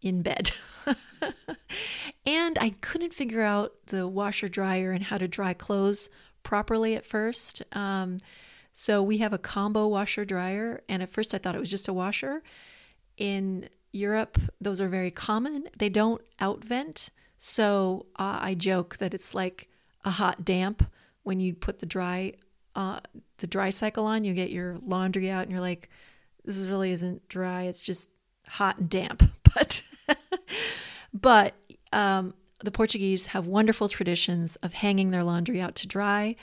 in 0.00 0.22
bed. 0.22 0.52
and 2.26 2.58
I 2.60 2.70
couldn't 2.80 3.14
figure 3.14 3.42
out 3.42 3.86
the 3.86 4.08
washer 4.08 4.48
dryer 4.48 4.90
and 4.90 5.04
how 5.04 5.18
to 5.18 5.28
dry 5.28 5.54
clothes 5.54 6.10
properly 6.42 6.96
at 6.96 7.06
first. 7.06 7.62
Um, 7.72 8.18
so 8.72 9.02
we 9.02 9.18
have 9.18 9.32
a 9.32 9.38
combo 9.38 9.86
washer 9.86 10.24
dryer, 10.24 10.82
and 10.88 11.02
at 11.02 11.08
first 11.08 11.34
I 11.34 11.38
thought 11.38 11.54
it 11.54 11.60
was 11.60 11.70
just 11.70 11.88
a 11.88 11.92
washer. 11.92 12.42
In 13.16 13.68
Europe, 13.92 14.38
those 14.60 14.80
are 14.80 14.88
very 14.88 15.10
common. 15.10 15.68
They 15.78 15.88
don't 15.88 16.22
outvent, 16.40 17.10
so 17.38 18.06
uh, 18.16 18.38
I 18.40 18.54
joke 18.54 18.96
that 18.98 19.14
it's 19.14 19.34
like 19.34 19.68
a 20.04 20.10
hot 20.10 20.44
damp 20.44 20.84
when 21.22 21.40
you 21.40 21.54
put 21.54 21.78
the 21.78 21.86
dry 21.86 22.34
uh, 22.74 23.00
the 23.38 23.46
dry 23.46 23.70
cycle 23.70 24.06
on. 24.06 24.24
You 24.24 24.32
get 24.32 24.50
your 24.50 24.78
laundry 24.84 25.30
out, 25.30 25.42
and 25.42 25.52
you're 25.52 25.60
like, 25.60 25.90
"This 26.44 26.64
really 26.64 26.92
isn't 26.92 27.28
dry. 27.28 27.64
It's 27.64 27.82
just 27.82 28.08
hot 28.46 28.78
and 28.78 28.88
damp." 28.90 29.22
But 29.54 29.82
but 31.12 31.54
um, 31.92 32.32
the 32.64 32.70
Portuguese 32.70 33.26
have 33.26 33.46
wonderful 33.46 33.88
traditions 33.90 34.56
of 34.56 34.72
hanging 34.72 35.10
their 35.10 35.24
laundry 35.24 35.60
out 35.60 35.74
to 35.76 35.86
dry. 35.86 36.36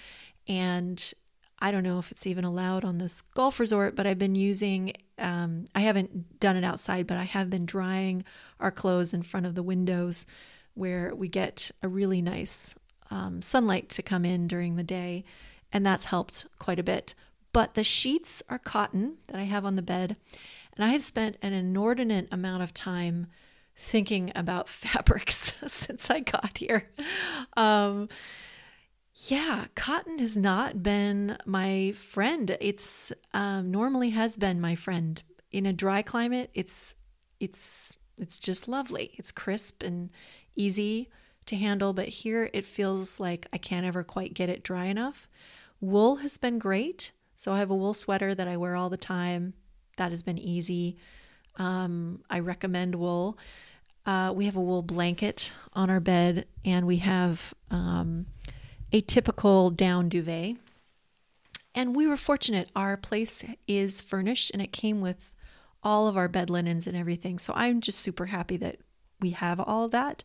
And 0.47 1.13
I 1.61 1.71
don't 1.71 1.83
know 1.83 1.99
if 1.99 2.11
it's 2.11 2.25
even 2.25 2.45
allowed 2.45 2.85
on 2.85 2.97
this 2.97 3.21
golf 3.21 3.59
resort, 3.59 3.95
but 3.95 4.07
I've 4.07 4.17
been 4.17 4.35
using, 4.35 4.93
um, 5.17 5.65
I 5.75 5.81
haven't 5.81 6.39
done 6.39 6.55
it 6.55 6.63
outside, 6.63 7.05
but 7.05 7.17
I 7.17 7.23
have 7.23 7.49
been 7.49 7.65
drying 7.65 8.23
our 8.59 8.71
clothes 8.71 9.13
in 9.13 9.23
front 9.23 9.45
of 9.45 9.55
the 9.55 9.63
windows 9.63 10.25
where 10.73 11.13
we 11.13 11.27
get 11.27 11.71
a 11.83 11.89
really 11.89 12.21
nice 12.21 12.75
um, 13.11 13.41
sunlight 13.41 13.89
to 13.89 14.01
come 14.01 14.23
in 14.23 14.47
during 14.47 14.75
the 14.75 14.83
day. 14.83 15.25
And 15.71 15.85
that's 15.85 16.05
helped 16.05 16.47
quite 16.59 16.79
a 16.79 16.83
bit. 16.83 17.13
But 17.51 17.73
the 17.73 17.83
sheets 17.83 18.41
are 18.49 18.59
cotton 18.59 19.17
that 19.27 19.35
I 19.35 19.43
have 19.43 19.65
on 19.65 19.75
the 19.75 19.81
bed. 19.81 20.15
And 20.75 20.85
I 20.85 20.89
have 20.89 21.03
spent 21.03 21.37
an 21.41 21.53
inordinate 21.53 22.27
amount 22.31 22.63
of 22.63 22.73
time 22.73 23.27
thinking 23.75 24.31
about 24.35 24.69
fabrics 24.69 25.53
since 25.67 26.09
I 26.09 26.21
got 26.21 26.57
here. 26.57 26.89
Um, 27.57 28.07
yeah, 29.27 29.65
cotton 29.75 30.19
has 30.19 30.37
not 30.37 30.81
been 30.81 31.37
my 31.45 31.91
friend. 31.91 32.55
It's 32.61 33.11
um, 33.33 33.69
normally 33.69 34.11
has 34.11 34.37
been 34.37 34.61
my 34.61 34.75
friend. 34.75 35.21
In 35.51 35.65
a 35.65 35.73
dry 35.73 36.01
climate, 36.01 36.49
it's 36.53 36.95
it's 37.39 37.97
it's 38.17 38.37
just 38.37 38.67
lovely. 38.67 39.11
It's 39.17 39.31
crisp 39.31 39.83
and 39.83 40.09
easy 40.55 41.09
to 41.47 41.55
handle, 41.55 41.91
but 41.93 42.07
here 42.07 42.49
it 42.53 42.65
feels 42.65 43.19
like 43.19 43.47
I 43.51 43.57
can't 43.57 43.85
ever 43.85 44.03
quite 44.03 44.33
get 44.33 44.49
it 44.49 44.63
dry 44.63 44.85
enough. 44.85 45.27
Wool 45.81 46.17
has 46.17 46.37
been 46.37 46.59
great. 46.59 47.11
So 47.35 47.53
I 47.53 47.59
have 47.59 47.71
a 47.71 47.75
wool 47.75 47.93
sweater 47.93 48.35
that 48.35 48.47
I 48.47 48.57
wear 48.57 48.75
all 48.75 48.89
the 48.89 48.97
time. 48.97 49.53
That 49.97 50.11
has 50.11 50.23
been 50.23 50.37
easy. 50.37 50.97
Um, 51.55 52.21
I 52.29 52.39
recommend 52.39 52.95
wool. 52.95 53.37
Uh, 54.05 54.33
we 54.35 54.45
have 54.45 54.55
a 54.55 54.61
wool 54.61 54.81
blanket 54.81 55.53
on 55.73 55.89
our 55.89 55.99
bed, 55.99 56.47
and 56.65 56.85
we 56.85 56.97
have 56.97 57.53
um, 57.71 58.25
a 58.91 59.01
typical 59.01 59.69
down 59.69 60.09
duvet. 60.09 60.57
And 61.75 61.95
we 61.95 62.07
were 62.07 62.17
fortunate. 62.17 62.69
Our 62.75 62.97
place 62.97 63.43
is 63.67 64.01
furnished, 64.01 64.51
and 64.51 64.61
it 64.61 64.71
came 64.71 65.01
with 65.01 65.33
all 65.83 66.07
of 66.07 66.17
our 66.17 66.27
bed 66.27 66.49
linens 66.49 66.87
and 66.87 66.97
everything. 66.97 67.39
So 67.39 67.53
I'm 67.55 67.79
just 67.79 67.99
super 67.99 68.27
happy 68.27 68.57
that 68.57 68.77
we 69.19 69.31
have 69.31 69.59
all 69.59 69.85
of 69.85 69.91
that. 69.91 70.23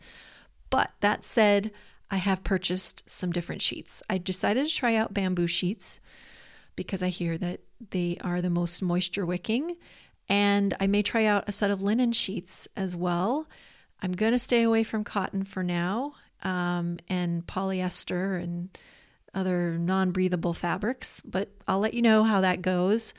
But 0.71 0.93
that 1.01 1.25
said, 1.25 1.71
I 2.11 2.17
have 2.17 2.45
purchased 2.45 3.09
some 3.09 3.31
different 3.31 3.63
sheets. 3.63 4.03
I 4.09 4.19
decided 4.19 4.67
to 4.67 4.75
try 4.75 4.95
out 4.95 5.15
bamboo 5.15 5.47
sheets 5.47 6.01
because 6.77 7.03
I 7.03 7.09
hear 7.09 7.39
that 7.39 7.61
they 7.91 8.19
are 8.23 8.41
the 8.41 8.51
most 8.51 8.83
moisture 8.83 9.27
wicking. 9.27 9.77
And 10.29 10.75
I 10.81 10.87
may 10.87 11.03
try 11.03 11.25
out 11.27 11.45
a 11.47 11.53
set 11.53 11.71
of 11.71 11.83
linen 11.83 12.13
sheets 12.13 12.67
as 12.77 12.97
well. 12.97 13.47
I'm 14.03 14.13
going 14.13 14.33
to 14.33 14.39
stay 14.39 14.63
away 14.63 14.83
from 14.83 15.05
cotton 15.05 15.45
for 15.45 15.63
now 15.63 16.15
um, 16.43 16.99
and 17.09 17.47
polyester 17.47 18.43
and 18.43 18.77
other 19.35 19.77
non 19.79 20.13
breathable 20.13 20.55
fabrics, 20.55 21.21
but 21.25 21.51
I'll 21.67 21.81
let 21.81 21.95
you 21.95 22.03
know 22.03 22.25
how 22.25 22.41
that 22.41 22.63
goes. 22.63 23.15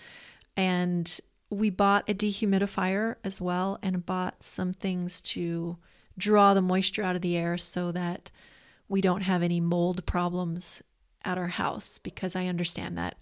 And 0.56 1.20
we 1.50 1.70
bought 1.70 2.10
a 2.10 2.14
dehumidifier 2.14 3.16
as 3.24 3.42
well 3.42 3.78
and 3.82 4.06
bought 4.06 4.44
some 4.44 4.74
things 4.74 5.22
to 5.22 5.78
draw 6.18 6.54
the 6.54 6.62
moisture 6.62 7.04
out 7.04 7.16
of 7.16 7.22
the 7.22 7.36
air 7.36 7.58
so 7.58 7.92
that 7.92 8.32
we 8.88 9.02
don't 9.02 9.22
have 9.22 9.44
any 9.44 9.60
mold 9.60 10.06
problems 10.06 10.82
at 11.24 11.38
our 11.38 11.48
house 11.48 11.98
because 11.98 12.36
I 12.36 12.46
understand 12.46 12.98
that 12.98 13.18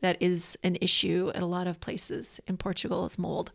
that 0.00 0.16
is 0.20 0.58
an 0.62 0.76
issue 0.80 1.30
at 1.34 1.42
a 1.42 1.46
lot 1.46 1.66
of 1.66 1.80
places 1.80 2.40
in 2.46 2.56
Portugal 2.56 3.06
is 3.06 3.18
mold. 3.18 3.52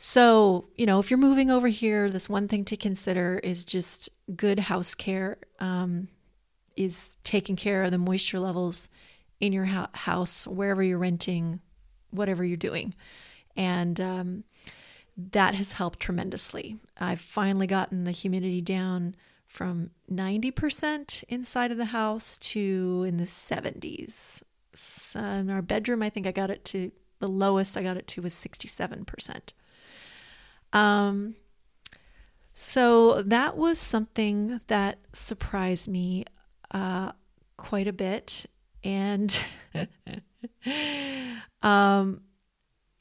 So, 0.00 0.68
you 0.76 0.86
know, 0.86 1.00
if 1.00 1.10
you're 1.10 1.18
moving 1.18 1.50
over 1.50 1.66
here, 1.66 2.08
this 2.08 2.28
one 2.28 2.46
thing 2.46 2.64
to 2.66 2.76
consider 2.76 3.40
is 3.42 3.64
just 3.64 4.08
good 4.36 4.60
house 4.60 4.94
care, 4.94 5.38
um, 5.58 6.06
is 6.76 7.16
taking 7.24 7.56
care 7.56 7.82
of 7.82 7.90
the 7.90 7.98
moisture 7.98 8.38
levels 8.38 8.88
in 9.40 9.52
your 9.52 9.64
house, 9.64 10.46
wherever 10.46 10.84
you're 10.84 10.98
renting, 10.98 11.58
whatever 12.12 12.44
you're 12.44 12.56
doing. 12.56 12.94
And 13.56 14.00
um, 14.00 14.44
that 15.16 15.56
has 15.56 15.72
helped 15.72 15.98
tremendously. 15.98 16.76
I've 17.00 17.20
finally 17.20 17.66
gotten 17.66 18.04
the 18.04 18.12
humidity 18.12 18.60
down 18.60 19.16
from 19.48 19.90
90% 20.08 21.24
inside 21.28 21.72
of 21.72 21.76
the 21.76 21.86
house 21.86 22.38
to 22.38 23.04
in 23.08 23.16
the 23.16 23.24
70s. 23.24 24.44
So 24.74 25.18
in 25.18 25.50
our 25.50 25.60
bedroom, 25.60 26.04
I 26.04 26.10
think 26.10 26.24
I 26.24 26.30
got 26.30 26.50
it 26.50 26.64
to 26.66 26.92
the 27.18 27.28
lowest 27.28 27.76
I 27.76 27.82
got 27.82 27.96
it 27.96 28.06
to 28.06 28.22
was 28.22 28.32
67%. 28.32 29.52
Um, 30.72 31.36
so 32.52 33.22
that 33.22 33.56
was 33.56 33.78
something 33.78 34.60
that 34.66 34.98
surprised 35.12 35.88
me 35.88 36.24
uh, 36.72 37.12
quite 37.56 37.86
a 37.86 37.92
bit. 37.92 38.46
And 38.82 39.38
um, 41.62 42.22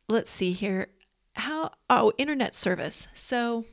let's 0.07 0.31
see 0.31 0.51
here. 0.51 0.89
How, 1.35 1.71
oh, 1.89 2.11
internet 2.17 2.55
service. 2.55 3.07
So, 3.13 3.65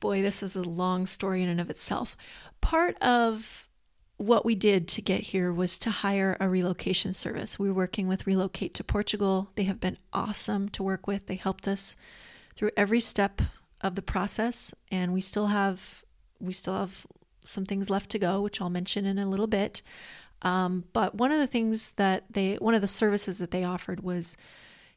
boy, 0.00 0.22
this 0.22 0.42
is 0.42 0.56
a 0.56 0.62
long 0.62 1.06
story 1.06 1.42
in 1.42 1.48
and 1.48 1.60
of 1.60 1.70
itself. 1.70 2.16
Part 2.60 3.00
of 3.02 3.68
what 4.16 4.44
we 4.44 4.54
did 4.54 4.86
to 4.88 5.02
get 5.02 5.20
here 5.20 5.52
was 5.52 5.78
to 5.78 5.90
hire 5.90 6.36
a 6.38 6.48
relocation 6.48 7.14
service. 7.14 7.58
We're 7.58 7.72
working 7.72 8.06
with 8.06 8.26
Relocate 8.26 8.74
to 8.74 8.84
Portugal. 8.84 9.50
They 9.56 9.64
have 9.64 9.80
been 9.80 9.98
awesome 10.12 10.68
to 10.70 10.82
work 10.82 11.06
with. 11.06 11.26
They 11.26 11.34
helped 11.34 11.66
us 11.66 11.96
through 12.54 12.70
every 12.76 13.00
step 13.00 13.42
of 13.80 13.96
the 13.96 14.02
process, 14.02 14.72
and 14.90 15.12
we 15.12 15.20
still 15.20 15.48
have 15.48 16.04
we 16.40 16.52
still 16.52 16.74
have 16.74 17.06
some 17.44 17.64
things 17.64 17.90
left 17.90 18.10
to 18.10 18.18
go, 18.18 18.40
which 18.40 18.60
I'll 18.60 18.70
mention 18.70 19.04
in 19.04 19.18
a 19.18 19.28
little 19.28 19.46
bit. 19.46 19.82
Um, 20.42 20.84
but 20.92 21.14
one 21.14 21.32
of 21.32 21.38
the 21.38 21.46
things 21.46 21.92
that 21.92 22.24
they, 22.30 22.54
one 22.56 22.74
of 22.74 22.82
the 22.82 22.88
services 22.88 23.38
that 23.38 23.50
they 23.50 23.64
offered 23.64 24.00
was 24.00 24.36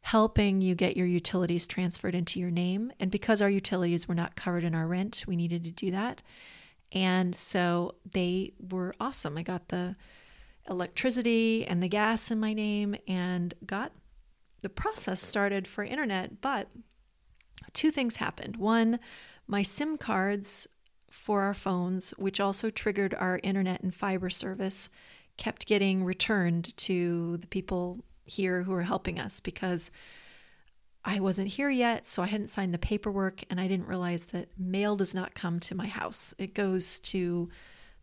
helping 0.01 0.61
you 0.61 0.75
get 0.75 0.97
your 0.97 1.07
utilities 1.07 1.67
transferred 1.67 2.15
into 2.15 2.39
your 2.39 2.51
name. 2.51 2.91
And 2.99 3.11
because 3.11 3.41
our 3.41 3.49
utilities 3.49 4.07
were 4.07 4.15
not 4.15 4.35
covered 4.35 4.63
in 4.63 4.75
our 4.75 4.87
rent, 4.87 5.23
we 5.27 5.35
needed 5.35 5.63
to 5.63 5.71
do 5.71 5.91
that. 5.91 6.21
And 6.91 7.35
so 7.35 7.95
they 8.09 8.53
were 8.59 8.93
awesome. 8.99 9.37
I 9.37 9.43
got 9.43 9.69
the 9.69 9.95
electricity 10.69 11.65
and 11.65 11.81
the 11.81 11.87
gas 11.87 12.31
in 12.31 12.39
my 12.39 12.53
name 12.53 12.95
and 13.07 13.53
got 13.65 13.91
the 14.61 14.69
process 14.69 15.21
started 15.21 15.67
for 15.67 15.83
internet. 15.83 16.41
But 16.41 16.69
two 17.73 17.91
things 17.91 18.17
happened. 18.17 18.57
One, 18.57 18.99
my 19.47 19.63
SIM 19.63 19.97
cards 19.97 20.67
for 21.09 21.41
our 21.41 21.53
phones, 21.53 22.11
which 22.11 22.39
also 22.39 22.69
triggered 22.69 23.13
our 23.13 23.39
internet 23.43 23.81
and 23.81 23.93
fiber 23.93 24.29
service, 24.29 24.89
kept 25.37 25.67
getting 25.67 26.03
returned 26.03 26.75
to 26.77 27.37
the 27.37 27.47
people 27.47 28.03
here 28.25 28.63
who 28.63 28.73
are 28.73 28.83
helping 28.83 29.19
us 29.19 29.39
because 29.39 29.89
I 31.07 31.21
wasn't 31.21 31.47
here 31.47 31.69
yet, 31.69 32.05
so 32.05 32.21
I 32.21 32.27
hadn't 32.27 32.49
signed 32.49 32.73
the 32.73 32.77
paperwork, 32.77 33.41
and 33.49 33.61
I 33.61 33.67
didn't 33.69 33.87
realize 33.87 34.25
that 34.25 34.49
mail 34.59 34.97
does 34.97 35.13
not 35.13 35.33
come 35.33 35.57
to 35.61 35.73
my 35.73 35.87
house. 35.87 36.35
It 36.37 36.53
goes 36.53 36.99
to 36.99 37.49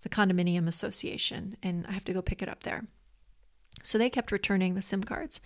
the 0.01 0.09
condominium 0.09 0.67
association, 0.67 1.59
and 1.63 1.87
I 1.87 1.93
have 1.93 2.05
to 2.05 2.15
go 2.15 2.23
pick 2.23 2.41
it 2.41 2.49
up 2.49 2.63
there. 2.63 2.87
So 3.83 3.99
they 3.99 4.09
kept 4.09 4.33
returning 4.33 4.75
the 4.75 4.81
SIM 4.81 5.05
cards. 5.05 5.43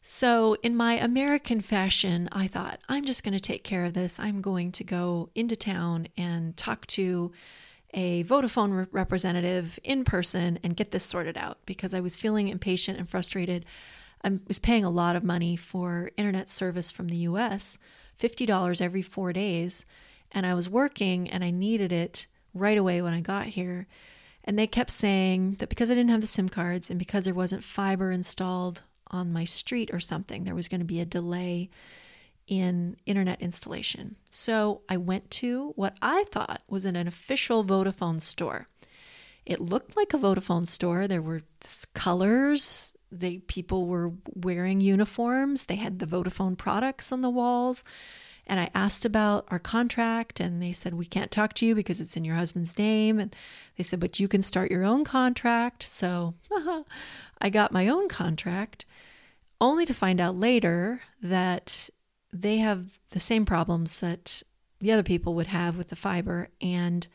So, 0.00 0.56
in 0.62 0.74
my 0.74 0.94
American 0.94 1.60
fashion, 1.60 2.30
I 2.32 2.46
thought, 2.46 2.80
I'm 2.88 3.04
just 3.04 3.22
going 3.22 3.34
to 3.34 3.40
take 3.40 3.64
care 3.64 3.84
of 3.84 3.92
this. 3.92 4.18
I'm 4.18 4.40
going 4.40 4.72
to 4.72 4.82
go 4.82 5.28
into 5.34 5.56
town 5.56 6.08
and 6.16 6.56
talk 6.56 6.86
to 6.88 7.32
a 7.92 8.24
Vodafone 8.24 8.76
re- 8.76 8.86
representative 8.90 9.78
in 9.84 10.04
person 10.04 10.58
and 10.64 10.74
get 10.74 10.90
this 10.90 11.04
sorted 11.04 11.36
out 11.36 11.58
because 11.66 11.92
I 11.92 12.00
was 12.00 12.16
feeling 12.16 12.48
impatient 12.48 12.98
and 12.98 13.08
frustrated. 13.08 13.66
I 14.24 14.38
was 14.46 14.58
paying 14.58 14.84
a 14.84 14.90
lot 14.90 15.16
of 15.16 15.24
money 15.24 15.56
for 15.56 16.10
internet 16.16 16.48
service 16.48 16.90
from 16.90 17.08
the 17.08 17.16
US, 17.16 17.78
$50 18.20 18.80
every 18.80 19.02
four 19.02 19.32
days. 19.32 19.84
And 20.30 20.46
I 20.46 20.54
was 20.54 20.68
working 20.68 21.28
and 21.28 21.44
I 21.44 21.50
needed 21.50 21.92
it 21.92 22.26
right 22.54 22.78
away 22.78 23.02
when 23.02 23.12
I 23.12 23.20
got 23.20 23.46
here. 23.46 23.86
And 24.44 24.58
they 24.58 24.66
kept 24.66 24.90
saying 24.90 25.56
that 25.58 25.68
because 25.68 25.90
I 25.90 25.94
didn't 25.94 26.10
have 26.10 26.20
the 26.20 26.26
SIM 26.26 26.48
cards 26.48 26.90
and 26.90 26.98
because 26.98 27.24
there 27.24 27.34
wasn't 27.34 27.64
fiber 27.64 28.10
installed 28.10 28.82
on 29.08 29.32
my 29.32 29.44
street 29.44 29.90
or 29.92 30.00
something, 30.00 30.44
there 30.44 30.54
was 30.54 30.68
going 30.68 30.80
to 30.80 30.86
be 30.86 31.00
a 31.00 31.04
delay 31.04 31.70
in 32.48 32.96
internet 33.06 33.40
installation. 33.40 34.16
So 34.30 34.82
I 34.88 34.96
went 34.96 35.30
to 35.32 35.72
what 35.76 35.96
I 36.02 36.24
thought 36.32 36.62
was 36.68 36.84
an 36.84 36.96
official 36.96 37.64
Vodafone 37.64 38.20
store. 38.20 38.68
It 39.46 39.60
looked 39.60 39.96
like 39.96 40.12
a 40.12 40.18
Vodafone 40.18 40.66
store. 40.66 41.06
There 41.06 41.22
were 41.22 41.42
colors, 41.94 42.91
they 43.12 43.38
people 43.38 43.86
were 43.86 44.12
wearing 44.34 44.80
uniforms. 44.80 45.66
They 45.66 45.76
had 45.76 45.98
the 45.98 46.06
Vodafone 46.06 46.56
products 46.56 47.12
on 47.12 47.20
the 47.20 47.30
walls. 47.30 47.84
And 48.46 48.58
I 48.58 48.70
asked 48.74 49.04
about 49.04 49.46
our 49.48 49.60
contract, 49.60 50.40
and 50.40 50.60
they 50.60 50.72
said, 50.72 50.94
We 50.94 51.04
can't 51.04 51.30
talk 51.30 51.54
to 51.54 51.66
you 51.66 51.74
because 51.74 52.00
it's 52.00 52.16
in 52.16 52.24
your 52.24 52.34
husband's 52.34 52.76
name. 52.76 53.20
And 53.20 53.34
they 53.76 53.84
said, 53.84 54.00
But 54.00 54.18
you 54.18 54.26
can 54.26 54.42
start 54.42 54.70
your 54.70 54.82
own 54.82 55.04
contract. 55.04 55.86
So 55.86 56.34
I 57.40 57.50
got 57.50 57.72
my 57.72 57.86
own 57.86 58.08
contract, 58.08 58.84
only 59.60 59.86
to 59.86 59.94
find 59.94 60.20
out 60.20 60.34
later 60.34 61.02
that 61.22 61.88
they 62.32 62.58
have 62.58 62.98
the 63.10 63.20
same 63.20 63.44
problems 63.44 64.00
that 64.00 64.42
the 64.80 64.90
other 64.90 65.04
people 65.04 65.34
would 65.34 65.48
have 65.48 65.76
with 65.76 65.88
the 65.88 65.96
fiber. 65.96 66.48
And 66.60 67.06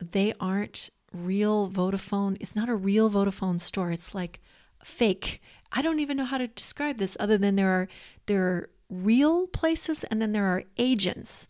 they 0.00 0.34
aren't 0.38 0.90
real 1.12 1.68
Vodafone. 1.68 2.36
It's 2.38 2.54
not 2.54 2.68
a 2.68 2.76
real 2.76 3.10
Vodafone 3.10 3.60
store. 3.60 3.90
It's 3.90 4.14
like 4.14 4.40
fake. 4.88 5.40
I 5.70 5.82
don't 5.82 6.00
even 6.00 6.16
know 6.16 6.24
how 6.24 6.38
to 6.38 6.48
describe 6.48 6.96
this 6.96 7.16
other 7.20 7.36
than 7.36 7.56
there 7.56 7.70
are 7.70 7.88
there 8.26 8.42
are 8.42 8.70
real 8.88 9.46
places 9.46 10.02
and 10.04 10.20
then 10.20 10.32
there 10.32 10.46
are 10.46 10.64
agents. 10.78 11.46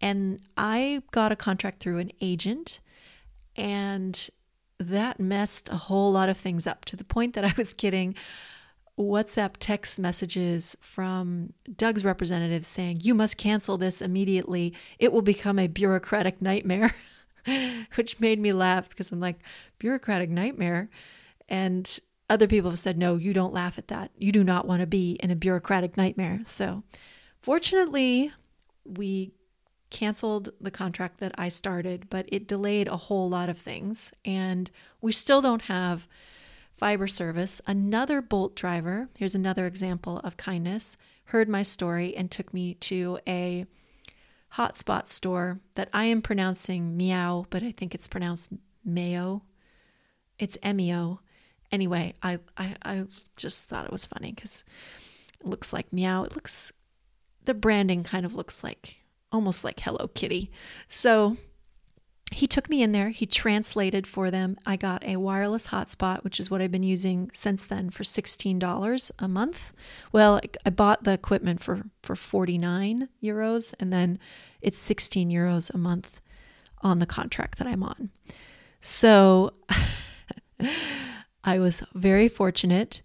And 0.00 0.40
I 0.56 1.02
got 1.10 1.30
a 1.30 1.36
contract 1.36 1.80
through 1.80 1.98
an 1.98 2.10
agent 2.22 2.80
and 3.54 4.30
that 4.78 5.20
messed 5.20 5.68
a 5.68 5.76
whole 5.76 6.10
lot 6.10 6.30
of 6.30 6.38
things 6.38 6.66
up 6.66 6.86
to 6.86 6.96
the 6.96 7.04
point 7.04 7.34
that 7.34 7.44
I 7.44 7.52
was 7.56 7.74
getting 7.74 8.14
WhatsApp 8.98 9.54
text 9.58 9.98
messages 9.98 10.76
from 10.80 11.52
Doug's 11.76 12.04
representatives 12.04 12.66
saying, 12.66 13.00
You 13.02 13.14
must 13.14 13.36
cancel 13.36 13.76
this 13.76 14.00
immediately. 14.00 14.74
It 14.98 15.12
will 15.12 15.22
become 15.22 15.58
a 15.58 15.68
bureaucratic 15.68 16.40
nightmare, 16.40 16.94
which 17.94 18.20
made 18.20 18.38
me 18.38 18.52
laugh 18.52 18.88
because 18.88 19.12
I'm 19.12 19.20
like, 19.20 19.38
Bureaucratic 19.78 20.30
nightmare. 20.30 20.88
And 21.48 21.98
other 22.30 22.46
people 22.46 22.70
have 22.70 22.78
said, 22.78 22.96
No, 22.96 23.16
you 23.16 23.34
don't 23.34 23.52
laugh 23.52 23.76
at 23.76 23.88
that. 23.88 24.12
You 24.16 24.32
do 24.32 24.42
not 24.42 24.66
want 24.66 24.80
to 24.80 24.86
be 24.86 25.18
in 25.22 25.30
a 25.30 25.36
bureaucratic 25.36 25.96
nightmare. 25.96 26.40
So, 26.44 26.84
fortunately, 27.42 28.32
we 28.84 29.32
canceled 29.90 30.50
the 30.60 30.70
contract 30.70 31.18
that 31.18 31.34
I 31.36 31.48
started, 31.48 32.08
but 32.08 32.26
it 32.28 32.46
delayed 32.46 32.86
a 32.86 32.96
whole 32.96 33.28
lot 33.28 33.48
of 33.48 33.58
things. 33.58 34.12
And 34.24 34.70
we 35.00 35.12
still 35.12 35.42
don't 35.42 35.62
have 35.62 36.06
fiber 36.76 37.08
service. 37.08 37.60
Another 37.66 38.22
Bolt 38.22 38.54
driver, 38.54 39.08
here's 39.18 39.34
another 39.34 39.66
example 39.66 40.18
of 40.20 40.36
kindness, 40.36 40.96
heard 41.24 41.48
my 41.48 41.62
story 41.62 42.16
and 42.16 42.30
took 42.30 42.54
me 42.54 42.74
to 42.74 43.18
a 43.26 43.66
hotspot 44.54 45.06
store 45.06 45.60
that 45.74 45.88
I 45.92 46.04
am 46.04 46.22
pronouncing 46.22 46.96
meow, 46.96 47.46
but 47.50 47.62
I 47.62 47.72
think 47.72 47.94
it's 47.94 48.06
pronounced 48.06 48.50
mayo. 48.84 49.42
It's 50.38 50.56
M-E-O. 50.62 51.20
Anyway, 51.72 52.14
I, 52.22 52.38
I, 52.56 52.76
I 52.82 53.04
just 53.36 53.68
thought 53.68 53.86
it 53.86 53.92
was 53.92 54.04
funny 54.04 54.32
because 54.32 54.64
it 55.40 55.46
looks 55.46 55.72
like 55.72 55.92
meow. 55.92 56.24
It 56.24 56.34
looks, 56.34 56.72
the 57.44 57.54
branding 57.54 58.02
kind 58.02 58.26
of 58.26 58.34
looks 58.34 58.64
like 58.64 59.04
almost 59.32 59.64
like 59.64 59.80
Hello 59.80 60.08
Kitty. 60.08 60.50
So 60.88 61.36
he 62.32 62.46
took 62.46 62.70
me 62.70 62.82
in 62.82 62.92
there. 62.92 63.10
He 63.10 63.26
translated 63.26 64.06
for 64.06 64.30
them. 64.30 64.56
I 64.64 64.76
got 64.76 65.04
a 65.04 65.16
wireless 65.16 65.68
hotspot, 65.68 66.22
which 66.22 66.38
is 66.38 66.50
what 66.50 66.60
I've 66.60 66.70
been 66.70 66.82
using 66.82 67.30
since 67.32 67.66
then 67.66 67.90
for 67.90 68.04
$16 68.04 69.10
a 69.18 69.28
month. 69.28 69.72
Well, 70.12 70.40
I 70.64 70.70
bought 70.70 71.04
the 71.04 71.12
equipment 71.12 71.60
for, 71.60 71.82
for 72.02 72.14
49 72.14 73.08
euros, 73.22 73.74
and 73.80 73.92
then 73.92 74.18
it's 74.60 74.78
16 74.78 75.30
euros 75.30 75.74
a 75.74 75.78
month 75.78 76.20
on 76.82 77.00
the 77.00 77.06
contract 77.06 77.58
that 77.58 77.66
I'm 77.66 77.82
on. 77.82 78.10
So 78.80 79.54
I 81.44 81.58
was 81.58 81.82
very 81.94 82.28
fortunate. 82.28 83.02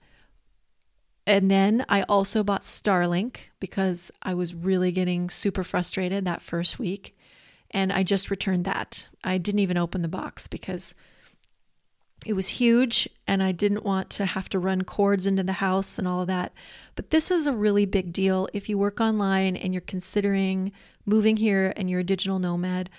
And 1.28 1.50
then 1.50 1.86
I 1.90 2.04
also 2.04 2.44
bought 2.44 2.62
Starlink 2.62 3.38
because 3.60 4.12
I 4.22 4.34
was 4.34 4.54
really 4.54 4.92
getting 4.92 5.30
super 5.30 5.64
frustrated 5.64 6.26
that 6.26 6.42
first 6.42 6.78
week 6.78 7.18
and 7.72 7.92
I 7.92 8.04
just 8.04 8.30
returned 8.30 8.66
that. 8.66 9.08
I 9.24 9.38
didn't 9.38 9.60
even 9.60 9.78
open 9.78 10.02
the 10.02 10.08
box 10.08 10.48
because 10.48 10.94
it 12.26 12.34
was 12.34 12.48
huge 12.48 13.08
and 13.28 13.44
I 13.44 13.52
didn't 13.52 13.84
want 13.84 14.10
to 14.12 14.26
have 14.26 14.50
to 14.50 14.60
run 14.60 14.84
cords 14.84 15.28
into 15.28 15.44
the 15.44 15.54
house 15.54 16.00
and 16.00 16.08
all 16.08 16.22
of 16.22 16.28
that. 16.28 16.54
But 16.96 17.12
this 17.12 17.30
is 17.30 17.46
a 17.46 17.54
really 17.54 17.86
big 17.86 18.14
deal 18.14 18.48
if 18.54 18.70
you 18.70 18.78
work 18.78 19.00
online 19.00 19.56
and 19.56 19.74
you're 19.74 19.82
considering 19.82 20.72
moving 21.06 21.38
here 21.38 21.74
and 21.76 21.90
you're 21.90 22.00
a 22.00 22.06
digital 22.06 22.40
nomad. 22.40 22.90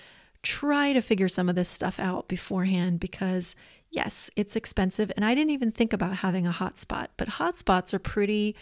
Try 0.43 0.93
to 0.93 1.01
figure 1.01 1.27
some 1.27 1.49
of 1.49 1.55
this 1.55 1.67
stuff 1.67 1.99
out 1.99 2.27
beforehand 2.27 2.99
because, 2.99 3.55
yes, 3.89 4.29
it's 4.35 4.55
expensive. 4.55 5.11
And 5.15 5.25
I 5.25 5.33
didn't 5.35 5.51
even 5.51 5.71
think 5.71 5.93
about 5.93 6.17
having 6.17 6.45
a 6.45 6.51
hotspot, 6.51 7.07
but 7.17 7.29
hotspots 7.29 7.93
are 7.93 7.99
pretty, 7.99 8.55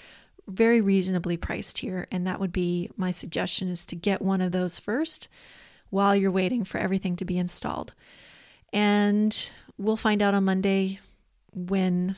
very 0.47 0.81
reasonably 0.81 1.37
priced 1.37 1.79
here. 1.79 2.07
And 2.11 2.25
that 2.27 2.39
would 2.39 2.51
be 2.51 2.89
my 2.95 3.11
suggestion 3.11 3.69
is 3.69 3.85
to 3.85 3.95
get 3.95 4.21
one 4.21 4.41
of 4.41 4.51
those 4.51 4.79
first 4.79 5.27
while 5.89 6.15
you're 6.15 6.31
waiting 6.31 6.63
for 6.63 6.77
everything 6.77 7.15
to 7.17 7.25
be 7.25 7.37
installed. 7.37 7.93
And 8.73 9.51
we'll 9.77 9.97
find 9.97 10.21
out 10.21 10.33
on 10.33 10.45
Monday 10.45 10.99
when 11.53 12.15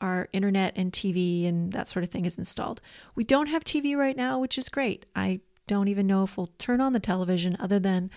our 0.00 0.28
internet 0.32 0.72
and 0.76 0.92
TV 0.92 1.48
and 1.48 1.72
that 1.72 1.88
sort 1.88 2.04
of 2.04 2.10
thing 2.10 2.24
is 2.24 2.36
installed. 2.36 2.80
We 3.14 3.24
don't 3.24 3.46
have 3.46 3.64
TV 3.64 3.96
right 3.96 4.16
now, 4.16 4.38
which 4.40 4.58
is 4.58 4.68
great. 4.68 5.06
I 5.14 5.40
don't 5.66 5.88
even 5.88 6.06
know 6.06 6.24
if 6.24 6.36
we'll 6.36 6.50
turn 6.58 6.80
on 6.80 6.92
the 6.92 7.00
television 7.00 7.56
other 7.60 7.78
than 7.78 8.10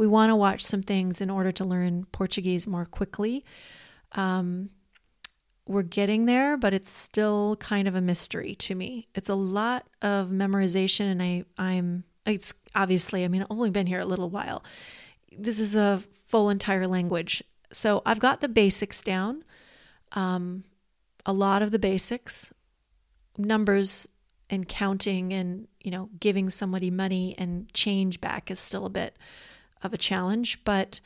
we 0.00 0.06
want 0.06 0.30
to 0.30 0.34
watch 0.34 0.64
some 0.64 0.82
things 0.82 1.20
in 1.20 1.28
order 1.28 1.52
to 1.52 1.62
learn 1.62 2.06
Portuguese 2.10 2.66
more 2.66 2.86
quickly. 2.86 3.44
Um, 4.12 4.70
we're 5.66 5.82
getting 5.82 6.24
there, 6.24 6.56
but 6.56 6.72
it's 6.72 6.90
still 6.90 7.56
kind 7.56 7.86
of 7.86 7.94
a 7.94 8.00
mystery 8.00 8.54
to 8.54 8.74
me. 8.74 9.08
It's 9.14 9.28
a 9.28 9.34
lot 9.34 9.86
of 10.00 10.30
memorization, 10.30 11.12
and 11.12 11.22
I, 11.22 11.44
I'm 11.58 12.04
it's 12.24 12.54
obviously, 12.74 13.26
I 13.26 13.28
mean, 13.28 13.42
I've 13.42 13.50
only 13.50 13.68
been 13.68 13.86
here 13.86 14.00
a 14.00 14.06
little 14.06 14.30
while. 14.30 14.64
This 15.36 15.60
is 15.60 15.76
a 15.76 16.02
full 16.24 16.48
entire 16.48 16.88
language. 16.88 17.42
So 17.70 18.00
I've 18.06 18.20
got 18.20 18.40
the 18.40 18.48
basics 18.48 19.02
down, 19.02 19.44
um, 20.12 20.64
a 21.26 21.34
lot 21.34 21.60
of 21.60 21.72
the 21.72 21.78
basics, 21.78 22.54
numbers 23.36 24.08
and 24.48 24.66
counting 24.66 25.34
and, 25.34 25.68
you 25.82 25.90
know, 25.90 26.08
giving 26.18 26.48
somebody 26.48 26.90
money 26.90 27.34
and 27.36 27.70
change 27.74 28.22
back 28.22 28.50
is 28.50 28.58
still 28.58 28.86
a 28.86 28.90
bit 28.90 29.14
of 29.82 29.92
a 29.92 29.98
challenge. 29.98 30.62
But 30.64 31.00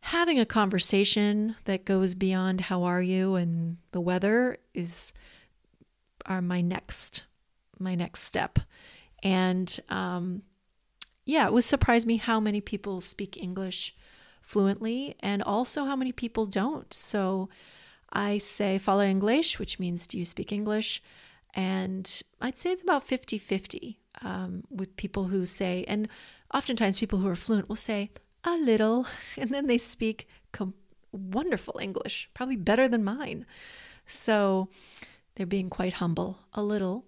having 0.00 0.38
a 0.38 0.46
conversation 0.46 1.56
that 1.64 1.84
goes 1.84 2.14
beyond 2.14 2.62
how 2.62 2.82
are 2.82 3.02
you 3.02 3.34
and 3.36 3.78
the 3.92 4.00
weather 4.00 4.58
is 4.74 5.12
are 6.26 6.42
my 6.42 6.60
next 6.60 7.22
my 7.78 7.94
next 7.94 8.22
step 8.22 8.58
and 9.24 9.80
um, 9.88 10.42
yeah, 11.24 11.46
it 11.46 11.52
was 11.52 11.64
surprised 11.64 12.06
me 12.06 12.18
how 12.18 12.38
many 12.38 12.60
people 12.60 13.00
speak 13.00 13.36
English 13.42 13.96
fluently 14.42 15.16
and 15.20 15.42
also 15.42 15.86
how 15.86 15.96
many 15.96 16.12
people 16.12 16.44
don't. 16.44 16.92
So 16.92 17.48
I 18.12 18.38
say 18.38 18.76
fala 18.76 19.06
English, 19.06 19.58
which 19.58 19.80
means 19.80 20.06
do 20.06 20.18
you 20.18 20.26
speak 20.26 20.52
English? 20.52 21.02
And 21.54 22.22
I'd 22.40 22.58
say 22.58 22.72
it's 22.72 22.82
about 22.82 23.06
50 23.06 23.38
50 23.38 23.98
um, 24.22 24.64
with 24.70 24.96
people 24.96 25.24
who 25.24 25.46
say, 25.46 25.84
and 25.88 26.08
oftentimes 26.54 26.98
people 26.98 27.18
who 27.18 27.28
are 27.28 27.36
fluent 27.36 27.68
will 27.68 27.76
say 27.76 28.10
a 28.44 28.56
little, 28.56 29.06
and 29.36 29.50
then 29.50 29.66
they 29.66 29.78
speak 29.78 30.28
com- 30.52 30.74
wonderful 31.12 31.78
English, 31.80 32.30
probably 32.34 32.56
better 32.56 32.88
than 32.88 33.04
mine. 33.04 33.44
So 34.06 34.68
they're 35.34 35.46
being 35.46 35.70
quite 35.70 35.94
humble, 35.94 36.38
a 36.52 36.62
little. 36.62 37.06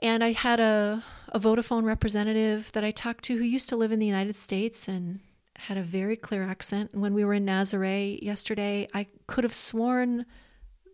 And 0.00 0.22
I 0.22 0.32
had 0.32 0.60
a, 0.60 1.02
a 1.28 1.40
Vodafone 1.40 1.84
representative 1.84 2.70
that 2.72 2.84
I 2.84 2.90
talked 2.90 3.24
to 3.26 3.38
who 3.38 3.44
used 3.44 3.68
to 3.70 3.76
live 3.76 3.92
in 3.92 3.98
the 3.98 4.06
United 4.06 4.36
States 4.36 4.88
and 4.88 5.20
had 5.56 5.78
a 5.78 5.82
very 5.82 6.16
clear 6.16 6.42
accent. 6.42 6.90
And 6.92 7.00
when 7.00 7.14
we 7.14 7.24
were 7.24 7.32
in 7.32 7.46
Nazaré 7.46 8.22
yesterday, 8.22 8.88
I 8.92 9.06
could 9.26 9.44
have 9.44 9.54
sworn 9.54 10.26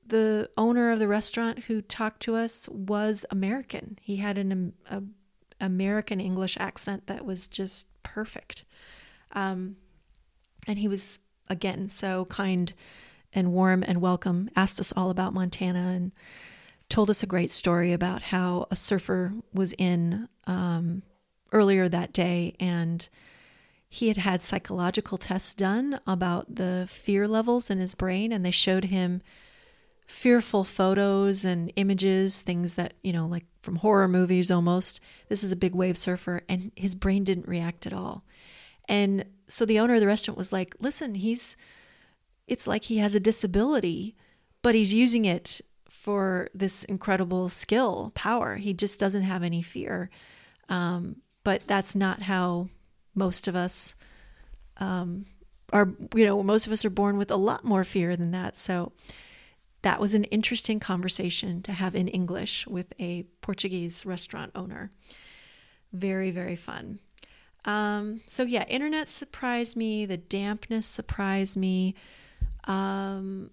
the 0.06 0.50
owner 0.56 0.92
of 0.92 0.98
the 0.98 1.08
restaurant 1.08 1.64
who 1.64 1.80
talked 1.80 2.20
to 2.22 2.36
us 2.36 2.68
was 2.68 3.24
American. 3.30 3.98
He 4.02 4.16
had 4.16 4.38
an 4.38 4.52
um, 4.52 4.72
a, 4.90 5.02
American 5.62 6.20
English 6.20 6.58
accent 6.60 7.06
that 7.06 7.24
was 7.24 7.48
just 7.48 7.86
perfect. 8.02 8.64
Um, 9.32 9.76
and 10.66 10.78
he 10.78 10.88
was, 10.88 11.20
again, 11.48 11.88
so 11.88 12.26
kind 12.26 12.74
and 13.32 13.52
warm 13.52 13.82
and 13.86 14.02
welcome, 14.02 14.50
asked 14.54 14.78
us 14.78 14.92
all 14.94 15.08
about 15.08 15.32
Montana 15.32 15.92
and 15.94 16.12
told 16.90 17.08
us 17.08 17.22
a 17.22 17.26
great 17.26 17.50
story 17.50 17.92
about 17.92 18.24
how 18.24 18.66
a 18.70 18.76
surfer 18.76 19.32
was 19.54 19.72
in 19.78 20.28
um, 20.46 21.02
earlier 21.50 21.88
that 21.88 22.12
day 22.12 22.54
and 22.60 23.08
he 23.88 24.08
had 24.08 24.18
had 24.18 24.42
psychological 24.42 25.16
tests 25.16 25.54
done 25.54 26.00
about 26.06 26.54
the 26.54 26.86
fear 26.88 27.26
levels 27.28 27.70
in 27.70 27.78
his 27.78 27.94
brain 27.94 28.32
and 28.32 28.44
they 28.44 28.50
showed 28.50 28.84
him 28.84 29.22
fearful 30.12 30.62
photos 30.62 31.44
and 31.44 31.72
images 31.76 32.42
things 32.42 32.74
that 32.74 32.94
you 33.02 33.12
know 33.12 33.26
like 33.26 33.44
from 33.62 33.76
horror 33.76 34.06
movies 34.06 34.50
almost 34.50 35.00
this 35.28 35.42
is 35.42 35.52
a 35.52 35.56
big 35.56 35.74
wave 35.74 35.96
surfer 35.96 36.42
and 36.48 36.70
his 36.76 36.94
brain 36.94 37.24
didn't 37.24 37.48
react 37.48 37.86
at 37.86 37.92
all 37.92 38.22
and 38.88 39.24
so 39.48 39.64
the 39.64 39.78
owner 39.78 39.94
of 39.94 40.00
the 40.00 40.06
restaurant 40.06 40.36
was 40.36 40.52
like 40.52 40.74
listen 40.80 41.14
he's 41.14 41.56
it's 42.46 42.66
like 42.66 42.84
he 42.84 42.98
has 42.98 43.14
a 43.14 43.20
disability 43.20 44.14
but 44.62 44.74
he's 44.74 44.92
using 44.94 45.24
it 45.24 45.60
for 46.02 46.48
this 46.52 46.82
incredible 46.84 47.48
skill, 47.48 48.10
power. 48.16 48.56
He 48.56 48.72
just 48.72 48.98
doesn't 48.98 49.22
have 49.22 49.44
any 49.44 49.62
fear. 49.62 50.10
Um, 50.68 51.16
but 51.44 51.62
that's 51.68 51.94
not 51.94 52.22
how 52.22 52.70
most 53.14 53.46
of 53.46 53.54
us 53.54 53.94
um, 54.78 55.26
are, 55.72 55.90
you 56.16 56.26
know, 56.26 56.42
most 56.42 56.66
of 56.66 56.72
us 56.72 56.84
are 56.84 56.90
born 56.90 57.18
with 57.18 57.30
a 57.30 57.36
lot 57.36 57.64
more 57.64 57.84
fear 57.84 58.16
than 58.16 58.32
that. 58.32 58.58
So 58.58 58.90
that 59.82 60.00
was 60.00 60.14
an 60.14 60.24
interesting 60.24 60.80
conversation 60.80 61.62
to 61.62 61.72
have 61.72 61.94
in 61.94 62.08
English 62.08 62.66
with 62.66 62.92
a 63.00 63.24
Portuguese 63.40 64.06
restaurant 64.06 64.52
owner. 64.54 64.92
Very, 65.92 66.30
very 66.30 66.56
fun. 66.56 67.00
Um, 67.64 68.20
so 68.26 68.42
yeah, 68.44 68.64
internet 68.64 69.08
surprised 69.08 69.76
me. 69.76 70.06
The 70.06 70.16
dampness 70.16 70.86
surprised 70.86 71.56
me. 71.56 71.94
Um, 72.64 73.50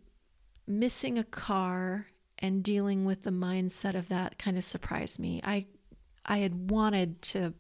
missing 0.67 1.17
a 1.17 1.23
car 1.23 2.07
and 2.38 2.63
dealing 2.63 3.05
with 3.05 3.23
the 3.23 3.32
mindset 3.32 3.95
of 3.95 4.07
that 4.09 4.38
kind 4.38 4.57
of 4.57 4.63
surprised 4.63 5.19
me. 5.19 5.41
I 5.43 5.65
I 6.25 6.38
had 6.38 6.69
wanted 6.69 7.21
to 7.23 7.53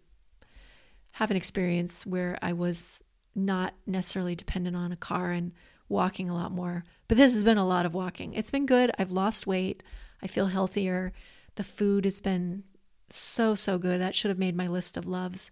have 1.13 1.31
an 1.31 1.37
experience 1.37 2.05
where 2.05 2.37
I 2.41 2.53
was 2.53 3.03
not 3.35 3.73
necessarily 3.87 4.35
dependent 4.35 4.75
on 4.75 4.91
a 4.91 4.95
car 4.95 5.31
and 5.31 5.53
walking 5.89 6.29
a 6.29 6.33
lot 6.33 6.51
more. 6.51 6.83
But 7.07 7.17
this 7.17 7.33
has 7.33 7.43
been 7.43 7.57
a 7.57 7.67
lot 7.67 7.85
of 7.85 7.93
walking. 7.93 8.33
It's 8.33 8.51
been 8.51 8.65
good. 8.65 8.91
I've 8.97 9.11
lost 9.11 9.47
weight. 9.47 9.83
I 10.21 10.27
feel 10.27 10.47
healthier. 10.47 11.11
The 11.55 11.63
food 11.63 12.05
has 12.05 12.21
been 12.21 12.63
so, 13.09 13.55
so 13.55 13.77
good. 13.77 13.99
That 13.99 14.15
should 14.15 14.29
have 14.29 14.37
made 14.37 14.55
my 14.55 14.67
list 14.67 14.95
of 14.95 15.07
loves. 15.07 15.51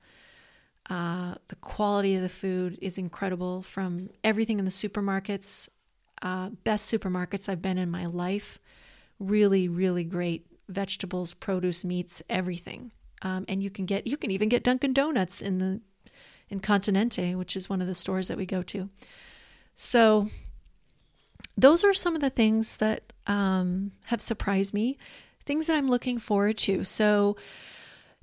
Uh, 0.89 1.35
the 1.47 1.55
quality 1.55 2.15
of 2.15 2.21
the 2.21 2.29
food 2.29 2.77
is 2.81 2.97
incredible 2.97 3.61
from 3.61 4.09
everything 4.23 4.59
in 4.59 4.65
the 4.65 4.71
supermarkets, 4.71 5.67
uh, 6.21 6.49
best 6.63 6.89
supermarkets 6.91 7.49
I've 7.49 7.61
been 7.61 7.77
in 7.77 7.91
my 7.91 8.05
life. 8.05 8.59
Really, 9.19 9.67
really 9.67 10.03
great 10.03 10.45
vegetables, 10.69 11.33
produce, 11.33 11.83
meats, 11.83 12.21
everything. 12.29 12.91
Um, 13.21 13.45
and 13.47 13.63
you 13.63 13.69
can 13.69 13.85
get 13.85 14.05
you 14.05 14.15
can 14.15 14.31
even 14.31 14.47
get 14.47 14.63
Dunkin' 14.63 14.93
Donuts 14.93 15.41
in 15.41 15.57
the 15.57 15.81
in 16.49 16.59
Continente, 16.59 17.35
which 17.35 17.55
is 17.55 17.69
one 17.69 17.81
of 17.81 17.87
the 17.87 17.95
stores 17.95 18.27
that 18.27 18.37
we 18.37 18.45
go 18.45 18.61
to. 18.63 18.89
So 19.79 20.27
those 21.55 21.83
are 21.83 21.93
some 21.93 22.15
of 22.15 22.21
the 22.21 22.31
things 22.31 22.77
that 22.77 23.13
um, 23.27 23.91
have 24.07 24.21
surprised 24.21 24.73
me, 24.73 24.97
things 25.45 25.67
that 25.67 25.77
I'm 25.77 25.87
looking 25.87 26.17
forward 26.17 26.57
to. 26.59 26.83
So 26.83 27.37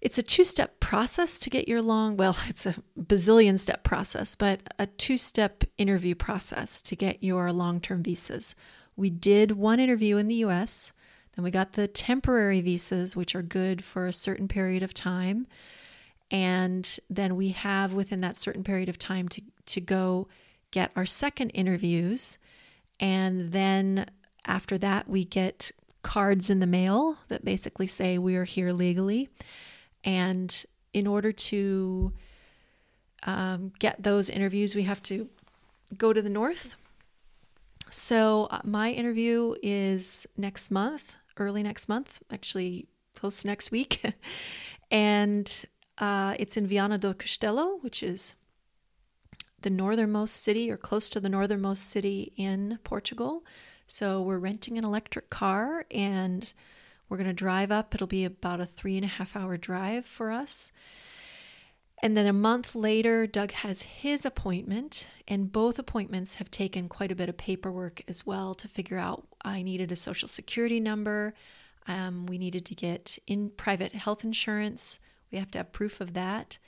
it's 0.00 0.18
a 0.18 0.22
two 0.22 0.42
step 0.42 0.80
process 0.80 1.38
to 1.38 1.50
get 1.50 1.68
your 1.68 1.80
long, 1.80 2.16
well, 2.16 2.36
it's 2.48 2.66
a 2.66 2.74
bazillion 2.98 3.58
step 3.60 3.84
process, 3.84 4.34
but 4.34 4.62
a 4.80 4.88
two 4.88 5.16
step 5.16 5.62
interview 5.78 6.16
process 6.16 6.82
to 6.82 6.96
get 6.96 7.22
your 7.22 7.52
long 7.52 7.80
term 7.80 8.02
visas. 8.02 8.56
We 8.96 9.08
did 9.08 9.52
one 9.52 9.78
interview 9.78 10.16
in 10.16 10.26
the 10.26 10.46
US, 10.46 10.92
then 11.36 11.44
we 11.44 11.52
got 11.52 11.74
the 11.74 11.86
temporary 11.86 12.62
visas, 12.62 13.14
which 13.14 13.36
are 13.36 13.42
good 13.42 13.84
for 13.84 14.08
a 14.08 14.12
certain 14.12 14.48
period 14.48 14.82
of 14.82 14.92
time. 14.92 15.46
And 16.32 16.98
then 17.08 17.36
we 17.36 17.50
have 17.50 17.92
within 17.92 18.22
that 18.22 18.36
certain 18.36 18.64
period 18.64 18.88
of 18.88 18.98
time 18.98 19.28
to, 19.28 19.42
to 19.66 19.80
go 19.80 20.26
get 20.74 20.90
our 20.96 21.06
second 21.06 21.50
interviews. 21.50 22.36
And 22.98 23.52
then 23.52 24.06
after 24.44 24.76
that, 24.78 25.08
we 25.08 25.24
get 25.24 25.70
cards 26.02 26.50
in 26.50 26.58
the 26.58 26.66
mail 26.66 27.16
that 27.28 27.44
basically 27.44 27.86
say 27.86 28.18
we 28.18 28.34
are 28.34 28.44
here 28.44 28.72
legally. 28.72 29.28
And 30.02 30.64
in 30.92 31.06
order 31.06 31.30
to 31.30 32.12
um, 33.22 33.72
get 33.78 34.02
those 34.02 34.28
interviews, 34.28 34.74
we 34.74 34.82
have 34.82 35.00
to 35.04 35.28
go 35.96 36.12
to 36.12 36.20
the 36.20 36.28
north. 36.28 36.74
So, 37.90 38.48
uh, 38.50 38.60
my 38.64 38.90
interview 38.90 39.54
is 39.62 40.26
next 40.36 40.72
month, 40.72 41.14
early 41.36 41.62
next 41.62 41.88
month, 41.88 42.20
actually 42.32 42.88
close 43.14 43.42
to 43.42 43.46
next 43.46 43.70
week. 43.70 44.02
and 44.90 45.64
uh, 45.98 46.34
it's 46.40 46.56
in 46.56 46.66
Viana 46.66 46.98
do 46.98 47.14
Castelo, 47.14 47.80
which 47.82 48.02
is 48.02 48.34
the 49.64 49.70
northernmost 49.70 50.36
city 50.36 50.70
or 50.70 50.76
close 50.76 51.10
to 51.10 51.20
the 51.20 51.28
northernmost 51.28 51.88
city 51.90 52.32
in 52.36 52.78
Portugal. 52.84 53.44
So, 53.86 54.22
we're 54.22 54.38
renting 54.38 54.78
an 54.78 54.84
electric 54.84 55.28
car 55.28 55.84
and 55.90 56.52
we're 57.08 57.16
going 57.16 57.26
to 57.26 57.34
drive 57.34 57.70
up. 57.70 57.94
It'll 57.94 58.06
be 58.06 58.24
about 58.24 58.60
a 58.60 58.66
three 58.66 58.96
and 58.96 59.04
a 59.04 59.08
half 59.08 59.36
hour 59.36 59.56
drive 59.56 60.06
for 60.06 60.30
us. 60.30 60.72
And 62.02 62.16
then 62.16 62.26
a 62.26 62.34
month 62.34 62.74
later, 62.74 63.26
Doug 63.26 63.52
has 63.52 63.82
his 63.82 64.26
appointment, 64.26 65.08
and 65.26 65.50
both 65.50 65.78
appointments 65.78 66.34
have 66.34 66.50
taken 66.50 66.88
quite 66.88 67.10
a 67.10 67.14
bit 67.14 67.30
of 67.30 67.38
paperwork 67.38 68.02
as 68.06 68.26
well 68.26 68.54
to 68.56 68.68
figure 68.68 68.98
out. 68.98 69.26
I 69.42 69.62
needed 69.62 69.90
a 69.90 69.96
social 69.96 70.28
security 70.28 70.80
number. 70.80 71.32
Um, 71.86 72.26
we 72.26 72.36
needed 72.36 72.66
to 72.66 72.74
get 72.74 73.18
in 73.26 73.48
private 73.48 73.94
health 73.94 74.22
insurance. 74.22 75.00
We 75.30 75.38
have 75.38 75.50
to 75.52 75.58
have 75.58 75.72
proof 75.72 76.00
of 76.02 76.12
that, 76.12 76.58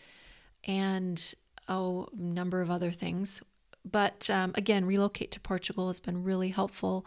and 0.64 1.34
oh, 1.68 2.08
a 2.12 2.20
number 2.20 2.60
of 2.60 2.70
other 2.70 2.92
things. 2.92 3.42
But 3.90 4.28
um, 4.30 4.52
again, 4.56 4.84
relocate 4.84 5.30
to 5.32 5.40
Portugal 5.40 5.86
has 5.88 6.00
been 6.00 6.24
really 6.24 6.48
helpful. 6.48 7.06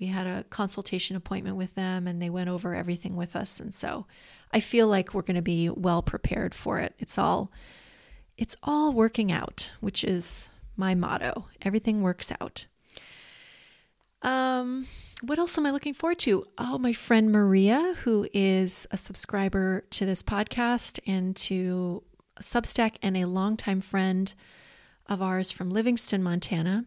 We 0.00 0.06
had 0.06 0.26
a 0.26 0.44
consultation 0.44 1.16
appointment 1.16 1.56
with 1.56 1.74
them 1.74 2.06
and 2.06 2.20
they 2.20 2.30
went 2.30 2.48
over 2.48 2.74
everything 2.74 3.16
with 3.16 3.36
us. 3.36 3.60
And 3.60 3.74
so 3.74 4.06
i 4.52 4.60
feel 4.60 4.86
like 4.86 5.12
we're 5.12 5.22
going 5.22 5.34
to 5.36 5.42
be 5.42 5.68
well 5.68 6.02
prepared 6.02 6.54
for 6.54 6.78
it. 6.78 6.94
It's 6.98 7.18
all 7.18 7.50
it's 8.36 8.56
all 8.62 8.92
working 8.92 9.30
out 9.30 9.70
which 9.80 10.02
is 10.02 10.50
my 10.76 10.94
motto. 10.94 11.46
Everything 11.62 12.02
works 12.02 12.32
out. 12.40 12.66
Um 14.22 14.86
what 15.22 15.38
else 15.38 15.56
am 15.56 15.66
i 15.66 15.70
looking 15.70 15.94
forward 15.94 16.18
to? 16.20 16.46
Oh 16.58 16.78
my 16.78 16.92
friend 16.92 17.30
maria 17.30 17.94
who 18.02 18.26
is 18.32 18.86
a 18.90 18.96
subscriber 18.96 19.84
to 19.90 20.04
this 20.06 20.22
podcast 20.22 20.98
and 21.06 21.36
to 21.36 22.02
substack 22.40 22.96
and 23.02 23.16
a 23.16 23.24
longtime 23.26 23.80
friend 23.80 24.34
of 25.06 25.20
ours 25.20 25.50
from 25.50 25.70
livingston 25.70 26.22
montana 26.22 26.84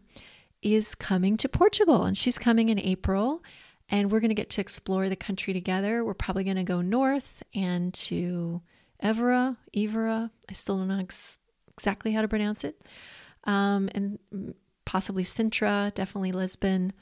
is 0.62 0.94
coming 0.94 1.36
to 1.36 1.48
Portugal 1.48 2.04
and 2.04 2.16
she's 2.16 2.38
coming 2.38 2.68
in 2.68 2.78
April 2.80 3.42
and 3.88 4.10
we're 4.10 4.20
going 4.20 4.30
to 4.30 4.34
get 4.34 4.50
to 4.50 4.60
explore 4.60 5.08
the 5.08 5.16
country 5.16 5.52
together. 5.52 6.04
We're 6.04 6.14
probably 6.14 6.44
going 6.44 6.56
to 6.56 6.62
go 6.62 6.82
north 6.82 7.42
and 7.54 7.94
to 7.94 8.60
Evora, 9.00 9.56
Evora. 9.72 10.30
I 10.48 10.52
still 10.52 10.78
don't 10.78 10.88
know 10.88 10.98
ex- 10.98 11.38
exactly 11.72 12.12
how 12.12 12.22
to 12.22 12.28
pronounce 12.28 12.64
it. 12.64 12.80
Um, 13.44 13.88
and 13.94 14.18
possibly 14.84 15.22
Sintra, 15.22 15.94
definitely 15.94 16.32
Lisbon, 16.32 16.92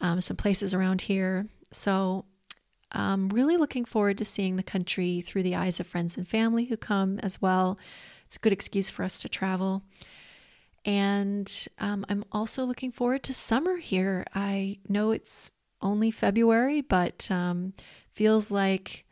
um, 0.00 0.20
some 0.20 0.36
places 0.36 0.74
around 0.74 1.02
here. 1.02 1.46
So 1.72 2.24
I'm 2.92 3.28
really 3.30 3.56
looking 3.56 3.84
forward 3.84 4.18
to 4.18 4.24
seeing 4.24 4.56
the 4.56 4.62
country 4.62 5.20
through 5.20 5.42
the 5.42 5.56
eyes 5.56 5.80
of 5.80 5.86
friends 5.86 6.16
and 6.16 6.28
family 6.28 6.66
who 6.66 6.76
come 6.76 7.18
as 7.20 7.40
well. 7.40 7.78
It's 8.26 8.36
a 8.36 8.40
good 8.40 8.52
excuse 8.52 8.90
for 8.90 9.02
us 9.02 9.18
to 9.18 9.28
travel. 9.28 9.82
And 10.84 11.68
um, 11.78 12.04
I'm 12.08 12.24
also 12.32 12.64
looking 12.64 12.92
forward 12.92 13.22
to 13.24 13.34
summer 13.34 13.76
here. 13.76 14.24
I 14.34 14.78
know 14.88 15.10
it's 15.10 15.50
only 15.80 16.10
February, 16.10 16.80
but 16.80 17.30
um, 17.30 17.72
feels 18.14 18.50
like 18.50 19.04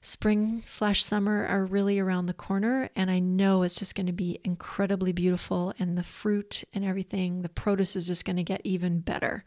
spring 0.00 0.60
slash 0.64 1.04
summer 1.04 1.44
are 1.46 1.66
really 1.66 1.98
around 1.98 2.26
the 2.26 2.34
corner. 2.34 2.88
And 2.94 3.10
I 3.10 3.18
know 3.18 3.62
it's 3.62 3.78
just 3.78 3.94
going 3.94 4.06
to 4.06 4.12
be 4.12 4.40
incredibly 4.44 5.12
beautiful. 5.12 5.74
And 5.78 5.98
the 5.98 6.02
fruit 6.02 6.64
and 6.72 6.84
everything, 6.84 7.42
the 7.42 7.48
produce 7.48 7.96
is 7.96 8.06
just 8.06 8.24
going 8.24 8.36
to 8.36 8.44
get 8.44 8.60
even 8.64 9.00
better. 9.00 9.44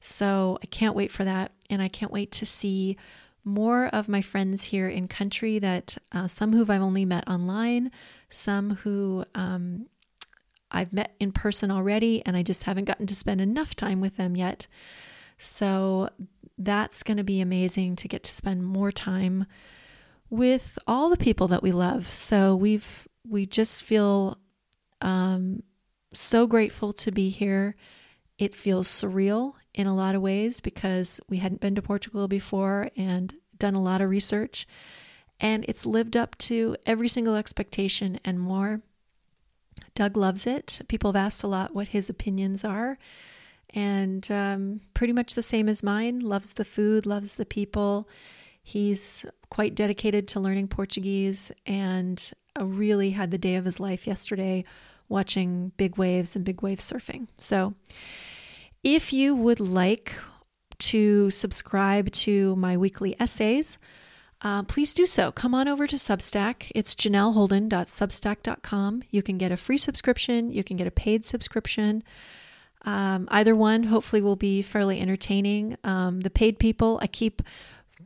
So 0.00 0.58
I 0.62 0.66
can't 0.66 0.96
wait 0.96 1.12
for 1.12 1.24
that. 1.24 1.52
And 1.70 1.80
I 1.80 1.88
can't 1.88 2.12
wait 2.12 2.32
to 2.32 2.46
see 2.46 2.96
more 3.44 3.86
of 3.86 4.08
my 4.08 4.20
friends 4.20 4.64
here 4.64 4.88
in 4.88 5.08
country 5.08 5.58
that 5.58 5.96
uh, 6.12 6.26
some 6.26 6.52
who 6.52 6.62
I've 6.62 6.82
only 6.82 7.04
met 7.04 7.28
online, 7.28 7.90
some 8.28 8.76
who 8.76 9.24
um, 9.34 9.86
I've 10.70 10.92
met 10.92 11.14
in 11.18 11.32
person 11.32 11.70
already, 11.70 12.24
and 12.24 12.36
I 12.36 12.42
just 12.42 12.64
haven't 12.64 12.84
gotten 12.84 13.06
to 13.06 13.14
spend 13.14 13.40
enough 13.40 13.74
time 13.74 14.00
with 14.00 14.16
them 14.16 14.36
yet. 14.36 14.66
So 15.38 16.08
that's 16.56 17.02
going 17.02 17.16
to 17.16 17.24
be 17.24 17.40
amazing 17.40 17.96
to 17.96 18.08
get 18.08 18.22
to 18.24 18.32
spend 18.32 18.64
more 18.64 18.92
time 18.92 19.46
with 20.32 20.78
all 20.86 21.10
the 21.10 21.16
people 21.18 21.46
that 21.46 21.62
we 21.62 21.70
love. 21.70 22.08
So 22.08 22.56
we've 22.56 23.06
we 23.28 23.44
just 23.44 23.84
feel 23.84 24.38
um, 25.02 25.62
so 26.14 26.46
grateful 26.46 26.94
to 26.94 27.12
be 27.12 27.28
here. 27.28 27.76
It 28.38 28.54
feels 28.54 28.88
surreal 28.88 29.52
in 29.74 29.86
a 29.86 29.94
lot 29.94 30.14
of 30.14 30.22
ways 30.22 30.60
because 30.60 31.20
we 31.28 31.36
hadn't 31.36 31.60
been 31.60 31.74
to 31.74 31.82
Portugal 31.82 32.28
before 32.28 32.88
and 32.96 33.34
done 33.58 33.74
a 33.74 33.82
lot 33.82 34.00
of 34.00 34.08
research. 34.08 34.66
And 35.38 35.66
it's 35.68 35.84
lived 35.84 36.16
up 36.16 36.36
to 36.38 36.76
every 36.86 37.08
single 37.08 37.36
expectation 37.36 38.18
and 38.24 38.40
more. 38.40 38.80
Doug 39.94 40.16
loves 40.16 40.46
it. 40.46 40.80
People 40.88 41.12
have 41.12 41.26
asked 41.26 41.42
a 41.42 41.46
lot 41.46 41.74
what 41.74 41.88
his 41.88 42.08
opinions 42.08 42.64
are, 42.64 42.96
and 43.74 44.30
um, 44.30 44.80
pretty 44.94 45.12
much 45.12 45.34
the 45.34 45.42
same 45.42 45.68
as 45.68 45.82
mine. 45.82 46.20
Loves 46.20 46.54
the 46.54 46.64
food, 46.64 47.04
loves 47.04 47.34
the 47.34 47.44
people. 47.44 48.08
He's 48.62 49.26
quite 49.50 49.74
dedicated 49.74 50.28
to 50.28 50.40
learning 50.40 50.68
Portuguese 50.68 51.52
and 51.66 52.32
uh, 52.58 52.64
really 52.64 53.10
had 53.10 53.30
the 53.30 53.38
day 53.38 53.56
of 53.56 53.64
his 53.64 53.80
life 53.80 54.06
yesterday 54.06 54.64
watching 55.08 55.72
big 55.76 55.98
waves 55.98 56.36
and 56.36 56.44
big 56.44 56.62
wave 56.62 56.78
surfing. 56.78 57.26
So, 57.38 57.74
if 58.82 59.12
you 59.12 59.34
would 59.34 59.60
like 59.60 60.14
to 60.78 61.30
subscribe 61.30 62.10
to 62.10 62.56
my 62.56 62.76
weekly 62.76 63.14
essays, 63.20 63.78
uh, 64.42 64.64
please 64.64 64.92
do 64.92 65.06
so. 65.06 65.30
Come 65.30 65.54
on 65.54 65.68
over 65.68 65.86
to 65.86 65.94
Substack. 65.96 66.72
It's 66.74 66.96
janelleholden.substack.com. 66.96 69.02
You 69.10 69.22
can 69.22 69.38
get 69.38 69.52
a 69.52 69.56
free 69.56 69.78
subscription, 69.78 70.50
you 70.50 70.64
can 70.64 70.76
get 70.76 70.88
a 70.88 70.90
paid 70.90 71.24
subscription. 71.24 72.02
Um, 72.84 73.28
either 73.30 73.54
one, 73.54 73.84
hopefully, 73.84 74.20
will 74.20 74.34
be 74.34 74.60
fairly 74.60 75.00
entertaining. 75.00 75.76
Um, 75.84 76.22
the 76.22 76.30
paid 76.30 76.58
people, 76.58 76.98
I 77.00 77.06
keep 77.06 77.40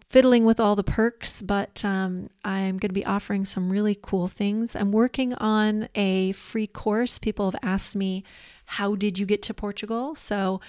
fiddling 0.08 0.44
with 0.44 0.60
all 0.60 0.76
the 0.76 0.84
perks, 0.84 1.42
but 1.42 1.84
um, 1.84 2.28
I'm 2.44 2.78
going 2.78 2.90
to 2.90 2.94
be 2.94 3.04
offering 3.04 3.44
some 3.44 3.70
really 3.70 3.98
cool 4.00 4.28
things. 4.28 4.76
I'm 4.76 4.92
working 4.92 5.34
on 5.34 5.88
a 5.94 6.32
free 6.32 6.66
course. 6.66 7.18
People 7.18 7.50
have 7.50 7.60
asked 7.62 7.96
me, 7.96 8.22
How 8.66 8.94
did 8.94 9.18
you 9.18 9.26
get 9.26 9.42
to 9.42 9.54
Portugal? 9.54 10.14
So 10.14 10.60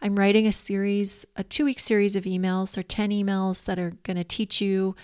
I'm 0.00 0.18
writing 0.18 0.46
a 0.46 0.52
series, 0.52 1.26
a 1.36 1.42
two 1.42 1.64
week 1.64 1.80
series 1.80 2.14
of 2.14 2.24
emails. 2.24 2.78
Are 2.78 2.82
10 2.82 3.10
emails 3.10 3.64
that 3.64 3.78
are 3.78 3.92
going 4.04 4.16
to 4.16 4.24
teach 4.24 4.60
you 4.60 4.94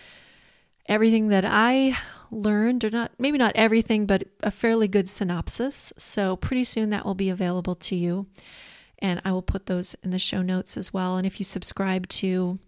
everything 0.86 1.28
that 1.28 1.44
I 1.44 1.96
learned, 2.30 2.84
or 2.84 2.90
not, 2.90 3.12
maybe 3.18 3.38
not 3.38 3.52
everything, 3.54 4.06
but 4.06 4.24
a 4.42 4.50
fairly 4.50 4.88
good 4.88 5.08
synopsis. 5.08 5.92
So 5.96 6.36
pretty 6.36 6.64
soon 6.64 6.90
that 6.90 7.04
will 7.04 7.14
be 7.14 7.30
available 7.30 7.74
to 7.76 7.96
you. 7.96 8.26
And 8.98 9.20
I 9.24 9.32
will 9.32 9.42
put 9.42 9.66
those 9.66 9.96
in 10.02 10.10
the 10.10 10.18
show 10.18 10.42
notes 10.42 10.76
as 10.76 10.92
well. 10.92 11.16
And 11.16 11.26
if 11.26 11.40
you 11.40 11.44
subscribe 11.44 12.06
to 12.08 12.58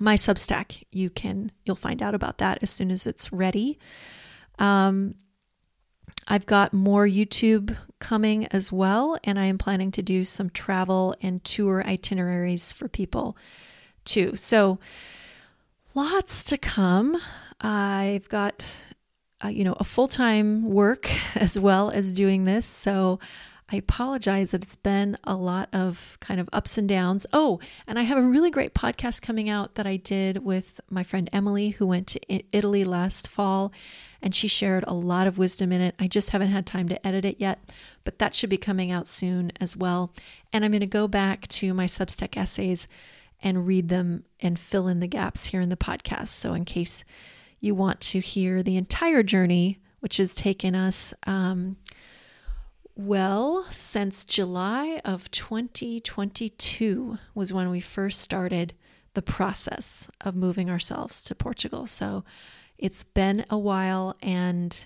my 0.00 0.16
Substack, 0.16 0.84
you 0.90 1.10
can 1.10 1.52
you'll 1.64 1.76
find 1.76 2.02
out 2.02 2.14
about 2.14 2.38
that 2.38 2.58
as 2.62 2.70
soon 2.70 2.90
as 2.90 3.06
it's 3.06 3.32
ready. 3.32 3.78
Um, 4.58 5.14
I've 6.26 6.46
got 6.46 6.72
more 6.72 7.06
YouTube 7.06 7.76
coming 7.98 8.46
as 8.46 8.72
well, 8.72 9.18
and 9.24 9.38
I 9.38 9.46
am 9.46 9.58
planning 9.58 9.90
to 9.92 10.02
do 10.02 10.24
some 10.24 10.50
travel 10.50 11.14
and 11.20 11.42
tour 11.44 11.84
itineraries 11.86 12.72
for 12.72 12.88
people 12.88 13.36
too. 14.04 14.36
So 14.36 14.78
lots 15.94 16.42
to 16.44 16.58
come. 16.58 17.20
I've 17.60 18.28
got 18.28 18.76
uh, 19.44 19.48
you 19.48 19.64
know 19.64 19.76
a 19.78 19.84
full-time 19.84 20.64
work 20.64 21.10
as 21.34 21.58
well 21.58 21.90
as 21.90 22.12
doing 22.12 22.44
this, 22.44 22.66
so 22.66 23.20
I 23.74 23.78
apologize 23.78 24.52
that 24.52 24.62
it's 24.62 24.76
been 24.76 25.18
a 25.24 25.34
lot 25.34 25.68
of 25.72 26.16
kind 26.20 26.38
of 26.38 26.48
ups 26.52 26.78
and 26.78 26.88
downs. 26.88 27.26
Oh, 27.32 27.58
and 27.88 27.98
I 27.98 28.02
have 28.02 28.16
a 28.16 28.22
really 28.22 28.48
great 28.48 28.72
podcast 28.72 29.20
coming 29.20 29.48
out 29.48 29.74
that 29.74 29.84
I 29.84 29.96
did 29.96 30.44
with 30.44 30.80
my 30.90 31.02
friend 31.02 31.28
Emily, 31.32 31.70
who 31.70 31.84
went 31.84 32.06
to 32.06 32.20
Italy 32.56 32.84
last 32.84 33.26
fall, 33.26 33.72
and 34.22 34.32
she 34.32 34.46
shared 34.46 34.84
a 34.86 34.94
lot 34.94 35.26
of 35.26 35.38
wisdom 35.38 35.72
in 35.72 35.80
it. 35.80 35.96
I 35.98 36.06
just 36.06 36.30
haven't 36.30 36.52
had 36.52 36.66
time 36.66 36.88
to 36.88 37.04
edit 37.04 37.24
it 37.24 37.40
yet, 37.40 37.68
but 38.04 38.20
that 38.20 38.32
should 38.36 38.48
be 38.48 38.58
coming 38.58 38.92
out 38.92 39.08
soon 39.08 39.50
as 39.58 39.76
well. 39.76 40.12
And 40.52 40.64
I'm 40.64 40.70
going 40.70 40.78
to 40.78 40.86
go 40.86 41.08
back 41.08 41.48
to 41.48 41.74
my 41.74 41.86
Substack 41.86 42.36
essays 42.36 42.86
and 43.42 43.66
read 43.66 43.88
them 43.88 44.22
and 44.38 44.56
fill 44.56 44.86
in 44.86 45.00
the 45.00 45.08
gaps 45.08 45.46
here 45.46 45.60
in 45.60 45.68
the 45.68 45.76
podcast. 45.76 46.28
So, 46.28 46.54
in 46.54 46.64
case 46.64 47.04
you 47.58 47.74
want 47.74 48.00
to 48.02 48.20
hear 48.20 48.62
the 48.62 48.76
entire 48.76 49.24
journey, 49.24 49.80
which 49.98 50.18
has 50.18 50.36
taken 50.36 50.76
us, 50.76 51.12
um, 51.26 51.76
well, 52.96 53.64
since 53.70 54.24
July 54.24 55.00
of 55.04 55.30
2022 55.30 57.18
was 57.34 57.52
when 57.52 57.70
we 57.70 57.80
first 57.80 58.20
started 58.20 58.74
the 59.14 59.22
process 59.22 60.08
of 60.20 60.36
moving 60.36 60.70
ourselves 60.70 61.22
to 61.22 61.34
Portugal. 61.34 61.86
So 61.86 62.24
it's 62.78 63.04
been 63.04 63.44
a 63.50 63.58
while, 63.58 64.16
and 64.22 64.76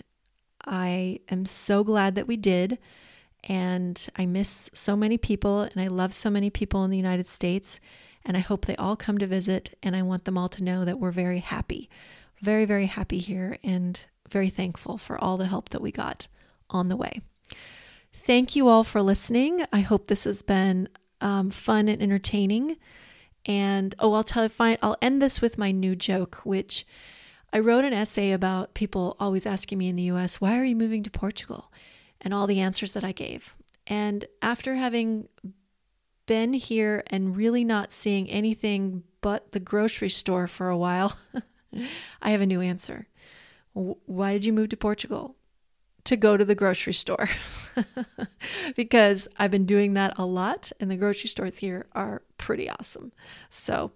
I 0.64 1.20
am 1.28 1.46
so 1.46 1.84
glad 1.84 2.14
that 2.14 2.26
we 2.26 2.36
did. 2.36 2.78
And 3.44 4.06
I 4.16 4.26
miss 4.26 4.70
so 4.74 4.96
many 4.96 5.16
people, 5.16 5.62
and 5.62 5.80
I 5.80 5.88
love 5.88 6.12
so 6.12 6.30
many 6.30 6.50
people 6.50 6.84
in 6.84 6.90
the 6.90 6.96
United 6.96 7.26
States. 7.26 7.78
And 8.24 8.36
I 8.36 8.40
hope 8.40 8.66
they 8.66 8.76
all 8.76 8.96
come 8.96 9.18
to 9.18 9.26
visit, 9.26 9.76
and 9.82 9.94
I 9.94 10.02
want 10.02 10.24
them 10.24 10.36
all 10.36 10.48
to 10.50 10.64
know 10.64 10.84
that 10.84 10.98
we're 10.98 11.10
very 11.10 11.40
happy, 11.40 11.88
very, 12.40 12.64
very 12.64 12.86
happy 12.86 13.18
here, 13.18 13.58
and 13.62 13.98
very 14.28 14.50
thankful 14.50 14.98
for 14.98 15.16
all 15.18 15.36
the 15.36 15.46
help 15.46 15.70
that 15.70 15.80
we 15.80 15.92
got 15.92 16.26
on 16.68 16.88
the 16.88 16.96
way. 16.96 17.22
Thank 18.18 18.54
you 18.56 18.68
all 18.68 18.84
for 18.84 19.00
listening. 19.00 19.64
I 19.72 19.80
hope 19.80 20.06
this 20.08 20.24
has 20.24 20.42
been 20.42 20.88
um, 21.20 21.50
fun 21.50 21.88
and 21.88 22.02
entertaining. 22.02 22.76
And 23.46 23.94
oh, 24.00 24.12
I'll 24.12 24.24
tell 24.24 24.42
you, 24.42 24.48
fine, 24.50 24.76
I'll 24.82 24.98
end 25.00 25.22
this 25.22 25.40
with 25.40 25.56
my 25.56 25.70
new 25.70 25.96
joke, 25.96 26.36
which 26.44 26.86
I 27.52 27.60
wrote 27.60 27.86
an 27.86 27.94
essay 27.94 28.32
about 28.32 28.74
people 28.74 29.16
always 29.18 29.46
asking 29.46 29.78
me 29.78 29.88
in 29.88 29.96
the 29.96 30.02
US, 30.04 30.40
why 30.40 30.58
are 30.58 30.64
you 30.64 30.76
moving 30.76 31.02
to 31.04 31.10
Portugal? 31.10 31.72
And 32.20 32.34
all 32.34 32.46
the 32.46 32.60
answers 32.60 32.92
that 32.92 33.04
I 33.04 33.12
gave. 33.12 33.56
And 33.86 34.26
after 34.42 34.74
having 34.74 35.28
been 36.26 36.52
here 36.52 37.04
and 37.06 37.36
really 37.36 37.64
not 37.64 37.92
seeing 37.92 38.28
anything 38.28 39.04
but 39.22 39.52
the 39.52 39.60
grocery 39.60 40.10
store 40.10 40.46
for 40.46 40.68
a 40.68 40.76
while, 40.76 41.16
I 42.20 42.30
have 42.30 42.42
a 42.42 42.46
new 42.46 42.60
answer. 42.60 43.08
Why 43.72 44.32
did 44.34 44.44
you 44.44 44.52
move 44.52 44.68
to 44.70 44.76
Portugal? 44.76 45.37
To 46.08 46.16
go 46.16 46.36
to 46.36 46.44
the 46.44 46.54
grocery 46.54 46.94
store 46.94 47.28
because 48.76 49.28
I've 49.38 49.50
been 49.50 49.66
doing 49.66 49.94
that 49.94 50.18
a 50.18 50.24
lot, 50.24 50.72
and 50.80 50.90
the 50.90 50.96
grocery 50.96 51.28
stores 51.28 51.58
here 51.58 51.86
are 51.92 52.22
pretty 52.38 52.68
awesome. 52.68 53.12
So, 53.50 53.92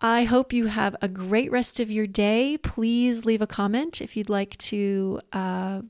I 0.00 0.24
hope 0.24 0.52
you 0.52 0.66
have 0.66 0.94
a 1.02 1.08
great 1.08 1.50
rest 1.50 1.80
of 1.80 1.90
your 1.90 2.06
day. 2.06 2.56
Please 2.58 3.24
leave 3.24 3.42
a 3.42 3.48
comment 3.48 4.00
if 4.00 4.16
you'd 4.16 4.30
like 4.30 4.56
to 4.58 5.20
uh, 5.32 5.82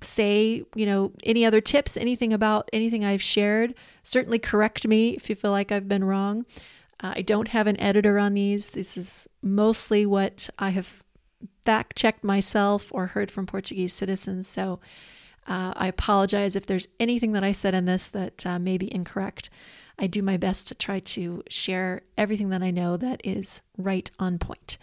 say, 0.00 0.62
you 0.76 0.86
know, 0.86 1.12
any 1.24 1.44
other 1.44 1.60
tips, 1.60 1.96
anything 1.96 2.32
about 2.32 2.68
anything 2.72 3.04
I've 3.04 3.22
shared. 3.22 3.74
Certainly 4.04 4.38
correct 4.38 4.86
me 4.86 5.16
if 5.16 5.28
you 5.28 5.34
feel 5.34 5.50
like 5.50 5.72
I've 5.72 5.88
been 5.88 6.04
wrong. 6.04 6.46
Uh, 7.00 7.14
I 7.16 7.22
don't 7.22 7.48
have 7.48 7.66
an 7.66 7.80
editor 7.80 8.16
on 8.16 8.34
these. 8.34 8.70
This 8.70 8.96
is 8.96 9.28
mostly 9.42 10.06
what 10.06 10.48
I 10.56 10.70
have 10.70 11.02
fact 11.64 11.96
checked 11.96 12.24
myself 12.24 12.90
or 12.92 13.08
heard 13.08 13.30
from 13.30 13.46
Portuguese 13.46 13.92
citizens. 13.92 14.48
So 14.48 14.80
uh, 15.46 15.72
I 15.76 15.86
apologize 15.88 16.56
if 16.56 16.66
there's 16.66 16.88
anything 17.00 17.32
that 17.32 17.44
I 17.44 17.52
said 17.52 17.74
in 17.74 17.86
this 17.86 18.08
that 18.08 18.46
uh, 18.46 18.58
may 18.58 18.76
be 18.76 18.92
incorrect. 18.92 19.50
I 19.98 20.06
do 20.06 20.22
my 20.22 20.36
best 20.36 20.68
to 20.68 20.74
try 20.74 21.00
to 21.00 21.42
share 21.48 22.02
everything 22.16 22.50
that 22.50 22.62
I 22.62 22.70
know 22.70 22.96
that 22.96 23.20
is 23.24 23.62
right 23.76 24.10
on 24.18 24.38
point. 24.38 24.78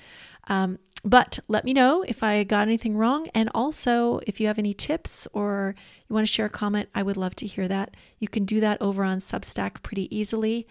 Um, 0.48 0.80
but 1.06 1.40
let 1.48 1.66
me 1.66 1.74
know 1.74 2.04
if 2.08 2.24
I 2.24 2.44
got 2.44 2.68
anything 2.68 2.98
wrong. 2.98 3.28
And 3.36 3.50
also, 3.54 4.20
if 4.26 4.40
you 4.40 4.48
have 4.48 4.58
any 4.58 4.74
tips 4.74 5.28
or 5.34 5.76
you 6.08 6.14
want 6.16 6.28
to 6.28 6.34
share 6.34 6.48
a 6.48 6.50
comment, 6.50 6.90
I 6.96 7.04
would 7.04 7.16
love 7.16 7.36
to 7.36 7.46
hear 7.46 7.68
that. 7.68 7.96
You 8.20 8.28
can 8.28 8.44
do 8.44 8.60
that 8.60 8.82
over 8.82 9.04
on 9.04 9.20
Substack 9.20 9.84
pretty 9.84 10.14
easily. 10.16 10.68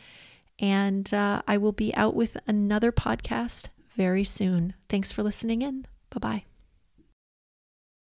And 0.59 1.12
uh, 1.14 1.43
I 1.47 1.57
will 1.57 1.72
be 1.72 1.95
out 1.95 2.16
with 2.16 2.37
another 2.49 2.91
podcast 2.91 3.68
very 3.97 4.24
soon. 4.24 4.74
Thanks 4.88 5.12
for 5.12 5.22
listening 5.22 5.62
in. 5.62 5.86
Bye 6.11 6.18
bye. 6.20 6.54